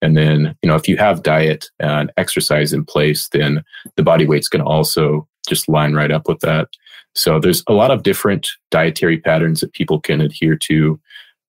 And 0.02 0.16
then 0.16 0.56
you 0.62 0.68
know 0.68 0.76
if 0.76 0.88
you 0.88 0.96
have 0.96 1.22
diet 1.22 1.70
and 1.78 2.12
exercise 2.16 2.72
in 2.72 2.84
place 2.84 3.28
then 3.28 3.64
the 3.96 4.02
body 4.02 4.26
weight's 4.26 4.48
going 4.48 4.64
to 4.64 4.70
also 4.70 5.26
just 5.48 5.68
line 5.68 5.94
right 5.94 6.10
up 6.10 6.28
with 6.28 6.40
that. 6.40 6.68
So 7.14 7.40
there's 7.40 7.62
a 7.66 7.72
lot 7.72 7.90
of 7.90 8.02
different 8.02 8.48
dietary 8.70 9.18
patterns 9.18 9.60
that 9.60 9.72
people 9.72 10.00
can 10.00 10.20
adhere 10.20 10.56
to. 10.56 11.00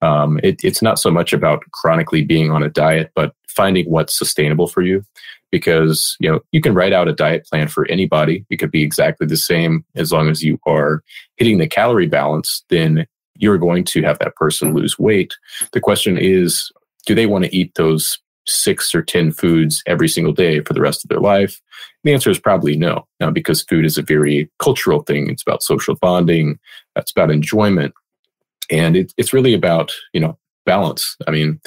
Um, 0.01 0.39
it, 0.43 0.63
it's 0.63 0.81
not 0.81 0.97
so 0.97 1.11
much 1.11 1.33
about 1.33 1.63
chronically 1.73 2.23
being 2.23 2.51
on 2.51 2.63
a 2.63 2.69
diet 2.69 3.11
but 3.15 3.33
finding 3.47 3.89
what's 3.89 4.17
sustainable 4.17 4.67
for 4.67 4.81
you. 4.81 5.03
Because 5.51 6.15
you 6.19 6.31
know 6.31 6.41
you 6.51 6.61
can 6.61 6.75
write 6.75 6.93
out 6.93 7.07
a 7.07 7.13
diet 7.13 7.45
plan 7.45 7.67
for 7.67 7.87
anybody. 7.87 8.45
It 8.51 8.57
could 8.57 8.69
be 8.69 8.83
exactly 8.83 9.25
the 9.25 9.35
same 9.35 9.83
as 9.95 10.11
long 10.11 10.29
as 10.29 10.43
you 10.43 10.59
are 10.67 11.03
hitting 11.37 11.57
the 11.57 11.67
calorie 11.67 12.07
balance 12.07 12.63
then 12.69 13.07
you're 13.39 13.57
going 13.57 13.85
to 13.85 14.03
have 14.03 14.19
that 14.19 14.35
person 14.35 14.73
lose 14.73 14.99
weight. 14.99 15.33
The 15.71 15.79
question 15.79 16.17
is 16.17 16.71
do 17.05 17.15
they 17.15 17.25
want 17.25 17.45
to 17.45 17.55
eat 17.55 17.73
those 17.75 18.19
six 18.49 18.93
or 18.93 19.01
ten 19.01 19.31
foods 19.31 19.83
every 19.85 20.07
single 20.07 20.33
day 20.33 20.61
for 20.61 20.73
the 20.73 20.81
rest 20.81 21.03
of 21.03 21.09
their 21.09 21.19
life? 21.19 21.61
The 22.03 22.13
answer 22.13 22.29
is 22.29 22.39
probably 22.39 22.75
no. 22.75 23.07
Now 23.19 23.31
because 23.31 23.63
food 23.63 23.85
is 23.85 23.97
a 23.97 24.03
very 24.03 24.49
cultural 24.59 25.03
thing. 25.03 25.29
It's 25.29 25.43
about 25.43 25.63
social 25.63 25.95
bonding. 25.95 26.59
It's 26.95 27.11
about 27.11 27.31
enjoyment. 27.31 27.93
And 28.71 28.95
it, 28.95 29.13
it's 29.17 29.33
really 29.33 29.53
about 29.53 29.91
you 30.13 30.19
know 30.19 30.37
balance. 30.65 31.15
I 31.27 31.31
mean 31.31 31.59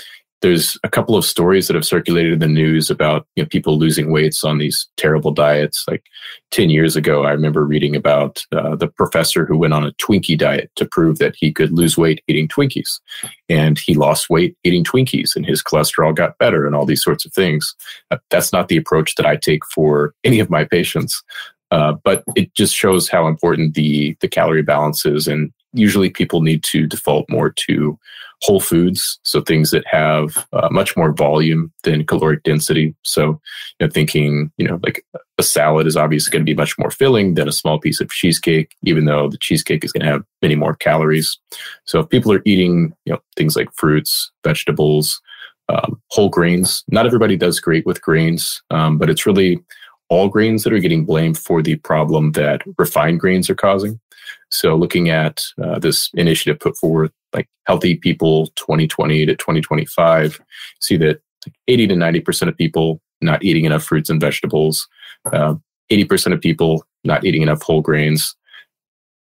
there's 0.42 0.76
a 0.82 0.88
couple 0.88 1.16
of 1.16 1.24
stories 1.24 1.68
that 1.68 1.74
have 1.74 1.86
circulated 1.86 2.32
in 2.32 2.38
the 2.40 2.48
news 2.48 2.90
about 2.90 3.26
you 3.36 3.42
know, 3.42 3.48
people 3.48 3.78
losing 3.78 4.10
weights 4.10 4.42
on 4.42 4.58
these 4.58 4.88
terrible 4.96 5.30
diets. 5.30 5.84
Like 5.88 6.04
10 6.50 6.68
years 6.68 6.96
ago, 6.96 7.24
I 7.24 7.30
remember 7.30 7.64
reading 7.64 7.94
about 7.94 8.44
uh, 8.50 8.74
the 8.74 8.88
professor 8.88 9.46
who 9.46 9.56
went 9.56 9.72
on 9.72 9.86
a 9.86 9.92
Twinkie 9.92 10.36
diet 10.36 10.70
to 10.76 10.84
prove 10.84 11.18
that 11.18 11.36
he 11.38 11.52
could 11.52 11.70
lose 11.70 11.96
weight 11.96 12.22
eating 12.26 12.48
Twinkies. 12.48 13.00
And 13.48 13.78
he 13.78 13.94
lost 13.94 14.28
weight 14.28 14.56
eating 14.64 14.82
Twinkies, 14.84 15.36
and 15.36 15.46
his 15.46 15.62
cholesterol 15.62 16.14
got 16.14 16.38
better, 16.38 16.66
and 16.66 16.74
all 16.74 16.86
these 16.86 17.04
sorts 17.04 17.24
of 17.24 17.32
things. 17.32 17.74
Uh, 18.10 18.18
that's 18.28 18.52
not 18.52 18.68
the 18.68 18.76
approach 18.76 19.14
that 19.14 19.26
I 19.26 19.36
take 19.36 19.64
for 19.66 20.12
any 20.24 20.40
of 20.40 20.50
my 20.50 20.64
patients. 20.64 21.22
Uh, 21.70 21.94
but 22.04 22.24
it 22.36 22.52
just 22.54 22.74
shows 22.74 23.08
how 23.08 23.26
important 23.26 23.74
the 23.74 24.14
the 24.20 24.28
calorie 24.28 24.62
balance 24.62 25.06
is, 25.06 25.26
and 25.26 25.52
usually 25.72 26.10
people 26.10 26.42
need 26.42 26.62
to 26.64 26.86
default 26.86 27.24
more 27.30 27.50
to 27.50 27.98
whole 28.42 28.60
foods, 28.60 29.20
so 29.22 29.40
things 29.40 29.70
that 29.70 29.86
have 29.86 30.46
uh, 30.52 30.68
much 30.70 30.96
more 30.96 31.12
volume 31.12 31.72
than 31.84 32.04
caloric 32.04 32.42
density. 32.42 32.94
So, 33.04 33.40
you 33.78 33.86
know, 33.86 33.88
thinking, 33.88 34.50
you 34.56 34.66
know, 34.66 34.80
like 34.82 35.04
a 35.38 35.42
salad 35.42 35.86
is 35.86 35.96
obviously 35.96 36.32
going 36.32 36.44
to 36.44 36.50
be 36.50 36.56
much 36.56 36.76
more 36.76 36.90
filling 36.90 37.34
than 37.34 37.48
a 37.48 37.52
small 37.52 37.78
piece 37.78 38.00
of 38.00 38.10
cheesecake, 38.10 38.74
even 38.82 39.04
though 39.04 39.28
the 39.28 39.38
cheesecake 39.38 39.84
is 39.84 39.92
going 39.92 40.04
to 40.04 40.10
have 40.10 40.24
many 40.42 40.56
more 40.56 40.74
calories. 40.74 41.38
So, 41.86 42.00
if 42.00 42.08
people 42.08 42.32
are 42.32 42.42
eating, 42.44 42.92
you 43.04 43.12
know, 43.12 43.20
things 43.36 43.54
like 43.54 43.72
fruits, 43.74 44.32
vegetables, 44.42 45.20
um, 45.68 46.00
whole 46.10 46.28
grains, 46.28 46.82
not 46.88 47.06
everybody 47.06 47.36
does 47.36 47.60
great 47.60 47.86
with 47.86 48.02
grains, 48.02 48.60
um, 48.70 48.98
but 48.98 49.08
it's 49.08 49.24
really 49.24 49.62
all 50.08 50.28
grains 50.28 50.64
that 50.64 50.72
are 50.72 50.80
getting 50.80 51.04
blamed 51.04 51.38
for 51.38 51.62
the 51.62 51.76
problem 51.76 52.32
that 52.32 52.60
refined 52.76 53.20
grains 53.20 53.48
are 53.48 53.54
causing. 53.54 54.00
So, 54.50 54.76
looking 54.76 55.08
at 55.08 55.42
uh, 55.62 55.78
this 55.78 56.10
initiative 56.14 56.60
put 56.60 56.76
forward, 56.76 57.12
like 57.32 57.48
Healthy 57.66 57.96
People 57.96 58.46
2020 58.56 59.26
to 59.26 59.36
2025, 59.36 60.40
see 60.80 60.96
that 60.98 61.20
80 61.68 61.88
to 61.88 61.94
90% 61.94 62.48
of 62.48 62.56
people 62.56 63.00
not 63.20 63.42
eating 63.44 63.64
enough 63.64 63.84
fruits 63.84 64.10
and 64.10 64.20
vegetables, 64.20 64.88
uh, 65.32 65.54
80% 65.90 66.32
of 66.32 66.40
people 66.40 66.84
not 67.04 67.24
eating 67.24 67.42
enough 67.42 67.62
whole 67.62 67.80
grains, 67.80 68.36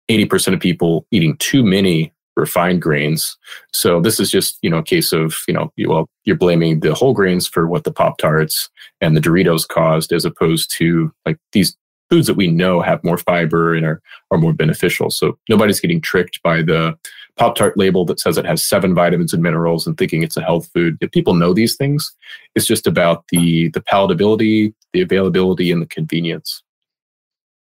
80% 0.10 0.54
of 0.54 0.60
people 0.60 1.06
eating 1.12 1.36
too 1.38 1.64
many 1.64 2.14
refined 2.36 2.82
grains. 2.82 3.36
So 3.74 4.00
this 4.00 4.20
is 4.20 4.30
just, 4.30 4.60
you 4.62 4.70
know, 4.70 4.78
a 4.78 4.84
case 4.84 5.12
of, 5.12 5.36
you 5.48 5.54
know, 5.54 5.72
well, 5.88 6.08
you're 6.24 6.38
blaming 6.38 6.80
the 6.80 6.94
whole 6.94 7.14
grains 7.14 7.48
for 7.48 7.68
what 7.68 7.84
the 7.84 7.92
Pop 7.92 8.18
Tarts 8.20 8.70
and 9.02 9.18
the 9.18 9.22
Doritos 9.22 9.68
caused, 9.68 10.14
as 10.14 10.24
opposed 10.24 10.72
to 10.78 11.12
like 11.26 11.38
these 11.52 11.76
foods 12.10 12.28
that 12.28 12.36
we 12.36 12.48
know 12.48 12.82
have 12.82 13.04
more 13.04 13.18
fiber 13.18 13.76
and 13.76 13.86
are, 13.86 14.02
are 14.32 14.38
more 14.38 14.54
beneficial. 14.54 15.10
So 15.10 15.38
nobody's 15.50 15.80
getting 15.80 16.02
tricked 16.02 16.42
by 16.44 16.62
the 16.62 16.98
Pop 17.38 17.56
Tart 17.56 17.78
label 17.78 18.04
that 18.06 18.20
says 18.20 18.38
it 18.38 18.46
has 18.46 18.68
seven 18.68 18.96
vitamins 18.96 19.34
and 19.34 19.44
minerals 19.44 19.86
and 19.86 19.98
thinking 19.98 20.24
it's 20.24 20.38
a 20.38 20.42
health 20.42 20.70
food. 20.74 20.98
If 21.02 21.12
people 21.12 21.36
know 21.36 21.54
these 21.54 21.76
things, 21.76 22.12
it's 22.56 22.66
just 22.66 22.88
about 22.88 23.26
the 23.30 23.70
the 23.70 23.82
palatability, 23.82 24.74
the 24.94 25.02
availability, 25.02 25.72
and 25.72 25.82
the 25.82 25.86
convenience. 25.86 26.64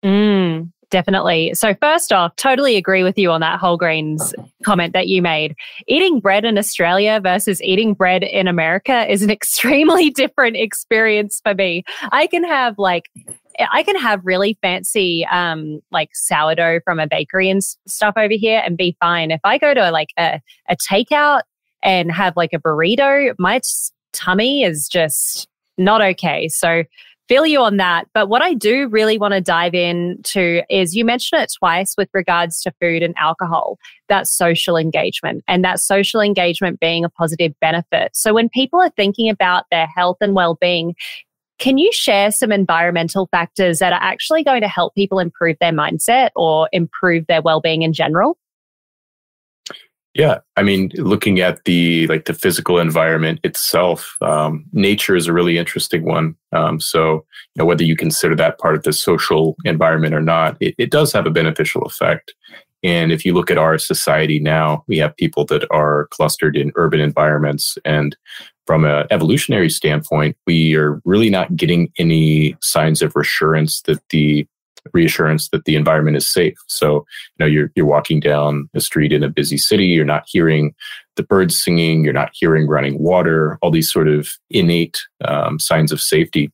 Mm, 0.03 0.71
definitely. 0.91 1.53
So 1.55 1.75
first 1.75 2.13
off, 2.13 2.35
totally 2.37 2.77
agree 2.77 3.03
with 3.03 3.19
you 3.19 3.31
on 3.31 3.41
that 3.43 3.61
whole 3.61 3.77
grains 3.77 4.35
comment 4.65 4.95
that 4.95 5.09
you 5.09 5.21
made. 5.21 5.55
Eating 5.87 6.21
bread 6.21 6.45
in 6.45 6.57
Australia 6.57 7.21
versus 7.23 7.63
eating 7.63 7.93
bread 7.93 8.23
in 8.23 8.49
America 8.49 9.11
is 9.11 9.23
an 9.23 9.31
extremely 9.39 10.09
different 10.09 10.57
experience 10.57 11.41
for 11.45 11.55
me. 11.55 11.85
I 12.13 12.27
can 12.29 12.45
have 12.45 12.79
like 12.79 13.11
I 13.59 13.83
can 13.83 13.97
have 13.97 14.21
really 14.25 14.59
fancy 14.63 15.27
um, 15.27 15.81
like 15.91 16.11
sourdough 16.15 16.81
from 16.85 16.99
a 16.99 17.07
bakery 17.07 17.49
and 17.51 17.63
stuff 17.63 18.15
over 18.17 18.35
here 18.35 18.63
and 18.65 18.77
be 18.77 18.97
fine. 19.01 19.31
If 19.31 19.41
I 19.45 19.59
go 19.59 19.75
to 19.75 19.91
like 19.91 20.11
a, 20.19 20.41
a 20.69 20.77
takeout 20.77 21.43
and 21.83 22.11
have 22.13 22.37
like 22.37 22.53
a 22.53 22.59
burrito, 22.59 23.35
my 23.39 23.61
tummy 24.13 24.63
is 24.63 24.89
just 24.89 25.49
not 25.79 26.03
okay. 26.03 26.49
So 26.49 26.85
feel 27.29 27.47
you 27.47 27.61
on 27.61 27.77
that. 27.77 28.07
But 28.15 28.29
what 28.29 28.43
I 28.43 28.55
do 28.55 28.89
really 28.89 29.19
want 29.19 29.35
to 29.35 29.41
dive 29.41 29.75
into 29.75 30.63
is 30.71 30.95
you 30.95 31.05
mentioned 31.05 31.43
it 31.43 31.53
twice 31.59 31.95
with 31.99 32.09
regards 32.15 32.63
to 32.63 32.73
food 32.81 33.03
and 33.03 33.15
alcohol, 33.19 33.79
that 34.09 34.27
social 34.27 34.77
engagement 34.77 35.43
and 35.49 35.65
that 35.65 35.81
social 35.81 36.21
engagement 36.21 36.79
being 36.79 37.05
a 37.05 37.09
positive 37.09 37.53
benefit. 37.61 38.15
So 38.15 38.33
when 38.33 38.49
people 38.49 38.81
are 38.81 38.91
thinking 38.91 39.29
about 39.29 39.65
their 39.71 39.87
health 39.87 40.19
and 40.21 40.35
well-being, 40.35 40.95
can 41.59 41.79
you 41.79 41.91
share 41.93 42.31
some 42.31 42.53
environmental 42.53 43.29
factors 43.31 43.79
that 43.79 43.93
are 43.93 44.03
actually 44.03 44.45
going 44.45 44.61
to 44.61 44.69
help 44.69 44.95
people 44.95 45.19
improve 45.19 45.57
their 45.61 45.73
mindset 45.73 46.31
or 46.37 46.69
improve 46.73 47.27
their 47.27 47.43
well-being 47.43 47.83
in 47.83 47.93
general? 47.93 48.37
Yeah, 50.17 50.39
I 50.57 50.63
mean, 50.63 50.91
looking 50.95 51.41
at 51.41 51.63
the 51.67 52.07
like 52.07 52.25
the 52.25 52.33
physical 52.33 52.79
environment 52.79 53.39
itself, 53.45 54.17
um, 54.23 54.65
nature 54.73 55.15
is 55.15 55.27
a 55.27 55.33
really 55.33 55.59
interesting 55.59 56.07
one. 56.07 56.35
Um, 56.53 56.81
so, 56.81 57.27
you 57.55 57.59
know, 57.59 57.67
whether 57.67 57.85
you 57.85 57.97
consider 57.97 58.35
that 58.37 58.59
part 58.59 58.77
of 58.77 58.85
the 58.85 58.95
social 58.95 59.57
environment 59.67 60.15
or 60.15 60.23
not, 60.23 60.57
it, 60.59 60.75
it 60.79 60.91
does 60.91 61.13
have 61.13 61.27
a 61.27 61.31
beneficial 61.31 61.83
effect. 61.83 62.35
And 62.87 63.11
if 63.11 63.25
you 63.25 63.35
look 63.35 63.51
at 63.51 63.59
our 63.59 63.79
society 63.79 64.39
now, 64.39 64.85
we 64.87 64.97
have 64.99 65.17
people 65.17 65.45
that 65.47 65.67
are 65.73 66.07
clustered 66.13 66.57
in 66.57 66.71
urban 66.77 67.01
environments. 67.01 67.77
And 67.85 68.17
from 68.65 68.85
an 68.85 69.09
evolutionary 69.11 69.71
standpoint, 69.71 70.37
we 70.47 70.77
are 70.77 71.01
really 71.05 71.29
not 71.29 71.57
getting 71.57 71.91
any 71.99 72.57
signs 72.63 73.03
of 73.03 73.17
reassurance 73.17 73.83
that 73.83 73.99
the 74.11 74.47
reassurance 74.93 75.49
that 75.49 75.65
the 75.65 75.75
environment 75.75 76.17
is 76.17 76.33
safe. 76.33 76.57
So, 76.69 76.99
you 76.99 77.41
know, 77.41 77.47
you're 77.47 77.73
you're 77.75 77.87
walking 77.87 78.21
down 78.21 78.71
a 78.73 78.81
street 78.81 79.13
in 79.13 79.25
a 79.25 79.29
busy 79.29 79.59
city, 79.59 79.87
you're 79.87 80.05
not 80.05 80.23
hearing 80.29 80.73
the 81.17 81.25
birds 81.25 81.61
singing, 81.61 82.05
you're 82.05 82.13
not 82.13 82.31
hearing 82.35 82.69
running 82.69 83.01
water, 83.01 83.59
all 83.63 83.73
these 83.73 83.91
sort 83.91 84.07
of 84.07 84.29
innate 84.49 85.01
um, 85.25 85.59
signs 85.59 85.91
of 85.91 86.01
safety. 86.01 86.53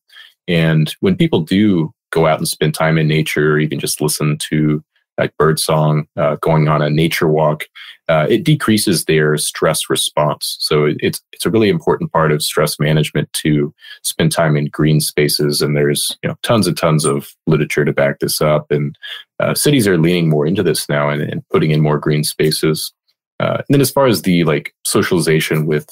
And 0.49 0.95
when 1.01 1.15
people 1.15 1.43
do 1.43 1.93
go 2.11 2.27
out 2.27 2.39
and 2.39 2.49
spend 2.49 2.73
time 2.73 2.97
in 2.97 3.07
nature, 3.07 3.53
or 3.53 3.59
even 3.59 3.79
just 3.79 4.01
listen 4.01 4.39
to 4.49 4.83
like 5.19 5.37
bird 5.37 5.59
song, 5.59 6.07
uh, 6.17 6.37
going 6.41 6.69
on 6.69 6.83
a 6.83 6.91
nature 6.91 7.29
walk, 7.29 7.65
uh, 8.09 8.27
it 8.29 8.45
decreases 8.45 9.05
their 9.05 9.37
stress 9.37 9.89
response. 9.89 10.57
So 10.61 10.93
it's 10.99 11.21
it's 11.33 11.47
a 11.47 11.51
really 11.51 11.69
important 11.69 12.13
part 12.13 12.33
of 12.33 12.43
stress 12.43 12.79
management 12.79 13.33
to 13.35 13.75
spend 14.03 14.33
time 14.33 14.57
in 14.57 14.67
green 14.67 15.01
spaces. 15.01 15.63
And 15.63 15.77
there's 15.77 16.17
you 16.23 16.29
know 16.29 16.37
tons 16.43 16.67
and 16.67 16.77
tons 16.77 17.05
of 17.05 17.35
literature 17.47 17.85
to 17.85 17.93
back 17.93 18.19
this 18.21 18.41
up. 18.41 18.71
And 18.71 18.97
uh, 19.41 19.55
cities 19.55 19.87
are 19.87 19.99
leaning 19.99 20.29
more 20.29 20.47
into 20.47 20.63
this 20.63 20.89
now 20.89 21.09
and, 21.09 21.23
and 21.23 21.47
putting 21.49 21.71
in 21.71 21.81
more 21.81 21.99
green 21.99 22.25
spaces. 22.25 22.93
Uh, 23.41 23.57
and 23.57 23.67
then 23.71 23.81
as 23.81 23.91
far 23.91 24.07
as 24.07 24.23
the 24.23 24.45
like 24.45 24.75
socialization 24.85 25.67
with 25.67 25.89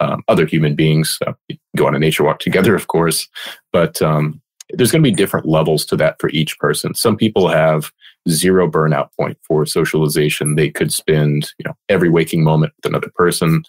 um, 0.00 0.22
other 0.28 0.46
human 0.46 0.74
beings, 0.74 1.18
uh, 1.26 1.32
go 1.76 1.86
on 1.86 1.94
a 1.94 1.98
nature 1.98 2.24
walk 2.24 2.40
together, 2.40 2.74
of 2.74 2.88
course, 2.88 3.28
but 3.72 4.00
um, 4.02 4.40
there's 4.70 4.90
going 4.90 5.02
to 5.02 5.10
be 5.10 5.14
different 5.14 5.46
levels 5.46 5.84
to 5.86 5.96
that 5.96 6.16
for 6.20 6.30
each 6.30 6.58
person. 6.58 6.94
Some 6.94 7.16
people 7.16 7.48
have 7.48 7.92
zero 8.28 8.70
burnout 8.70 9.08
point 9.18 9.38
for 9.46 9.66
socialization. 9.66 10.56
They 10.56 10.70
could 10.70 10.92
spend, 10.92 11.52
you 11.58 11.64
know, 11.64 11.74
every 11.88 12.08
waking 12.08 12.44
moment 12.44 12.72
with 12.76 12.90
another 12.90 13.10
person. 13.14 13.64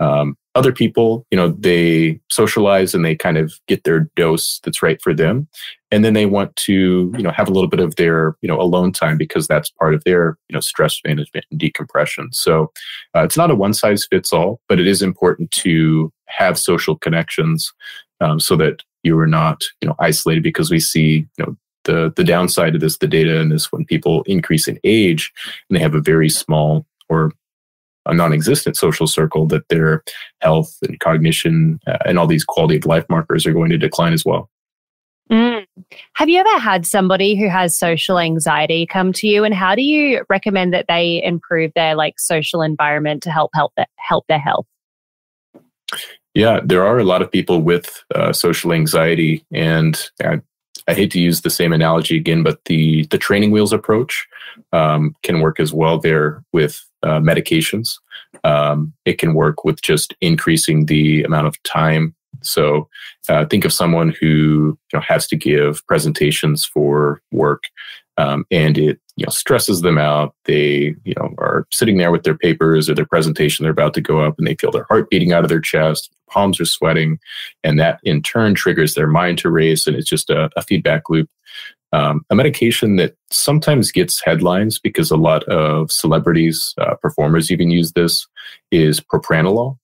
Um, 0.00 0.36
other 0.56 0.72
people, 0.72 1.26
you 1.30 1.36
know, 1.36 1.48
they 1.48 2.20
socialize 2.30 2.94
and 2.94 3.04
they 3.04 3.16
kind 3.16 3.36
of 3.36 3.54
get 3.66 3.84
their 3.84 4.08
dose 4.14 4.60
that's 4.62 4.82
right 4.82 5.00
for 5.02 5.12
them. 5.12 5.48
And 5.90 6.04
then 6.04 6.14
they 6.14 6.26
want 6.26 6.54
to, 6.56 7.12
you 7.16 7.22
know, 7.22 7.30
have 7.30 7.48
a 7.48 7.52
little 7.52 7.68
bit 7.68 7.80
of 7.80 7.96
their, 7.96 8.36
you 8.40 8.48
know, 8.48 8.60
alone 8.60 8.92
time 8.92 9.16
because 9.16 9.46
that's 9.46 9.70
part 9.70 9.94
of 9.94 10.04
their, 10.04 10.36
you 10.48 10.54
know, 10.54 10.60
stress 10.60 11.00
management 11.04 11.46
and 11.50 11.58
decompression. 11.58 12.32
So 12.32 12.72
uh, 13.16 13.22
it's 13.22 13.36
not 13.36 13.50
a 13.50 13.54
one 13.56 13.74
size 13.74 14.06
fits 14.08 14.32
all, 14.32 14.60
but 14.68 14.78
it 14.78 14.86
is 14.86 15.02
important 15.02 15.50
to 15.52 16.12
have 16.26 16.58
social 16.58 16.96
connections 16.96 17.72
um, 18.20 18.38
so 18.38 18.56
that 18.56 18.82
you 19.02 19.18
are 19.18 19.26
not, 19.26 19.62
you 19.80 19.88
know, 19.88 19.94
isolated 19.98 20.42
because 20.42 20.70
we 20.70 20.80
see, 20.80 21.26
you 21.38 21.44
know, 21.44 21.56
the 21.84 22.12
the 22.16 22.24
downside 22.24 22.74
of 22.74 22.80
this, 22.80 22.98
the 22.98 23.06
data 23.06 23.38
in 23.40 23.48
this, 23.48 23.70
when 23.72 23.84
people 23.84 24.22
increase 24.26 24.68
in 24.68 24.78
age 24.84 25.32
and 25.68 25.76
they 25.76 25.82
have 25.82 25.94
a 25.94 26.00
very 26.00 26.28
small 26.28 26.86
or 27.08 27.32
a 28.06 28.12
non-existent 28.12 28.76
social 28.76 29.06
circle, 29.06 29.46
that 29.46 29.68
their 29.68 30.02
health 30.40 30.76
and 30.82 31.00
cognition 31.00 31.80
uh, 31.86 31.98
and 32.04 32.18
all 32.18 32.26
these 32.26 32.44
quality 32.44 32.76
of 32.76 32.84
life 32.84 33.06
markers 33.08 33.46
are 33.46 33.52
going 33.52 33.70
to 33.70 33.78
decline 33.78 34.12
as 34.12 34.24
well. 34.24 34.50
Mm. 35.30 35.64
Have 36.14 36.28
you 36.28 36.38
ever 36.38 36.58
had 36.58 36.86
somebody 36.86 37.34
who 37.34 37.48
has 37.48 37.78
social 37.78 38.18
anxiety 38.18 38.84
come 38.86 39.12
to 39.14 39.26
you, 39.26 39.42
and 39.44 39.54
how 39.54 39.74
do 39.74 39.82
you 39.82 40.24
recommend 40.28 40.74
that 40.74 40.86
they 40.86 41.22
improve 41.24 41.72
their 41.74 41.94
like 41.94 42.18
social 42.18 42.60
environment 42.60 43.22
to 43.22 43.30
help 43.30 43.50
help 43.54 43.72
that 43.76 43.88
help 43.96 44.26
their 44.28 44.38
health? 44.38 44.66
Yeah, 46.34 46.60
there 46.64 46.84
are 46.84 46.98
a 46.98 47.04
lot 47.04 47.22
of 47.22 47.30
people 47.30 47.62
with 47.62 48.04
uh, 48.14 48.32
social 48.32 48.72
anxiety, 48.72 49.46
and 49.52 49.98
I, 50.22 50.42
I, 50.86 50.94
hate 50.94 51.10
to 51.12 51.20
use 51.20 51.40
the 51.40 51.50
same 51.50 51.72
analogy 51.72 52.16
again, 52.16 52.42
but 52.42 52.64
the 52.66 53.06
the 53.06 53.18
training 53.18 53.50
wheels 53.50 53.72
approach 53.72 54.26
um, 54.72 55.14
can 55.22 55.40
work 55.40 55.60
as 55.60 55.72
well 55.72 55.98
there 55.98 56.42
with 56.52 56.84
uh, 57.02 57.20
medications. 57.20 57.98
Um, 58.44 58.92
it 59.04 59.18
can 59.18 59.34
work 59.34 59.64
with 59.64 59.80
just 59.82 60.14
increasing 60.20 60.86
the 60.86 61.22
amount 61.22 61.46
of 61.46 61.62
time. 61.62 62.14
So 62.42 62.88
uh, 63.28 63.46
think 63.46 63.64
of 63.64 63.72
someone 63.72 64.14
who 64.20 64.78
you 64.92 64.98
know, 64.98 65.00
has 65.00 65.26
to 65.28 65.36
give 65.36 65.86
presentations 65.86 66.64
for 66.64 67.22
work, 67.30 67.64
um, 68.16 68.44
and 68.50 68.78
it 68.78 69.00
you 69.16 69.24
know 69.24 69.30
stresses 69.30 69.82
them 69.82 69.98
out 69.98 70.34
they 70.44 70.94
you 71.04 71.14
know 71.16 71.32
are 71.38 71.66
sitting 71.70 71.98
there 71.98 72.10
with 72.10 72.24
their 72.24 72.36
papers 72.36 72.88
or 72.88 72.94
their 72.94 73.06
presentation 73.06 73.62
they're 73.62 73.72
about 73.72 73.94
to 73.94 74.00
go 74.00 74.20
up 74.20 74.34
and 74.38 74.46
they 74.46 74.56
feel 74.56 74.70
their 74.70 74.86
heart 74.88 75.08
beating 75.10 75.32
out 75.32 75.44
of 75.44 75.48
their 75.48 75.60
chest 75.60 76.10
palms 76.28 76.60
are 76.60 76.64
sweating 76.64 77.18
and 77.62 77.78
that 77.78 78.00
in 78.02 78.22
turn 78.22 78.54
triggers 78.54 78.94
their 78.94 79.06
mind 79.06 79.38
to 79.38 79.50
race 79.50 79.86
and 79.86 79.96
it's 79.96 80.08
just 80.08 80.30
a, 80.30 80.50
a 80.56 80.62
feedback 80.62 81.08
loop 81.08 81.28
um, 81.92 82.26
a 82.28 82.34
medication 82.34 82.96
that 82.96 83.14
sometimes 83.30 83.92
gets 83.92 84.20
headlines 84.24 84.80
because 84.80 85.12
a 85.12 85.16
lot 85.16 85.44
of 85.44 85.92
celebrities 85.92 86.74
uh, 86.78 86.94
performers 86.96 87.52
even 87.52 87.70
use 87.70 87.92
this 87.92 88.26
is 88.72 89.00
propranolol 89.00 89.78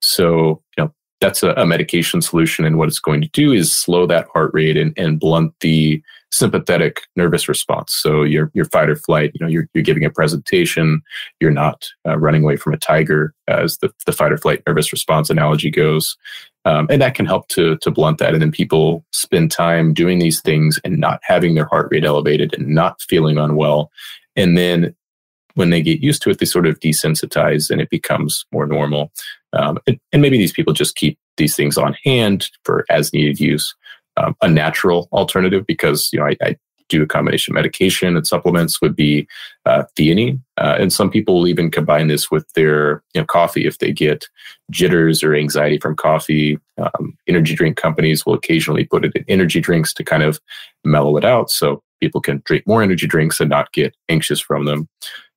so 0.00 0.62
you 0.76 0.84
know 0.84 0.92
that's 1.24 1.42
a, 1.42 1.52
a, 1.52 1.64
medication 1.64 2.20
solution. 2.20 2.66
And 2.66 2.76
what 2.76 2.88
it's 2.88 2.98
going 2.98 3.22
to 3.22 3.28
do 3.28 3.50
is 3.50 3.72
slow 3.72 4.06
that 4.06 4.28
heart 4.34 4.50
rate 4.52 4.76
and, 4.76 4.92
and 4.98 5.18
blunt 5.18 5.54
the 5.60 6.02
sympathetic 6.34 7.02
nervous 7.16 7.48
response. 7.48 7.94
So 7.94 8.22
your, 8.22 8.50
your 8.54 8.64
fight 8.66 8.90
or 8.90 8.96
flight, 8.96 9.32
you 9.34 9.44
know, 9.44 9.50
you're, 9.50 9.68
you're 9.74 9.84
giving 9.84 10.04
a 10.04 10.10
presentation, 10.10 11.02
you're 11.40 11.50
not 11.50 11.86
uh, 12.06 12.18
running 12.18 12.42
away 12.42 12.56
from 12.56 12.74
a 12.74 12.78
tiger 12.78 13.34
as 13.48 13.78
the, 13.78 13.92
the 14.06 14.12
fight 14.12 14.32
or 14.32 14.38
flight 14.38 14.62
nervous 14.66 14.92
response 14.92 15.30
analogy 15.30 15.70
goes. 15.70 16.16
Um, 16.64 16.86
and 16.90 17.00
that 17.02 17.14
can 17.14 17.26
help 17.26 17.48
to, 17.48 17.76
to 17.78 17.90
blunt 17.90 18.18
that. 18.18 18.32
And 18.32 18.42
then 18.42 18.50
people 18.50 19.04
spend 19.12 19.50
time 19.50 19.92
doing 19.92 20.18
these 20.18 20.40
things 20.40 20.80
and 20.84 20.98
not 20.98 21.20
having 21.22 21.54
their 21.54 21.66
heart 21.66 21.88
rate 21.90 22.04
elevated 22.04 22.54
and 22.54 22.68
not 22.68 23.00
feeling 23.02 23.38
unwell. 23.38 23.90
And 24.34 24.56
then 24.56 24.94
when 25.54 25.70
they 25.70 25.82
get 25.82 26.00
used 26.00 26.22
to 26.22 26.30
it, 26.30 26.38
they 26.38 26.46
sort 26.46 26.66
of 26.66 26.80
desensitize 26.80 27.70
and 27.70 27.80
it 27.80 27.90
becomes 27.90 28.44
more 28.52 28.66
normal. 28.66 29.12
Um, 29.52 29.78
and, 29.86 30.00
and, 30.12 30.20
maybe 30.20 30.36
these 30.36 30.52
people 30.52 30.72
just 30.72 30.96
keep 30.96 31.16
these 31.36 31.54
things 31.54 31.78
on 31.78 31.96
hand 32.04 32.50
for 32.64 32.84
as 32.90 33.12
needed 33.12 33.38
use. 33.38 33.74
Um, 34.16 34.36
a 34.42 34.48
natural 34.48 35.08
alternative, 35.12 35.66
because 35.66 36.08
you 36.12 36.18
know 36.18 36.26
I, 36.26 36.36
I, 36.42 36.56
do 36.90 37.02
a 37.02 37.06
combination 37.06 37.50
of 37.50 37.54
medication 37.54 38.14
and 38.14 38.26
supplements, 38.26 38.80
would 38.82 38.94
be 38.94 39.26
uh, 39.64 39.84
theanine. 39.98 40.38
Uh, 40.58 40.76
and 40.78 40.92
some 40.92 41.10
people 41.10 41.36
will 41.36 41.48
even 41.48 41.70
combine 41.70 42.08
this 42.08 42.30
with 42.30 42.46
their 42.52 43.02
you 43.14 43.22
know, 43.22 43.24
coffee 43.24 43.66
if 43.66 43.78
they 43.78 43.90
get 43.90 44.26
jitters 44.70 45.24
or 45.24 45.34
anxiety 45.34 45.78
from 45.78 45.96
coffee. 45.96 46.58
Um, 46.76 47.16
energy 47.26 47.54
drink 47.54 47.78
companies 47.78 48.26
will 48.26 48.34
occasionally 48.34 48.84
put 48.84 49.06
it 49.06 49.12
in 49.16 49.24
energy 49.28 49.60
drinks 49.60 49.94
to 49.94 50.04
kind 50.04 50.22
of 50.22 50.38
mellow 50.84 51.16
it 51.16 51.24
out, 51.24 51.50
so 51.50 51.82
people 52.00 52.20
can 52.20 52.42
drink 52.44 52.66
more 52.66 52.82
energy 52.82 53.06
drinks 53.06 53.40
and 53.40 53.48
not 53.48 53.72
get 53.72 53.96
anxious 54.10 54.38
from 54.38 54.66
them. 54.66 54.86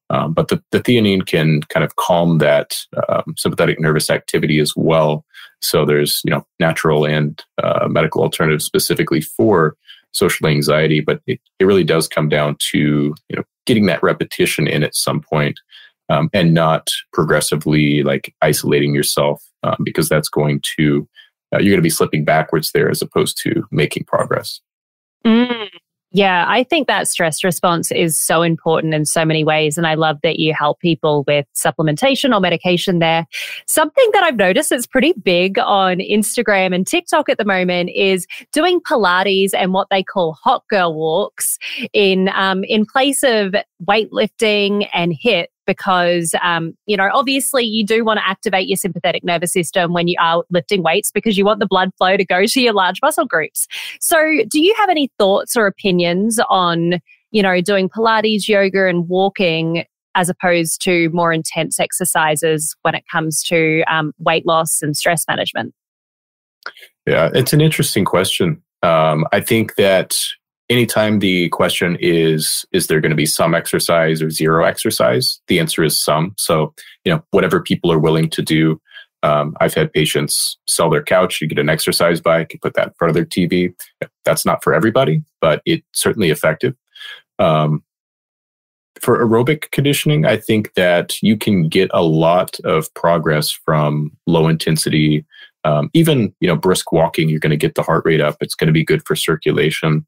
Um, 0.09 0.34
but 0.34 0.47
the, 0.47 0.63
the, 0.71 0.80
theanine 0.80 1.25
can 1.25 1.61
kind 1.63 1.84
of 1.84 1.95
calm 1.97 2.38
that 2.38 2.78
um, 3.09 3.36
sympathetic 3.38 3.80
nervous 3.80 4.09
activity 4.09 4.59
as 4.59 4.73
well. 4.75 5.25
So 5.61 5.85
there's 5.85 6.21
you 6.23 6.31
know 6.31 6.45
natural 6.59 7.05
and 7.05 7.41
uh, 7.61 7.87
medical 7.89 8.21
alternatives 8.21 8.65
specifically 8.65 9.21
for 9.21 9.75
social 10.13 10.47
anxiety, 10.47 10.99
but 10.99 11.21
it, 11.27 11.39
it 11.59 11.65
really 11.65 11.83
does 11.83 12.07
come 12.07 12.29
down 12.29 12.57
to 12.71 13.15
you 13.29 13.35
know 13.35 13.43
getting 13.65 13.85
that 13.87 14.03
repetition 14.03 14.67
in 14.67 14.83
at 14.83 14.95
some 14.95 15.21
point, 15.21 15.59
um, 16.09 16.29
and 16.33 16.53
not 16.53 16.89
progressively 17.13 18.03
like 18.03 18.33
isolating 18.41 18.93
yourself 18.93 19.43
um, 19.63 19.77
because 19.83 20.09
that's 20.09 20.29
going 20.29 20.61
to 20.77 21.07
uh, 21.53 21.59
you're 21.59 21.71
going 21.71 21.77
to 21.77 21.81
be 21.81 21.89
slipping 21.89 22.25
backwards 22.25 22.71
there 22.71 22.89
as 22.89 23.01
opposed 23.01 23.37
to 23.41 23.65
making 23.71 24.03
progress. 24.05 24.59
Mm, 25.25 25.69
yeah, 26.18 26.45
I 26.47 26.63
think 26.63 26.88
that 26.88 27.07
stress 27.07 27.43
response 27.43 27.91
is 27.91 28.20
so 28.20 28.41
important 28.41 28.95
in 28.95 29.05
so 29.05 29.24
many 29.24 29.43
ways. 29.43 29.78
And 29.78 29.86
I 29.86 29.93
love 29.93 30.18
that 30.24 30.39
you 30.39 30.51
help 30.51 30.80
people 30.80 31.24
with 31.28 31.45
supplementation 31.53 32.36
or 32.36 32.39
medication 32.39 32.97
there. 32.97 33.28
Something 33.68 34.09
that 34.13 34.24
I've 34.24 34.36
noticed 34.36 34.72
that's 34.72 34.88
pretty 34.88 35.13
big 35.13 35.59
on 35.59 35.97
Instagram 35.97 36.74
and 36.74 36.88
TikTok 36.88 37.30
at 37.30 37.38
the 37.38 37.45
moment 37.45 37.91
is 37.93 38.26
doing 38.51 38.82
Pilates 38.82 39.51
and 39.53 39.74
what 39.74 39.89
they 39.91 40.01
call 40.01 40.34
hot 40.34 40.63
girl 40.72 40.95
walks 40.95 41.59
in, 41.93 42.30
um, 42.30 42.63
in 42.63 42.88
place 42.88 43.22
of 43.22 43.53
weightlifting 43.88 44.89
and 44.93 45.13
HIIT 45.24 45.49
because, 45.68 46.34
um, 46.41 46.76
you 46.88 46.97
know, 46.97 47.09
obviously 47.13 47.63
you 47.63 47.86
do 47.86 48.03
want 48.03 48.18
to 48.18 48.28
activate 48.28 48.68
your 48.68 48.78
sympathetic 48.78 49.24
nervous 49.24 49.53
system 49.53 49.93
when 49.93 50.07
you 50.07 50.15
are 50.20 50.43
lifting 50.49 50.82
weights 50.82 51.11
because 51.11 51.38
you 51.38 51.45
want 51.45 51.59
the 51.59 51.68
blood 51.68 51.91
flow 51.97 52.18
to 52.18 52.26
go 52.26 52.45
to 52.45 52.61
your 52.61 52.74
large 52.74 52.99
muscle 53.03 53.26
groups. 53.26 53.68
So, 53.99 54.18
do 54.49 54.59
you 54.59 54.74
have 54.78 54.89
any 54.89 55.11
thoughts 55.20 55.55
or 55.55 55.68
opinions 55.68 56.39
on, 56.49 56.99
you 57.32 57.43
know, 57.43 57.61
doing 57.61 57.89
Pilates, 57.89 58.47
yoga, 58.47 58.88
and 58.88 59.07
walking 59.07 59.84
as 60.15 60.30
opposed 60.30 60.82
to 60.82 61.09
more 61.11 61.32
intense 61.32 61.80
exercises 61.80 62.76
when 62.82 62.95
it 62.95 63.03
comes 63.11 63.43
to 63.43 63.84
um, 63.84 64.13
weight 64.18 64.47
loss 64.47 64.82
and 64.82 64.97
stress 64.97 65.26
management? 65.28 65.76
Yeah, 67.05 67.30
it's 67.34 67.53
an 67.53 67.61
interesting 67.61 68.03
question. 68.03 68.61
Um, 68.82 69.26
I 69.32 69.41
think 69.41 69.76
that 69.76 70.18
anytime 70.70 71.20
the 71.20 71.49
question 71.49 71.97
is 71.99 72.65
is 72.72 72.88
there 72.88 73.01
going 73.01 73.11
to 73.11 73.15
be 73.15 73.26
some 73.26 73.55
exercise 73.55 74.22
or 74.22 74.30
zero 74.30 74.65
exercise 74.65 75.39
the 75.47 75.59
answer 75.59 75.84
is 75.84 76.01
some 76.01 76.34
so 76.38 76.74
you 77.05 77.13
know 77.13 77.24
whatever 77.32 77.61
people 77.61 77.91
are 77.91 77.99
willing 77.99 78.30
to 78.30 78.41
do 78.41 78.80
um, 79.24 79.55
i've 79.59 79.74
had 79.74 79.91
patients 79.93 80.57
sell 80.68 80.89
their 80.89 81.03
couch 81.03 81.41
you 81.41 81.47
get 81.47 81.59
an 81.59 81.70
exercise 81.70 82.22
bike 82.22 82.53
you 82.53 82.59
put 82.59 82.74
that 82.74 82.88
in 82.88 82.93
front 82.97 83.09
of 83.09 83.15
their 83.15 83.26
tv 83.26 83.74
that's 84.26 84.45
not 84.45 84.63
for 84.63 84.74
everybody 84.74 85.24
but 85.41 85.61
it's 85.65 85.86
certainly 85.93 86.30
effective 86.30 86.76
um, 87.39 87.84
for 88.99 89.24
aerobic 89.24 89.72
conditioning, 89.72 90.26
I 90.26 90.38
think 90.38 90.74
that 90.74 91.22
you 91.22 91.38
can 91.38 91.70
get 91.70 91.89
a 91.93 92.03
lot 92.03 92.59
of 92.63 92.91
progress 92.93 93.51
from 93.51 94.11
low 94.26 94.47
intensity. 94.47 95.26
Um, 95.63 95.89
even 95.93 96.34
you 96.39 96.47
know 96.47 96.55
brisk 96.55 96.91
walking, 96.91 97.30
you're 97.30 97.39
going 97.39 97.51
to 97.51 97.57
get 97.57 97.76
the 97.76 97.84
heart 97.84 98.03
rate 98.05 98.22
up. 98.22 98.38
It's 98.41 98.55
going 98.55 98.68
to 98.68 98.74
be 98.74 98.86
good 98.86 99.05
for 99.05 99.15
circulation. 99.15 100.05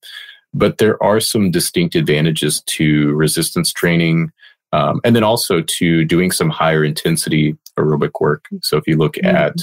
But 0.54 0.78
there 0.78 1.02
are 1.04 1.20
some 1.20 1.52
distinct 1.52 1.96
advantages 1.96 2.62
to 2.68 3.14
resistance 3.14 3.72
training, 3.72 4.32
um, 4.74 5.00
and 5.04 5.16
then 5.16 5.24
also 5.24 5.62
to 5.62 6.06
doing 6.06 6.32
some 6.32 6.50
higher 6.50 6.84
intensity 6.84 7.56
aerobic 7.78 8.12
work. 8.20 8.46
So 8.62 8.78
if 8.78 8.88
you 8.88 8.98
look 8.98 9.16
mm-hmm. 9.16 9.36
at 9.36 9.56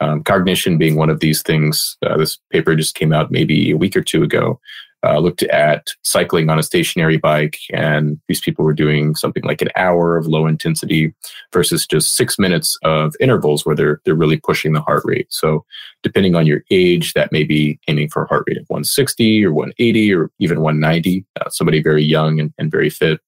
um, 0.00 0.22
cognition 0.24 0.78
being 0.78 0.96
one 0.96 1.10
of 1.10 1.20
these 1.20 1.42
things, 1.42 1.96
uh, 2.04 2.16
this 2.16 2.38
paper 2.50 2.74
just 2.74 2.94
came 2.94 3.12
out 3.12 3.30
maybe 3.30 3.70
a 3.70 3.76
week 3.76 3.96
or 3.96 4.02
two 4.02 4.22
ago 4.22 4.58
uh, 5.04 5.18
looked 5.18 5.42
at 5.44 5.88
cycling 6.02 6.48
on 6.48 6.58
a 6.58 6.62
stationary 6.62 7.16
bike, 7.16 7.58
and 7.72 8.20
these 8.28 8.40
people 8.40 8.64
were 8.64 8.72
doing 8.72 9.14
something 9.14 9.42
like 9.44 9.60
an 9.60 9.68
hour 9.76 10.16
of 10.16 10.26
low 10.26 10.46
intensity 10.46 11.14
versus 11.52 11.86
just 11.86 12.16
six 12.16 12.38
minutes 12.38 12.78
of 12.84 13.14
intervals 13.20 13.66
where 13.66 13.74
they're 13.74 14.00
they're 14.04 14.14
really 14.14 14.38
pushing 14.38 14.72
the 14.72 14.80
heart 14.80 15.02
rate. 15.04 15.26
So, 15.30 15.64
depending 16.02 16.34
on 16.34 16.46
your 16.46 16.62
age, 16.70 17.14
that 17.14 17.32
may 17.32 17.44
be 17.44 17.78
aiming 17.88 18.10
for 18.10 18.22
a 18.22 18.28
heart 18.28 18.44
rate 18.46 18.58
of 18.58 18.66
160 18.68 19.44
or 19.44 19.52
180 19.52 20.14
or 20.14 20.30
even 20.38 20.60
190. 20.60 21.24
Uh, 21.40 21.48
somebody 21.50 21.82
very 21.82 22.04
young 22.04 22.38
and, 22.38 22.52
and 22.58 22.70
very 22.70 22.90
fit. 22.90 23.20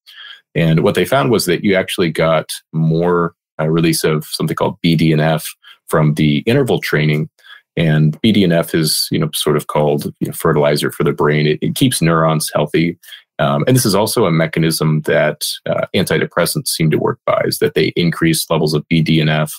And 0.55 0.81
what 0.85 0.95
they 0.95 1.05
found 1.05 1.31
was 1.31 1.47
that 1.47 1.65
you 1.65 1.75
actually 1.75 2.11
got 2.11 2.51
more 2.73 3.35
uh, 3.61 3.69
release 3.69 4.05
of 4.05 4.25
something 4.27 4.57
called 4.57 4.79
BDNF 4.85 5.47
from 5.89 6.15
the 6.15 6.39
interval 6.47 6.81
training 6.81 7.29
and 7.77 8.21
BDNF 8.23 8.75
is, 8.75 9.09
you 9.11 9.19
know, 9.19 9.31
sort 9.35 9.57
of 9.57 9.67
called 9.67 10.07
you 10.21 10.29
know, 10.29 10.33
fertilizer 10.33 10.91
for 10.91 11.05
the 11.05 11.13
brain. 11.13 11.47
It, 11.47 11.59
it 11.61 11.75
keeps 11.75 12.01
neurons 12.01 12.51
healthy. 12.55 12.99
Um, 13.41 13.65
and 13.67 13.75
this 13.75 13.85
is 13.85 13.97
also 13.97 14.27
a 14.27 14.33
mechanism 14.33 15.01
that 15.03 15.45
uh, 15.67 15.87
antidepressants 15.95 16.69
seem 16.69 16.91
to 16.91 16.99
work 16.99 17.19
by, 17.27 17.43
is 17.45 17.59
that 17.59 17.75
they 17.75 17.89
increase 17.97 18.49
levels 18.49 18.75
of 18.75 18.87
BDNF. 18.89 19.53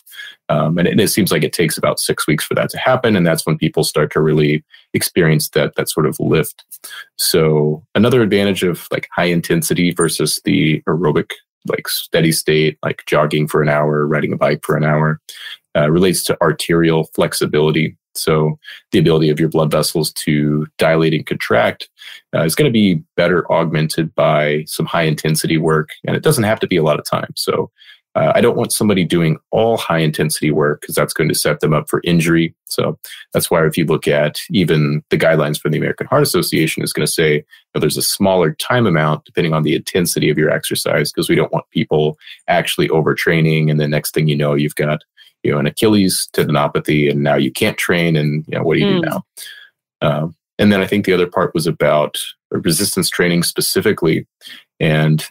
Um, 0.47 0.77
and 0.77 0.87
it, 0.87 0.99
it, 0.99 1.09
seems 1.09 1.31
like 1.31 1.43
it 1.43 1.51
takes 1.51 1.77
about 1.77 1.99
six 1.99 2.25
weeks 2.25 2.45
for 2.45 2.53
that 2.53 2.69
to 2.69 2.77
happen. 2.77 3.17
And 3.17 3.27
that's 3.27 3.45
when 3.45 3.57
people 3.57 3.83
start 3.83 4.13
to 4.13 4.21
really 4.21 4.63
experience 4.93 5.49
that, 5.49 5.75
that 5.75 5.89
sort 5.89 6.05
of 6.05 6.17
lift. 6.19 6.63
So 7.17 7.83
another 7.95 8.21
advantage 8.21 8.63
of 8.63 8.87
like 8.91 9.09
high 9.13 9.25
intensity 9.25 9.91
versus 9.91 10.39
the 10.45 10.81
aerobic, 10.87 11.31
like 11.67 11.89
steady 11.89 12.31
state, 12.31 12.77
like 12.81 13.03
jogging 13.07 13.47
for 13.47 13.61
an 13.61 13.67
hour, 13.67 14.07
riding 14.07 14.31
a 14.31 14.37
bike 14.37 14.61
for 14.63 14.77
an 14.77 14.85
hour, 14.85 15.19
uh, 15.75 15.89
relates 15.89 16.23
to 16.23 16.37
arterial 16.41 17.05
flexibility. 17.15 17.97
So 18.13 18.57
the 18.91 18.99
ability 18.99 19.29
of 19.29 19.39
your 19.39 19.49
blood 19.49 19.71
vessels 19.71 20.13
to 20.23 20.65
dilate 20.77 21.13
and 21.13 21.25
contract 21.25 21.89
uh, 22.33 22.43
is 22.43 22.55
going 22.55 22.69
to 22.69 22.73
be 22.73 23.03
better 23.17 23.51
augmented 23.51 24.15
by 24.15 24.63
some 24.67 24.85
high 24.85 25.03
intensity 25.03 25.57
work, 25.57 25.89
and 26.05 26.15
it 26.15 26.23
doesn't 26.23 26.45
have 26.45 26.59
to 26.61 26.67
be 26.67 26.77
a 26.77 26.83
lot 26.83 26.99
of 26.99 27.05
time. 27.05 27.33
So 27.35 27.71
uh, 28.15 28.31
I 28.33 28.39
don't 28.39 28.55
want 28.55 28.71
somebody 28.71 29.03
doing 29.03 29.37
all 29.51 29.75
high 29.75 29.97
intensity 29.97 30.49
work 30.49 30.81
because 30.81 30.95
that's 30.95 31.13
going 31.13 31.27
to 31.27 31.35
set 31.35 31.59
them 31.59 31.73
up 31.73 31.89
for 31.89 32.01
injury. 32.05 32.55
So 32.65 32.97
that's 33.33 33.51
why 33.51 33.65
if 33.65 33.77
you 33.77 33.83
look 33.83 34.07
at 34.07 34.39
even 34.49 35.03
the 35.09 35.17
guidelines 35.17 35.59
from 35.59 35.73
the 35.73 35.77
American 35.77 36.07
Heart 36.07 36.23
Association 36.23 36.81
is 36.81 36.93
going 36.93 37.05
to 37.05 37.11
say 37.11 37.43
there's 37.73 37.97
a 37.97 38.01
smaller 38.01 38.53
time 38.53 38.87
amount 38.87 39.25
depending 39.25 39.53
on 39.53 39.63
the 39.63 39.75
intensity 39.75 40.29
of 40.29 40.37
your 40.37 40.49
exercise 40.49 41.11
because 41.11 41.27
we 41.27 41.35
don't 41.35 41.51
want 41.51 41.69
people 41.71 42.17
actually 42.47 42.87
overtraining 42.87 43.69
and 43.69 43.81
the 43.81 43.87
next 43.87 44.13
thing 44.13 44.29
you 44.29 44.37
know 44.37 44.53
you've 44.53 44.75
got 44.75 45.03
you 45.45 45.51
know 45.51 45.59
an 45.59 45.67
Achilles 45.67 46.27
tendinopathy, 46.33 47.09
and 47.09 47.21
now 47.21 47.35
you 47.35 47.51
can't 47.51 47.77
train, 47.77 48.15
and 48.15 48.43
you 48.47 48.57
know 48.57 48.63
what 48.63 48.75
do 48.75 48.79
you 48.81 48.87
mm. 48.87 49.01
do 49.01 49.09
hmm. 49.09 49.13
now? 49.13 49.25
Um, 50.01 50.35
and 50.57 50.71
then 50.71 50.81
I 50.81 50.87
think 50.87 51.05
the 51.05 51.13
other 51.13 51.27
part 51.27 51.53
was 51.53 51.67
about 51.67 52.17
resistance 52.51 53.09
training 53.09 53.43
specifically, 53.43 54.25
and 54.79 55.23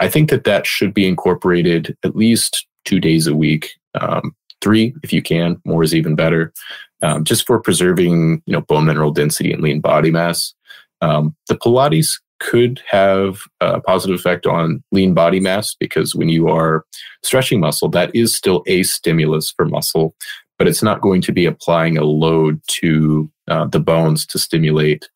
I 0.00 0.08
think 0.08 0.30
that 0.30 0.44
that 0.44 0.66
should 0.66 0.92
be 0.92 1.06
incorporated 1.06 1.96
at 2.04 2.16
least 2.16 2.66
two 2.84 2.98
days 2.98 3.26
a 3.26 3.34
week, 3.34 3.70
um, 4.00 4.34
three 4.60 4.94
if 5.02 5.12
you 5.12 5.22
can. 5.22 5.60
More 5.64 5.82
is 5.84 5.94
even 5.94 6.16
better, 6.16 6.52
um, 7.02 7.24
just 7.24 7.46
for 7.46 7.60
preserving 7.60 8.42
you 8.46 8.52
know 8.52 8.62
bone 8.62 8.86
mineral 8.86 9.12
density 9.12 9.52
and 9.52 9.62
lean 9.62 9.80
body 9.80 10.10
mass. 10.10 10.52
Um, 11.00 11.36
the 11.48 11.56
Pilates 11.56 12.20
could 12.40 12.82
have 12.88 13.40
a 13.60 13.80
positive 13.80 14.18
effect 14.18 14.46
on 14.46 14.82
lean 14.90 15.14
body 15.14 15.40
mass 15.40 15.74
because 15.78 16.14
when 16.14 16.28
you 16.28 16.48
are 16.48 16.84
stretching 17.22 17.60
muscle, 17.60 17.88
that 17.88 18.14
is 18.14 18.34
still 18.34 18.64
a 18.66 18.82
stimulus 18.82 19.50
for 19.50 19.66
muscle, 19.66 20.14
but 20.58 20.66
it's 20.66 20.82
not 20.82 21.00
going 21.00 21.20
to 21.22 21.32
be 21.32 21.46
applying 21.46 21.96
a 21.96 22.04
load 22.04 22.60
to 22.66 23.30
uh, 23.48 23.66
the 23.66 23.80
bones 23.80 24.26
to 24.26 24.38
stimulate 24.38 25.08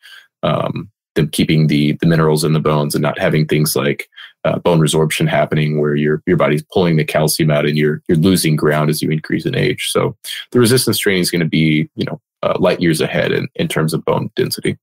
um, 0.42 0.90
them 1.14 1.28
keeping 1.28 1.68
the 1.68 1.92
the 2.00 2.06
minerals 2.06 2.44
in 2.44 2.52
the 2.52 2.60
bones 2.60 2.94
and 2.94 3.02
not 3.02 3.18
having 3.18 3.46
things 3.46 3.74
like 3.74 4.08
uh, 4.44 4.58
bone 4.58 4.80
resorption 4.80 5.28
happening 5.28 5.80
where 5.80 5.94
your 5.94 6.22
your 6.26 6.36
body's 6.36 6.64
pulling 6.72 6.96
the 6.96 7.04
calcium 7.04 7.50
out 7.50 7.66
and 7.66 7.76
you're 7.76 8.02
you're 8.08 8.18
losing 8.18 8.56
ground 8.56 8.90
as 8.90 9.00
you 9.00 9.10
increase 9.10 9.46
in 9.46 9.54
age. 9.54 9.88
So 9.90 10.16
the 10.50 10.60
resistance 10.60 10.98
training 10.98 11.22
is 11.22 11.30
going 11.30 11.40
to 11.40 11.48
be 11.48 11.88
you 11.94 12.04
know 12.04 12.20
uh, 12.42 12.56
light 12.58 12.80
years 12.80 13.00
ahead 13.00 13.32
in, 13.32 13.48
in 13.54 13.68
terms 13.68 13.94
of 13.94 14.04
bone 14.04 14.30
density. 14.36 14.76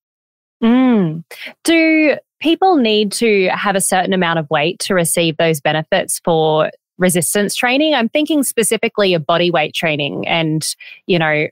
Mm. 0.63 1.23
Do 1.63 2.17
people 2.41 2.75
need 2.75 3.11
to 3.13 3.47
have 3.49 3.75
a 3.75 3.81
certain 3.81 4.13
amount 4.13 4.39
of 4.39 4.49
weight 4.49 4.79
to 4.79 4.93
receive 4.93 5.37
those 5.37 5.61
benefits 5.61 6.19
for 6.25 6.71
resistance 6.97 7.55
training. 7.55 7.93
I'm 7.93 8.09
thinking 8.09 8.43
specifically 8.43 9.13
of 9.13 9.25
body 9.25 9.49
weight 9.51 9.73
training 9.73 10.27
and, 10.27 10.63
you 11.07 11.17
know, 11.17 11.47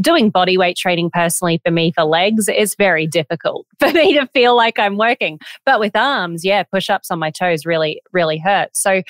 doing 0.00 0.30
body 0.30 0.58
weight 0.58 0.76
training 0.76 1.10
personally 1.12 1.60
for 1.64 1.70
me 1.70 1.92
for 1.92 2.04
legs 2.04 2.48
is 2.48 2.74
very 2.74 3.06
difficult 3.06 3.66
for 3.78 3.90
me 3.92 4.14
to 4.14 4.26
feel 4.28 4.56
like 4.56 4.78
I'm 4.78 4.96
working. 4.96 5.38
But 5.64 5.80
with 5.80 5.96
arms, 5.96 6.44
yeah, 6.44 6.62
push 6.62 6.90
ups 6.90 7.10
on 7.10 7.18
my 7.18 7.30
toes 7.30 7.64
really, 7.64 8.02
really 8.12 8.38
hurt. 8.38 8.70
So 8.76 9.02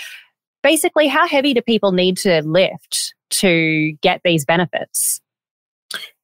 basically, 0.62 1.08
how 1.08 1.26
heavy 1.26 1.54
do 1.54 1.62
people 1.62 1.92
need 1.92 2.16
to 2.18 2.42
lift 2.42 3.14
to 3.30 3.92
get 4.02 4.20
these 4.24 4.44
benefits? 4.44 5.20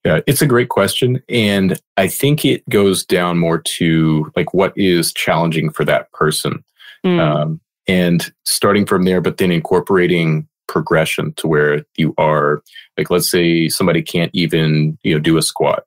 Yeah, 0.07 0.21
it's 0.25 0.41
a 0.41 0.47
great 0.47 0.69
question. 0.69 1.21
And 1.29 1.81
I 1.97 2.07
think 2.07 2.45
it 2.45 2.63
goes 2.69 3.05
down 3.05 3.39
more 3.39 3.59
to 3.59 4.31
like 4.37 4.55
what 4.55 4.73
is 4.77 5.13
challenging 5.13 5.69
for 5.69 5.85
that 5.85 6.13
person. 6.13 6.63
Mm. 7.05 7.19
Um, 7.19 7.61
and 7.89 8.33
starting 8.45 8.87
from 8.87 9.03
there, 9.03 9.21
but 9.21 9.39
then 9.39 9.51
incorporating 9.51 10.47
progression 10.69 11.33
to 11.39 11.49
where 11.49 11.85
you 11.97 12.15
are 12.19 12.63
like, 12.97 13.11
let's 13.11 13.29
say 13.29 13.69
somebody 13.69 14.01
can't 14.01 14.31
even, 14.33 14.97
you 15.03 15.13
know, 15.13 15.19
do 15.19 15.39
a 15.39 15.43
squat. 15.43 15.83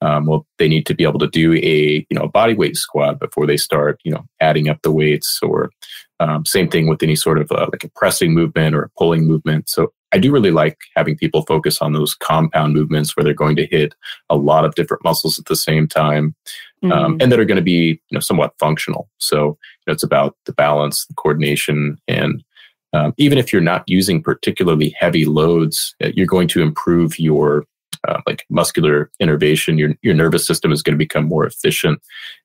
Um, 0.00 0.26
well, 0.26 0.46
they 0.58 0.68
need 0.68 0.86
to 0.86 0.94
be 0.94 1.02
able 1.02 1.18
to 1.18 1.26
do 1.26 1.54
a, 1.54 2.06
you 2.08 2.16
know, 2.16 2.22
a 2.22 2.28
body 2.28 2.54
weight 2.54 2.76
squat 2.76 3.18
before 3.18 3.44
they 3.44 3.56
start, 3.56 3.98
you 4.04 4.12
know, 4.12 4.24
adding 4.38 4.68
up 4.68 4.82
the 4.82 4.92
weights 4.92 5.40
or 5.42 5.72
um, 6.20 6.46
same 6.46 6.68
thing 6.68 6.86
with 6.86 7.02
any 7.02 7.16
sort 7.16 7.40
of 7.40 7.50
uh, 7.50 7.66
like 7.72 7.82
a 7.82 7.90
pressing 7.96 8.34
movement 8.34 8.76
or 8.76 8.84
a 8.84 8.90
pulling 8.96 9.26
movement. 9.26 9.68
So 9.68 9.92
I 10.14 10.18
do 10.18 10.30
really 10.30 10.52
like 10.52 10.78
having 10.94 11.16
people 11.16 11.42
focus 11.42 11.82
on 11.82 11.92
those 11.92 12.14
compound 12.14 12.72
movements 12.72 13.16
where 13.16 13.24
they're 13.24 13.34
going 13.34 13.56
to 13.56 13.66
hit 13.66 13.94
a 14.30 14.36
lot 14.36 14.64
of 14.64 14.76
different 14.76 15.02
muscles 15.02 15.40
at 15.40 15.46
the 15.46 15.56
same 15.56 15.88
time, 15.88 16.36
um, 16.84 16.90
mm-hmm. 16.90 16.92
um, 16.92 17.16
and 17.20 17.32
that 17.32 17.40
are 17.40 17.44
going 17.44 17.56
to 17.56 17.62
be 17.62 18.00
you 18.08 18.14
know 18.14 18.20
somewhat 18.20 18.54
functional. 18.60 19.10
So 19.18 19.36
you 19.38 19.84
know, 19.88 19.92
it's 19.92 20.04
about 20.04 20.36
the 20.46 20.52
balance, 20.52 21.04
the 21.06 21.14
coordination, 21.14 21.98
and 22.06 22.44
um, 22.92 23.12
even 23.16 23.38
if 23.38 23.52
you're 23.52 23.60
not 23.60 23.82
using 23.88 24.22
particularly 24.22 24.94
heavy 25.00 25.24
loads, 25.24 25.96
uh, 26.02 26.10
you're 26.14 26.26
going 26.26 26.46
to 26.48 26.62
improve 26.62 27.18
your 27.18 27.64
uh, 28.06 28.20
like 28.24 28.46
muscular 28.48 29.10
innervation. 29.18 29.78
Your 29.78 29.94
your 30.02 30.14
nervous 30.14 30.46
system 30.46 30.70
is 30.70 30.80
going 30.80 30.94
to 30.94 31.04
become 31.04 31.24
more 31.24 31.44
efficient, 31.44 32.00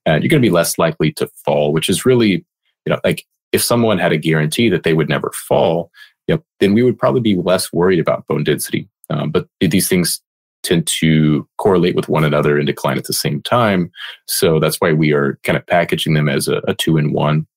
and 0.07 0.24
you're 0.24 0.30
going 0.30 0.41
to 0.41 0.47
be 0.47 0.53
less 0.53 0.80
likely 0.80 1.11
to 1.13 1.28
fall, 1.45 1.72
which 1.72 1.88
is 1.88 2.03
really 2.03 2.43
you 2.86 2.89
know 2.89 2.99
like 3.03 3.28
if 3.51 3.61
someone 3.61 3.99
had 3.99 4.11
a 4.11 4.17
guarantee 4.17 4.70
that 4.70 4.82
they 4.82 4.93
would 4.93 5.09
never 5.09 5.32
fall, 5.36 5.91
yep, 6.30 6.43
then 6.59 6.73
we 6.73 6.84
would 6.84 6.97
probably 6.97 7.21
be 7.21 7.36
less 7.36 7.73
worried 7.73 7.99
about 7.99 8.27
bone 8.27 8.43
density. 8.43 8.88
Um, 9.09 9.32
but 9.32 9.47
these 9.59 9.88
things 9.88 10.21
tend 10.61 10.86
to 10.86 11.47
correlate 11.57 11.95
with 11.95 12.07
one 12.07 12.23
another 12.23 12.57
and 12.57 12.67
decline 12.67 12.97
at 12.97 13.05
the 13.05 13.13
same 13.13 13.41
time. 13.41 13.91
So 14.27 14.59
that's 14.59 14.77
why 14.77 14.93
we 14.93 15.11
are 15.11 15.39
kind 15.43 15.57
of 15.57 15.65
packaging 15.65 16.13
them 16.13 16.30
as 16.30 16.47
a, 16.47 16.61
a 16.67 16.75
two 16.75 16.97
in 16.97 17.13
one. 17.13 17.47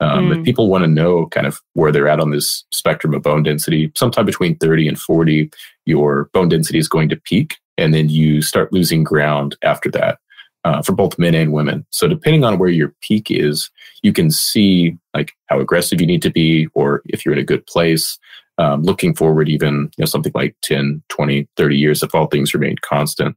Um, 0.00 0.30
mm. 0.30 0.38
If 0.38 0.44
people 0.44 0.68
want 0.68 0.82
to 0.82 0.88
know 0.88 1.26
kind 1.26 1.46
of 1.46 1.60
where 1.74 1.92
they're 1.92 2.08
at 2.08 2.20
on 2.20 2.30
this 2.30 2.64
spectrum 2.72 3.14
of 3.14 3.22
bone 3.22 3.44
density, 3.44 3.92
sometime 3.94 4.26
between 4.26 4.56
30 4.56 4.88
and 4.88 4.98
40, 4.98 5.50
your 5.86 6.30
bone 6.32 6.48
density 6.48 6.78
is 6.78 6.88
going 6.88 7.08
to 7.10 7.16
peak, 7.16 7.56
and 7.76 7.94
then 7.94 8.08
you 8.08 8.42
start 8.42 8.72
losing 8.72 9.04
ground 9.04 9.56
after 9.62 9.90
that 9.92 10.18
uh, 10.64 10.82
for 10.82 10.92
both 10.92 11.18
men 11.18 11.34
and 11.34 11.52
women. 11.52 11.86
So 11.90 12.08
depending 12.08 12.44
on 12.44 12.58
where 12.58 12.68
your 12.68 12.94
peak 13.00 13.30
is, 13.30 13.70
you 14.02 14.12
can 14.12 14.30
see 14.30 14.96
like 15.14 15.32
how 15.46 15.60
aggressive 15.60 16.00
you 16.00 16.06
need 16.06 16.22
to 16.22 16.30
be, 16.30 16.68
or 16.74 17.02
if 17.06 17.24
you're 17.24 17.34
in 17.34 17.40
a 17.40 17.44
good 17.44 17.66
place. 17.66 18.18
Um, 18.58 18.82
looking 18.82 19.14
forward, 19.14 19.48
even 19.48 19.90
you 19.96 20.02
know 20.02 20.06
something 20.06 20.32
like 20.34 20.56
10, 20.62 21.02
20, 21.10 21.48
30 21.56 21.76
years, 21.76 22.02
if 22.02 22.14
all 22.14 22.26
things 22.26 22.54
remain 22.54 22.76
constant. 22.82 23.36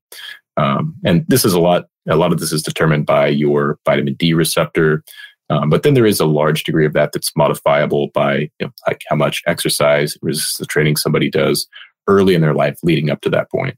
Um, 0.58 0.96
and 1.06 1.26
this 1.28 1.46
is 1.46 1.54
a 1.54 1.60
lot. 1.60 1.88
A 2.10 2.16
lot 2.16 2.32
of 2.32 2.40
this 2.40 2.52
is 2.52 2.64
determined 2.64 3.06
by 3.06 3.28
your 3.28 3.78
vitamin 3.86 4.16
D 4.16 4.34
receptor. 4.34 5.04
Um, 5.52 5.70
but 5.70 5.84
then 5.84 5.94
there 5.94 6.06
is 6.06 6.20
a 6.20 6.26
large 6.26 6.64
degree 6.64 6.86
of 6.86 6.94
that 6.94 7.12
that's 7.12 7.36
modifiable 7.36 8.08
by 8.14 8.38
you 8.38 8.50
know, 8.62 8.72
like 8.88 9.04
how 9.10 9.16
much 9.16 9.44
exercise 9.46 10.18
resistance 10.22 10.68
training 10.68 10.96
somebody 10.96 11.30
does 11.30 11.68
early 12.08 12.34
in 12.34 12.42
their 12.42 12.56
life 12.56 12.80
leading 12.84 13.10
up 13.10 13.22
to 13.22 13.30
that 13.30 13.52
point. 13.52 13.78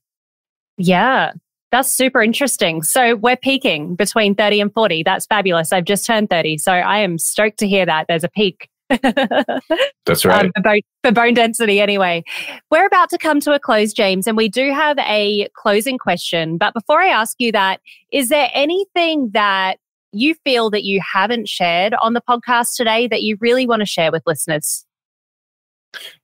Yeah, 0.77 1.33
That's 1.73 1.91
super 1.91 2.21
interesting. 2.21 2.83
So 2.83 3.15
we're 3.15 3.35
peaking 3.35 3.95
between 3.95 4.35
30 4.35 4.61
and 4.61 4.71
40. 4.71 5.01
That's 5.01 5.25
fabulous. 5.25 5.73
I've 5.73 5.85
just 5.85 6.05
turned 6.05 6.29
30. 6.29 6.59
So 6.59 6.71
I 6.71 6.99
am 6.99 7.17
stoked 7.17 7.57
to 7.59 7.67
hear 7.67 7.83
that 7.83 8.05
there's 8.07 8.23
a 8.23 8.29
peak. 8.29 8.69
That's 10.05 10.23
right. 10.23 10.45
Um, 10.45 10.51
for, 10.55 10.61
bone, 10.61 10.81
for 11.03 11.11
bone 11.11 11.33
density, 11.33 11.81
anyway. 11.81 12.23
We're 12.69 12.85
about 12.85 13.09
to 13.09 13.17
come 13.17 13.39
to 13.39 13.53
a 13.53 13.59
close, 13.59 13.91
James, 13.91 14.27
and 14.27 14.37
we 14.37 14.49
do 14.49 14.71
have 14.71 14.99
a 14.99 15.47
closing 15.55 15.97
question. 15.97 16.59
But 16.59 16.75
before 16.75 17.01
I 17.01 17.07
ask 17.07 17.37
you 17.39 17.51
that, 17.53 17.81
is 18.11 18.29
there 18.29 18.51
anything 18.53 19.31
that 19.33 19.79
you 20.11 20.35
feel 20.43 20.69
that 20.69 20.83
you 20.83 21.01
haven't 21.01 21.49
shared 21.49 21.95
on 22.03 22.13
the 22.13 22.21
podcast 22.21 22.75
today 22.77 23.07
that 23.07 23.23
you 23.23 23.35
really 23.41 23.65
want 23.65 23.79
to 23.79 23.87
share 23.87 24.11
with 24.11 24.21
listeners? 24.27 24.85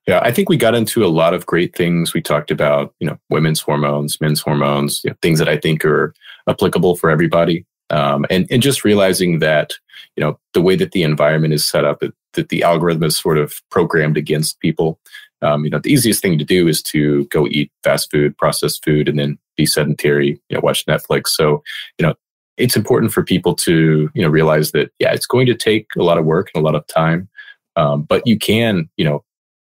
Yeah, 0.07 0.20
I 0.24 0.32
think 0.32 0.49
we 0.49 0.57
got 0.57 0.76
into 0.76 1.05
a 1.05 1.07
lot 1.07 1.34
of 1.34 1.45
great 1.45 1.76
things. 1.76 2.13
We 2.13 2.22
talked 2.22 2.51
about, 2.51 2.93
you 2.99 3.07
know, 3.07 3.17
women's 3.30 3.61
hormones, 3.61 4.20
men's 4.20 4.41
hormones, 4.41 5.01
you 5.03 5.11
know, 5.11 5.15
things 5.22 5.39
that 5.39 5.49
I 5.49 5.57
think 5.57 5.86
are 5.86 6.13
applicable 6.47 6.95
for 6.95 7.09
everybody. 7.09 7.65
Um, 7.91 8.26
and, 8.30 8.47
and 8.51 8.61
just 8.61 8.84
realizing 8.84 9.39
that, 9.39 9.74
you 10.15 10.22
know, 10.22 10.39
the 10.53 10.61
way 10.61 10.76
that 10.76 10.91
the 10.91 11.03
environment 11.03 11.53
is 11.53 11.67
set 11.67 11.86
up, 11.86 11.99
that, 11.99 12.13
that 12.34 12.49
the 12.49 12.63
algorithm 12.63 13.03
is 13.03 13.17
sort 13.17 13.38
of 13.38 13.61
programmed 13.72 14.17
against 14.17 14.59
people. 14.59 14.99
Um, 15.41 15.63
you 15.63 15.70
know, 15.70 15.80
the 15.80 15.91
easiest 15.91 16.22
thing 16.22 16.38
to 16.38 16.45
do 16.45 16.67
is 16.67 16.82
to 16.84 17.26
go 17.26 17.47
eat 17.47 17.72
fast 17.84 18.11
food, 18.11 18.38
processed 18.38 18.84
food, 18.84 19.07
and 19.07 19.17
then 19.17 19.39
be 19.55 19.65
sedentary, 19.65 20.39
you 20.49 20.55
know, 20.55 20.59
watch 20.61 20.86
Netflix. 20.86 21.30
So, 21.30 21.63
you 21.97 22.05
know, 22.05 22.13
it's 22.57 22.76
important 22.76 23.13
for 23.13 23.24
people 23.24 23.55
to, 23.55 24.09
you 24.13 24.22
know, 24.22 24.28
realize 24.30 24.72
that, 24.72 24.91
yeah, 24.99 25.13
it's 25.13 25.26
going 25.26 25.45
to 25.47 25.55
take 25.55 25.88
a 25.97 26.03
lot 26.03 26.17
of 26.17 26.26
work 26.26 26.51
and 26.53 26.61
a 26.61 26.65
lot 26.65 26.76
of 26.76 26.86
time. 26.88 27.30
Um, 27.76 28.03
but 28.03 28.26
you 28.28 28.38
can, 28.38 28.89
you 28.97 29.05
know, 29.05 29.24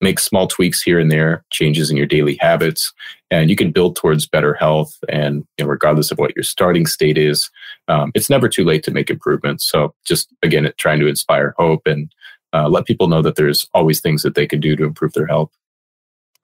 make 0.02 0.20
small 0.20 0.48
tweaks 0.48 0.82
here 0.82 1.00
and 1.00 1.12
there, 1.12 1.44
changes 1.50 1.90
in 1.90 1.98
your 1.98 2.06
daily 2.06 2.38
habits, 2.40 2.94
and 3.32 3.50
you 3.50 3.56
can 3.56 3.72
build 3.72 3.96
towards 3.96 4.28
better 4.28 4.54
health. 4.54 4.98
And 5.10 5.46
you 5.58 5.66
know, 5.66 5.70
regardless 5.70 6.12
of 6.12 6.18
what 6.18 6.36
your 6.36 6.44
starting 6.44 6.86
state 6.86 7.18
is, 7.18 7.50
um, 7.88 8.12
it's 8.16 8.30
never 8.30 8.50
too 8.50 8.64
late 8.64 8.84
to 8.84 8.92
make 8.92 9.10
improvements. 9.10 9.70
So 9.70 9.94
just 10.06 10.34
again, 10.44 10.72
trying 10.78 11.00
to 11.00 11.08
inspire 11.08 11.54
hope 11.58 11.86
and 11.86 12.12
uh, 12.54 12.68
let 12.68 12.86
people 12.86 13.08
know 13.08 13.22
that 13.22 13.36
there's 13.36 13.68
always 13.74 14.02
things 14.02 14.24
that 14.24 14.36
they 14.36 14.48
can 14.48 14.60
do 14.60 14.76
to 14.76 14.84
improve 14.84 15.14
their 15.14 15.28
health. 15.28 15.52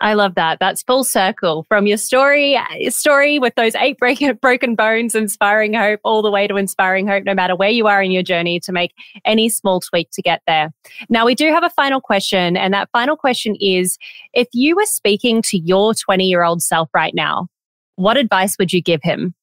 I 0.01 0.13
love 0.13 0.35
that. 0.35 0.59
That's 0.59 0.83
full 0.83 1.05
circle 1.05 1.63
from 1.69 1.87
your 1.87 1.97
story, 1.97 2.57
story 2.89 3.39
with 3.39 3.55
those 3.55 3.75
eight 3.75 3.97
break, 3.97 4.19
broken 4.41 4.75
bones, 4.75 5.15
inspiring 5.15 5.73
hope, 5.73 6.01
all 6.03 6.21
the 6.21 6.31
way 6.31 6.47
to 6.47 6.57
inspiring 6.57 7.07
hope, 7.07 7.23
no 7.23 7.33
matter 7.33 7.55
where 7.55 7.69
you 7.69 7.87
are 7.87 8.03
in 8.03 8.11
your 8.11 8.23
journey 8.23 8.59
to 8.61 8.71
make 8.73 8.93
any 9.23 9.47
small 9.47 9.79
tweak 9.79 10.09
to 10.11 10.21
get 10.21 10.41
there. 10.47 10.73
Now, 11.07 11.25
we 11.25 11.33
do 11.33 11.47
have 11.47 11.63
a 11.63 11.69
final 11.69 12.01
question. 12.01 12.57
And 12.57 12.73
that 12.73 12.89
final 12.91 13.15
question 13.15 13.55
is 13.61 13.97
if 14.33 14.47
you 14.51 14.75
were 14.75 14.85
speaking 14.85 15.41
to 15.43 15.57
your 15.57 15.93
20 15.93 16.25
year 16.25 16.43
old 16.43 16.61
self 16.61 16.89
right 16.93 17.15
now, 17.15 17.47
what 17.95 18.17
advice 18.17 18.57
would 18.59 18.73
you 18.73 18.81
give 18.81 19.01
him? 19.01 19.33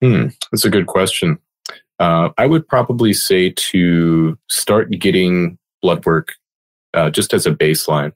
Hmm, 0.00 0.28
that's 0.50 0.64
a 0.64 0.70
good 0.70 0.86
question. 0.86 1.38
Uh, 1.98 2.30
I 2.38 2.46
would 2.46 2.66
probably 2.66 3.12
say 3.12 3.50
to 3.50 4.38
start 4.48 4.90
getting 4.90 5.58
blood 5.82 6.06
work 6.06 6.32
uh, 6.94 7.10
just 7.10 7.34
as 7.34 7.44
a 7.44 7.50
baseline 7.50 8.12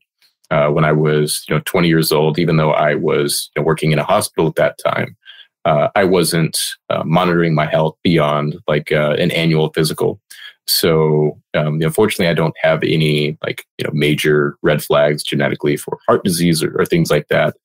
uh, 0.51 0.69
when 0.69 0.85
I 0.85 0.93
was, 0.93 1.45
you 1.49 1.55
know, 1.55 1.63
20 1.65 1.89
years 1.89 2.13
old, 2.13 2.39
even 2.39 2.57
though 2.57 2.73
I 2.73 2.95
was 2.95 3.51
you 3.55 3.63
know, 3.63 3.67
working 3.67 3.93
in 3.93 3.99
a 3.99 4.05
hospital 4.05 4.49
at 4.49 4.57
that 4.57 4.79
time. 4.85 5.17
Uh, 5.65 5.89
I 5.95 6.05
wasn't 6.05 6.59
uh, 6.91 7.03
monitoring 7.07 7.55
my 7.55 7.65
health 7.65 7.97
beyond 8.03 8.57
like 8.69 8.93
uh, 8.93 9.17
an 9.19 9.31
annual 9.31 9.73
physical. 9.73 10.21
So, 10.67 11.39
um, 11.55 11.81
unfortunately, 11.81 12.29
I 12.29 12.35
don't 12.35 12.57
have 12.63 12.83
any 12.83 13.39
like 13.43 13.65
you 13.79 13.85
know 13.85 13.91
major 13.93 14.57
red 14.63 14.83
flags 14.83 15.23
genetically 15.23 15.77
for 15.77 15.99
heart 16.07 16.25
disease 16.25 16.63
or, 16.63 16.79
or 16.79 16.85
things 16.85 17.11
like 17.11 17.29
that. 17.29 17.57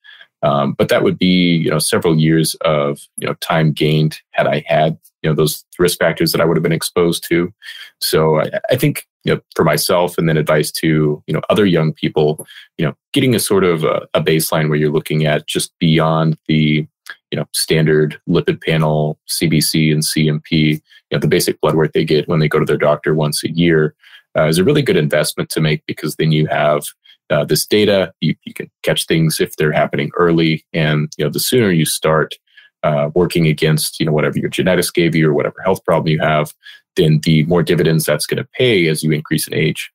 Um, 0.42 0.74
but 0.74 0.88
that 0.90 1.04
would 1.04 1.20
be 1.20 1.58
you 1.58 1.70
know 1.70 1.80
several 1.80 2.18
years 2.18 2.56
of 2.62 3.00
you 3.18 3.28
know 3.28 3.34
time 3.36 3.74
gained 3.74 4.20
had 4.32 4.48
I 4.48 4.64
had 4.66 4.98
you 5.22 5.30
know 5.30 5.36
those 5.36 5.66
risk 5.78 6.00
factors 6.00 6.32
that 6.32 6.42
I 6.42 6.46
would 6.46 6.58
have 6.58 6.64
been 6.64 6.72
exposed 6.72 7.26
to. 7.30 7.54
So 8.00 8.40
I, 8.40 8.50
I 8.72 8.76
think 8.78 9.08
you 9.24 9.34
know, 9.34 9.41
for 9.55 9.63
myself 9.65 10.17
and 10.17 10.30
then 10.30 10.38
advice 10.38 10.72
to 10.72 11.24
you 11.28 11.34
know 11.34 11.41
other 11.49 11.65
young 11.65 11.93
people 11.93 12.45
you 12.78 12.86
know 12.86 12.93
getting 13.13 13.36
a 13.36 13.39
sort 13.39 13.63
of 13.63 13.84
a, 13.84 14.07
a, 14.13 14.22
baseline 14.22 14.70
where 14.70 14.78
you're 14.78 14.91
looking 14.91 15.26
at 15.26 15.45
just 15.47 15.78
beyond 15.80 16.38
the 16.47 16.88
you 17.32 17.38
know 17.38 17.45
standard 17.53 18.20
lipid 18.30 18.61
panel 18.63 19.20
cbc 19.30 19.91
and 19.91 20.03
cmp 20.03 20.51
you 20.51 20.82
know 21.11 21.20
the 21.20 21.28
basic 21.28 21.59
blood 21.59 21.76
work 21.76 21.91
they 21.93 22.05
get 22.05 22.28
when 22.28 22.39
they 22.39 22.47
go 22.47 22.59
to 22.59 22.65
their 22.65 22.78
doctor 22.78 23.13
once 23.13 23.43
a 23.43 23.51
year 23.51 23.93
uh, 24.38 24.47
is 24.47 24.57
a 24.57 24.63
really 24.63 24.82
good 24.82 24.97
investment 24.97 25.49
to 25.49 25.59
make 25.59 25.86
because 25.86 26.15
then 26.15 26.32
you 26.32 26.47
have 26.47 26.84
uh, 27.30 27.43
this 27.43 27.65
data. 27.65 28.13
You, 28.22 28.36
you 28.43 28.53
can 28.53 28.70
catch 28.84 29.05
things 29.05 29.39
if 29.39 29.55
they're 29.55 29.72
happening 29.72 30.11
early 30.17 30.65
and 30.74 31.11
you 31.17 31.26
know 31.26 31.32
the 31.32 31.39
sooner 31.39 31.72
you 31.72 31.86
start 31.86 32.36
uh, 32.84 33.10
working 33.14 33.48
against 33.48 34.00
you 34.00 34.06
know 34.06 34.12
whatever 34.12 34.38
your 34.40 34.50
genetics 34.50 34.90
gave 34.92 35.16
you 35.16 35.30
or 35.30 35.34
whatever 35.34 35.62
health 35.64 35.84
problem 35.84 36.08
you 36.08 36.20
have 36.20 36.54
then 37.00 37.20
the 37.24 37.44
more 37.46 37.64
dividends 37.64 38.06
that's 38.06 38.26
going 38.26 38.38
to 38.38 38.50
pay 38.54 38.88
as 38.88 39.04
you 39.04 39.12
increase 39.12 39.48
in 39.48 39.54
age. 39.54 39.92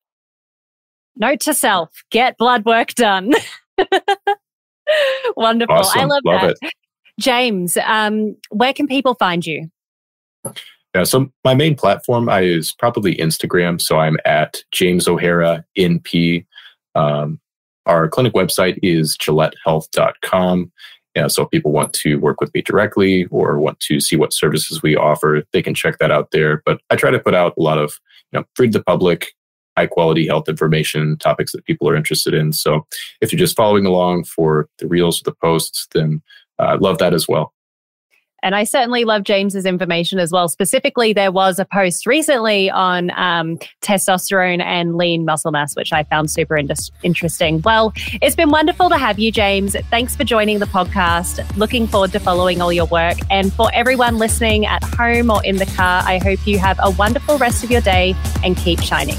Note 1.16 1.40
to 1.40 1.54
self 1.54 1.90
get 2.10 2.36
blood 2.38 2.64
work 2.64 2.94
done. 2.94 3.32
Wonderful. 5.36 5.76
Awesome. 5.76 6.00
I 6.00 6.04
love, 6.04 6.22
love 6.24 6.40
that. 6.42 6.56
It. 6.62 6.72
James, 7.20 7.76
um, 7.84 8.36
where 8.50 8.72
can 8.72 8.86
people 8.86 9.14
find 9.14 9.46
you? 9.46 9.70
Yeah, 10.94 11.04
so 11.04 11.30
my 11.44 11.54
main 11.54 11.74
platform 11.76 12.28
I 12.28 12.42
is 12.42 12.72
probably 12.72 13.16
Instagram. 13.16 13.80
So 13.80 13.98
I'm 13.98 14.16
at 14.24 14.62
James 14.72 15.08
O'Hara 15.08 15.64
NP. 15.78 16.46
Um, 16.94 17.40
our 17.86 18.08
clinic 18.08 18.32
website 18.32 18.78
is 18.82 19.16
GilletteHealth.com. 19.16 20.72
Yeah, 21.14 21.28
so 21.28 21.44
if 21.44 21.50
people 21.50 21.70
want 21.70 21.92
to 21.94 22.16
work 22.16 22.40
with 22.40 22.52
me 22.54 22.62
directly 22.62 23.26
or 23.30 23.60
want 23.60 23.78
to 23.80 24.00
see 24.00 24.16
what 24.16 24.32
services 24.32 24.82
we 24.82 24.96
offer, 24.96 25.44
they 25.52 25.62
can 25.62 25.74
check 25.74 25.98
that 25.98 26.10
out 26.10 26.32
there. 26.32 26.62
But 26.66 26.80
I 26.90 26.96
try 26.96 27.10
to 27.10 27.20
put 27.20 27.34
out 27.34 27.54
a 27.56 27.62
lot 27.62 27.78
of, 27.78 28.00
you 28.32 28.40
know, 28.40 28.44
free 28.56 28.68
to 28.68 28.78
the 28.78 28.84
public, 28.84 29.32
high 29.76 29.86
quality 29.86 30.26
health 30.26 30.48
information, 30.48 31.16
topics 31.18 31.52
that 31.52 31.64
people 31.66 31.88
are 31.88 31.96
interested 31.96 32.34
in. 32.34 32.52
So 32.52 32.86
if 33.20 33.32
you're 33.32 33.38
just 33.38 33.56
following 33.56 33.86
along 33.86 34.24
for 34.24 34.68
the 34.78 34.88
reels 34.88 35.20
or 35.20 35.24
the 35.24 35.36
posts, 35.40 35.86
then 35.94 36.20
I 36.58 36.72
uh, 36.72 36.78
love 36.80 36.98
that 36.98 37.14
as 37.14 37.28
well. 37.28 37.52
And 38.44 38.54
I 38.54 38.64
certainly 38.64 39.04
love 39.04 39.24
James's 39.24 39.64
information 39.64 40.18
as 40.18 40.30
well. 40.30 40.48
Specifically, 40.48 41.14
there 41.14 41.32
was 41.32 41.58
a 41.58 41.64
post 41.64 42.06
recently 42.06 42.70
on 42.70 43.10
um, 43.16 43.58
testosterone 43.80 44.62
and 44.62 44.96
lean 44.96 45.24
muscle 45.24 45.50
mass, 45.50 45.74
which 45.74 45.94
I 45.94 46.04
found 46.04 46.30
super 46.30 46.56
in- 46.56 46.68
interesting. 47.02 47.62
Well, 47.62 47.94
it's 48.20 48.36
been 48.36 48.50
wonderful 48.50 48.90
to 48.90 48.98
have 48.98 49.18
you, 49.18 49.32
James. 49.32 49.74
Thanks 49.90 50.14
for 50.14 50.24
joining 50.24 50.58
the 50.58 50.66
podcast. 50.66 51.56
Looking 51.56 51.86
forward 51.86 52.12
to 52.12 52.20
following 52.20 52.60
all 52.60 52.72
your 52.72 52.86
work. 52.86 53.16
And 53.30 53.50
for 53.50 53.70
everyone 53.72 54.18
listening 54.18 54.66
at 54.66 54.84
home 54.84 55.30
or 55.30 55.42
in 55.42 55.56
the 55.56 55.66
car, 55.66 56.02
I 56.04 56.18
hope 56.18 56.46
you 56.46 56.58
have 56.58 56.78
a 56.82 56.90
wonderful 56.90 57.38
rest 57.38 57.64
of 57.64 57.70
your 57.70 57.80
day 57.80 58.14
and 58.44 58.56
keep 58.58 58.80
shining. 58.82 59.16